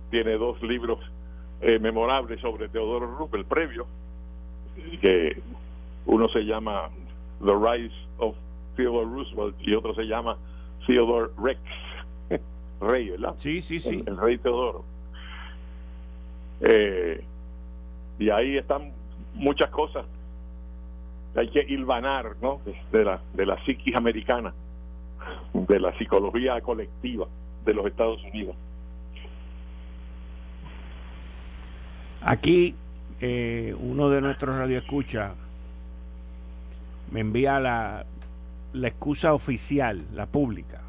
tiene 0.10 0.34
dos 0.34 0.62
libros 0.64 1.00
eh, 1.62 1.80
memorables 1.80 2.42
sobre 2.42 2.70
Teodoro 2.70 3.18
Roosevelt 3.18 3.48
previo, 3.48 3.88
que 5.02 5.42
uno 6.06 6.28
se 6.30 6.42
llama 6.42 6.90
The 7.44 7.54
Rise 7.54 7.96
of 8.18 8.36
Theodore 8.76 9.06
Roosevelt 9.06 9.56
y 9.62 9.74
otro 9.76 9.94
se 9.96 10.04
llama 10.04 10.38
Theodore 10.86 11.32
Rex, 11.42 11.60
rey, 12.82 13.10
¿verdad? 13.10 13.34
Sí, 13.38 13.62
sí, 13.62 13.80
sí. 13.80 14.04
El, 14.06 14.18
rey 14.18 14.38
Teodoro. 14.38 14.84
Eh, 16.62 17.24
y 18.20 18.30
ahí 18.30 18.58
están 18.58 18.92
muchas 19.34 19.70
cosas 19.70 20.06
hay 21.36 21.50
que 21.50 21.66
hilvanar 21.68 22.36
¿no? 22.42 22.62
de, 22.92 23.04
la, 23.04 23.22
de 23.34 23.46
la 23.46 23.64
psiquis 23.66 23.96
americana, 23.96 24.54
de 25.54 25.80
la 25.80 25.98
psicología 25.98 26.60
colectiva 26.62 27.28
de 27.66 27.74
los 27.74 27.86
Estados 27.86 28.24
Unidos. 28.24 28.56
Aquí 32.22 32.76
eh, 33.22 33.76
uno 33.80 34.09
de 34.09 34.22
nuestros 34.22 34.57
radioescuchas 34.57 35.34
me 37.11 37.20
envía 37.20 37.59
la, 37.59 38.05
excusa 38.74 39.34
oficial, 39.34 40.05
la 40.14 40.26
pública. 40.26 40.82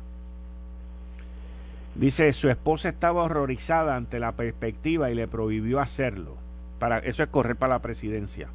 Dice, 1.94 2.32
su 2.32 2.48
esposa 2.48 2.88
estaba 2.88 3.22
horrorizada 3.22 3.96
ante 3.96 4.18
la 4.18 4.32
perspectiva 4.32 5.10
y 5.10 5.14
le 5.14 5.28
prohibió 5.28 5.80
hacerlo. 5.80 6.36
Para, 6.78 6.98
eso 6.98 7.22
es 7.22 7.28
correr 7.28 7.56
para 7.56 7.74
la 7.74 7.82
presidencia. 7.82 8.48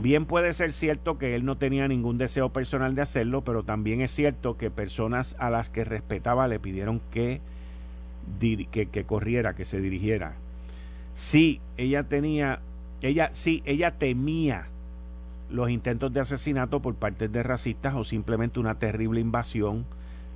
Bien 0.00 0.26
puede 0.26 0.52
ser 0.52 0.72
cierto 0.72 1.18
que 1.18 1.34
él 1.34 1.44
no 1.44 1.56
tenía 1.56 1.86
ningún 1.86 2.18
deseo 2.18 2.48
personal 2.50 2.94
de 2.94 3.02
hacerlo, 3.02 3.42
pero 3.42 3.62
también 3.62 4.00
es 4.00 4.10
cierto 4.10 4.56
que 4.56 4.70
personas 4.70 5.36
a 5.38 5.50
las 5.50 5.70
que 5.70 5.84
respetaba 5.84 6.48
le 6.48 6.58
pidieron 6.58 7.00
que, 7.12 7.40
que, 8.70 9.04
corriera, 9.04 9.54
que 9.54 9.64
se 9.64 9.80
dirigiera. 9.80 10.34
Sí, 11.14 11.60
ella 11.76 12.02
tenía, 12.02 12.60
ella, 13.04 13.28
sí, 13.32 13.62
ella 13.66 13.90
temía 13.92 14.68
los 15.50 15.68
intentos 15.68 16.12
de 16.12 16.20
asesinato 16.20 16.80
por 16.80 16.94
parte 16.94 17.28
de 17.28 17.42
racistas 17.42 17.94
o 17.94 18.02
simplemente 18.02 18.60
una 18.60 18.78
terrible 18.78 19.20
invasión 19.20 19.84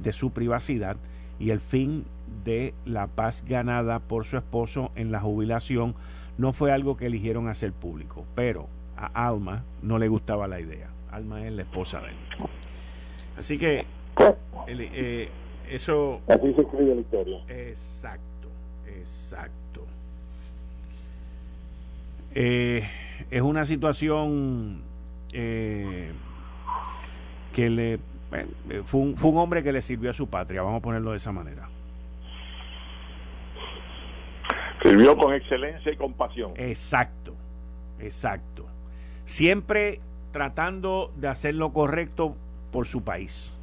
de 0.00 0.12
su 0.12 0.30
privacidad 0.32 0.96
y 1.38 1.50
el 1.50 1.60
fin 1.60 2.04
de 2.44 2.74
la 2.84 3.06
paz 3.06 3.42
ganada 3.48 4.00
por 4.00 4.26
su 4.26 4.36
esposo 4.36 4.90
en 4.96 5.10
la 5.10 5.20
jubilación 5.20 5.94
no 6.36 6.52
fue 6.52 6.70
algo 6.70 6.96
que 6.96 7.06
eligieron 7.06 7.48
hacer 7.48 7.72
público, 7.72 8.26
pero 8.34 8.68
a 8.96 9.28
Alma 9.28 9.64
no 9.82 9.98
le 9.98 10.08
gustaba 10.08 10.46
la 10.46 10.60
idea. 10.60 10.88
Alma 11.10 11.46
es 11.46 11.52
la 11.52 11.62
esposa 11.62 12.00
de 12.00 12.08
él. 12.08 12.16
Así 13.38 13.58
que 13.58 13.86
eh, 14.68 15.28
eso... 15.70 16.20
Así 16.28 16.52
se 16.52 16.60
escribe 16.60 16.94
la 16.94 17.00
historia. 17.00 17.40
Exacto, 17.48 18.48
exacto. 18.86 19.67
Eh, 22.40 22.88
es 23.30 23.42
una 23.42 23.64
situación 23.64 24.82
eh, 25.32 26.12
que 27.52 27.70
le... 27.70 27.98
Fue 28.84 29.00
un, 29.00 29.16
fue 29.16 29.30
un 29.30 29.38
hombre 29.38 29.62
que 29.62 29.72
le 29.72 29.82
sirvió 29.82 30.10
a 30.10 30.14
su 30.14 30.28
patria, 30.28 30.62
vamos 30.62 30.78
a 30.78 30.82
ponerlo 30.82 31.10
de 31.10 31.16
esa 31.16 31.32
manera. 31.32 31.68
Sirvió 34.82 35.16
con 35.16 35.34
excelencia 35.34 35.90
y 35.90 35.96
compasión. 35.96 36.52
Exacto, 36.56 37.34
exacto 37.98 38.66
siempre 39.28 40.00
tratando 40.32 41.12
de 41.16 41.28
hacer 41.28 41.54
lo 41.54 41.74
correcto 41.74 42.34
por 42.72 42.86
su 42.86 43.02
país. 43.02 43.58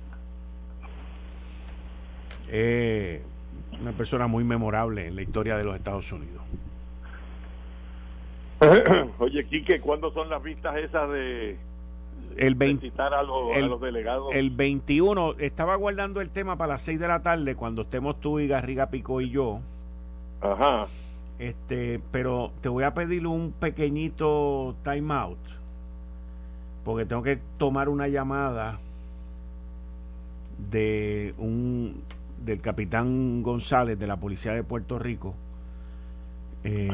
una 3.81 3.91
persona 3.91 4.27
muy 4.27 4.43
memorable 4.43 5.07
en 5.07 5.15
la 5.15 5.23
historia 5.23 5.57
de 5.57 5.63
los 5.63 5.75
Estados 5.75 6.11
Unidos. 6.11 6.41
Oye, 9.19 9.45
Quique, 9.45 9.79
¿cuándo 9.81 10.11
son 10.11 10.29
las 10.29 10.41
vistas 10.41 10.77
esas 10.77 11.09
de, 11.09 11.57
el 12.37 12.53
a, 12.97 13.23
los, 13.23 13.81
delegados? 13.81 14.33
El 14.33 14.49
21, 14.49 15.35
estaba 15.39 15.75
guardando 15.75 16.21
el 16.21 16.29
tema 16.29 16.57
para 16.57 16.73
las 16.73 16.81
6 16.83 16.99
de 16.99 17.07
la 17.07 17.21
tarde 17.21 17.55
cuando 17.55 17.83
estemos 17.83 18.19
tú 18.19 18.39
y 18.39 18.47
Garriga 18.47 18.87
Pico 18.87 19.21
y 19.21 19.29
yo. 19.29 19.59
Ajá. 20.41 20.87
Este, 21.39 21.99
pero 22.11 22.51
te 22.61 22.69
voy 22.69 22.83
a 22.85 22.93
pedir 22.93 23.27
un 23.27 23.51
pequeñito 23.51 24.75
time 24.83 25.13
out 25.13 25.37
porque 26.85 27.05
tengo 27.05 27.23
que 27.23 27.39
tomar 27.57 27.89
una 27.89 28.07
llamada 28.07 28.79
de 30.71 31.33
un 31.39 32.03
del 32.45 32.61
capitán 32.61 33.41
González 33.41 33.97
de 33.97 34.05
la 34.05 34.17
policía 34.17 34.53
de 34.53 34.63
Puerto 34.63 34.99
Rico. 34.99 35.33
Eh, 36.65 36.89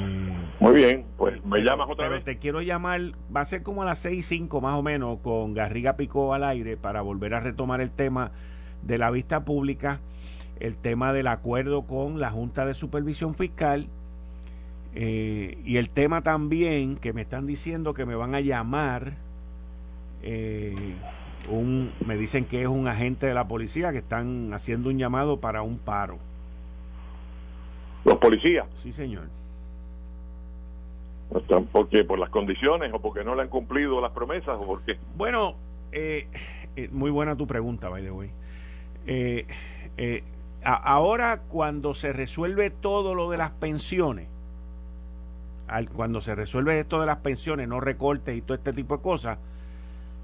Muy 0.59 0.73
bien, 0.73 1.05
pues 1.17 1.43
me 1.45 1.61
llamas 1.61 1.87
otra 1.89 2.05
pero 2.05 2.15
vez. 2.15 2.25
Te 2.25 2.37
quiero 2.37 2.61
llamar, 2.61 3.13
va 3.33 3.41
a 3.41 3.45
ser 3.45 3.63
como 3.63 3.83
a 3.83 3.85
las 3.85 3.99
seis 3.99 4.17
y 4.17 4.37
cinco 4.37 4.59
más 4.59 4.75
o 4.75 4.83
menos, 4.83 5.19
con 5.19 5.53
Garriga 5.53 5.95
Picó 5.95 6.33
al 6.33 6.43
aire 6.43 6.75
para 6.75 7.01
volver 7.01 7.33
a 7.33 7.39
retomar 7.39 7.79
el 7.79 7.89
tema 7.89 8.31
de 8.83 8.97
la 8.97 9.09
vista 9.11 9.45
pública, 9.45 10.01
el 10.59 10.75
tema 10.75 11.13
del 11.13 11.27
acuerdo 11.27 11.83
con 11.83 12.19
la 12.19 12.31
Junta 12.31 12.65
de 12.65 12.73
Supervisión 12.73 13.33
Fiscal 13.33 13.87
eh, 14.93 15.57
y 15.63 15.77
el 15.77 15.89
tema 15.89 16.21
también 16.21 16.97
que 16.97 17.13
me 17.13 17.21
están 17.21 17.47
diciendo 17.47 17.93
que 17.93 18.05
me 18.05 18.15
van 18.15 18.35
a 18.35 18.41
llamar 18.41 19.13
eh, 20.21 20.95
un, 21.49 21.91
me 22.05 22.17
dicen 22.17 22.43
que 22.43 22.61
es 22.61 22.67
un 22.67 22.87
agente 22.87 23.25
de 23.25 23.33
la 23.33 23.47
policía 23.47 23.91
que 23.93 23.99
están 23.99 24.53
haciendo 24.53 24.89
un 24.89 24.97
llamado 24.97 25.39
para 25.39 25.61
un 25.61 25.77
paro. 25.77 26.17
¿Los 28.03 28.17
policías? 28.17 28.65
Sí, 28.75 28.91
señor. 28.91 29.29
¿Por 31.71 31.87
qué? 31.87 32.03
¿Por 32.03 32.19
las 32.19 32.29
condiciones 32.29 32.91
o 32.93 32.99
porque 32.99 33.23
no 33.23 33.35
le 33.35 33.43
han 33.43 33.47
cumplido 33.47 34.01
las 34.01 34.11
promesas 34.11 34.57
o 34.59 34.65
por 34.65 34.81
qué? 34.81 34.97
Bueno, 35.15 35.55
eh, 35.91 36.27
eh, 36.75 36.89
muy 36.91 37.09
buena 37.09 37.35
tu 37.35 37.47
pregunta, 37.47 37.89
by 37.89 38.03
the 38.03 38.11
way. 38.11 38.31
Eh, 39.07 39.45
ahora 40.63 41.41
cuando 41.47 41.93
se 41.93 42.11
resuelve 42.11 42.69
todo 42.69 43.15
lo 43.15 43.29
de 43.29 43.37
las 43.37 43.51
pensiones, 43.51 44.27
al, 45.67 45.89
cuando 45.89 46.19
se 46.21 46.35
resuelve 46.35 46.79
esto 46.79 46.99
de 46.99 47.05
las 47.05 47.17
pensiones, 47.17 47.67
no 47.67 47.79
recortes 47.79 48.37
y 48.37 48.41
todo 48.41 48.55
este 48.55 48.73
tipo 48.73 48.97
de 48.97 49.03
cosas, 49.03 49.37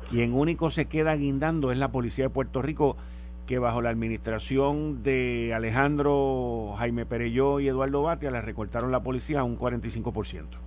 quien 0.09 0.33
único 0.33 0.71
se 0.71 0.85
queda 0.85 1.15
guindando 1.15 1.71
es 1.71 1.77
la 1.77 1.91
Policía 1.91 2.25
de 2.25 2.29
Puerto 2.29 2.61
Rico, 2.61 2.97
que 3.45 3.59
bajo 3.59 3.81
la 3.81 3.89
administración 3.89 5.03
de 5.03 5.53
Alejandro 5.53 6.75
Jaime 6.77 7.05
Pereyó 7.05 7.61
y 7.61 7.69
Eduardo 7.69 8.03
Batia 8.03 8.29
le 8.29 8.41
recortaron 8.41 8.91
la 8.91 9.01
policía 9.01 9.39
a 9.39 9.43
un 9.45 9.57
45%. 9.57 10.66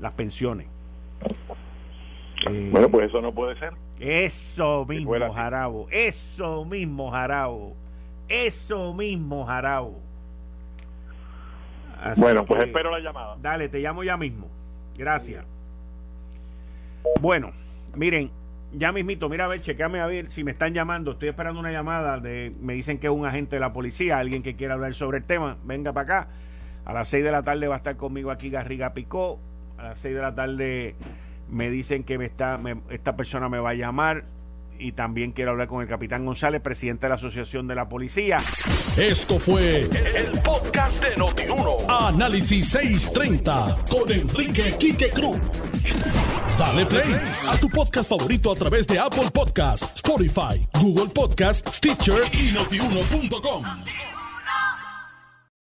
Las 0.00 0.12
pensiones. 0.12 0.66
bueno, 2.70 2.88
pues 2.88 3.08
eso 3.08 3.20
no 3.20 3.32
puede 3.32 3.58
ser. 3.58 3.74
Eso 3.98 4.86
mismo, 4.86 5.32
Jarabo. 5.32 5.86
Eso 5.90 6.64
mismo, 6.64 7.10
Jarabo. 7.10 7.76
Eso 8.28 8.94
mismo, 8.94 9.44
Jarabo. 9.44 10.00
bueno, 12.16 12.46
pues 12.46 12.64
espero 12.64 12.90
la 12.90 13.00
llamada. 13.00 13.36
Dale, 13.40 13.68
te 13.68 13.80
llamo 13.80 14.02
ya 14.02 14.16
mismo. 14.16 14.48
Gracias. 14.96 15.44
Bueno, 17.20 17.52
miren, 17.94 18.30
ya 18.72 18.92
mismito, 18.92 19.28
mira 19.28 19.46
a 19.46 19.48
ver, 19.48 19.62
chequeame 19.62 20.00
a 20.00 20.06
ver 20.06 20.30
si 20.30 20.44
me 20.44 20.52
están 20.52 20.72
llamando. 20.72 21.12
Estoy 21.12 21.28
esperando 21.28 21.60
una 21.60 21.72
llamada 21.72 22.18
de, 22.18 22.54
me 22.60 22.74
dicen 22.74 22.98
que 22.98 23.08
es 23.08 23.12
un 23.12 23.26
agente 23.26 23.56
de 23.56 23.60
la 23.60 23.72
policía, 23.72 24.18
alguien 24.18 24.42
que 24.42 24.56
quiera 24.56 24.74
hablar 24.74 24.94
sobre 24.94 25.18
el 25.18 25.24
tema. 25.24 25.56
Venga 25.64 25.92
para 25.92 26.04
acá. 26.04 26.28
A 26.84 26.92
las 26.92 27.08
6 27.08 27.24
de 27.24 27.32
la 27.32 27.42
tarde 27.42 27.68
va 27.68 27.74
a 27.74 27.78
estar 27.78 27.96
conmigo 27.96 28.30
aquí 28.30 28.48
Garriga 28.48 28.94
Picó. 28.94 29.38
A 29.80 29.84
las 29.84 29.98
6 30.00 30.14
de 30.14 30.20
la 30.20 30.34
tarde 30.34 30.94
me 31.48 31.70
dicen 31.70 32.04
que 32.04 32.18
esta 32.90 33.16
persona 33.16 33.48
me 33.48 33.58
va 33.58 33.70
a 33.70 33.74
llamar 33.74 34.24
y 34.78 34.92
también 34.92 35.32
quiero 35.32 35.52
hablar 35.52 35.68
con 35.68 35.80
el 35.80 35.88
capitán 35.88 36.26
González, 36.26 36.60
presidente 36.60 37.06
de 37.06 37.10
la 37.10 37.14
Asociación 37.14 37.66
de 37.66 37.74
la 37.74 37.88
Policía. 37.88 38.36
Esto 38.96 39.38
fue 39.38 39.82
el, 39.82 40.42
podcast 40.42 41.02
de 41.02 41.16
Notiuno. 41.16 41.76
Análisis 41.88 42.68
630 42.68 43.84
con 43.90 44.10
Enrique 44.12 44.74
Quique 44.78 45.08
Cruz. 45.08 45.40
Dale 46.58 46.84
play 46.84 47.16
a 47.48 47.56
tu 47.56 47.68
podcast 47.70 48.10
favorito 48.10 48.52
a 48.52 48.56
través 48.56 48.86
de 48.86 48.98
Apple 48.98 49.30
Podcasts, 49.32 49.96
Spotify, 49.96 50.60
Google 50.78 51.08
Podcasts, 51.14 51.76
Stitcher 51.76 52.22
y 52.34 52.52
notiuno.com. 52.52 53.64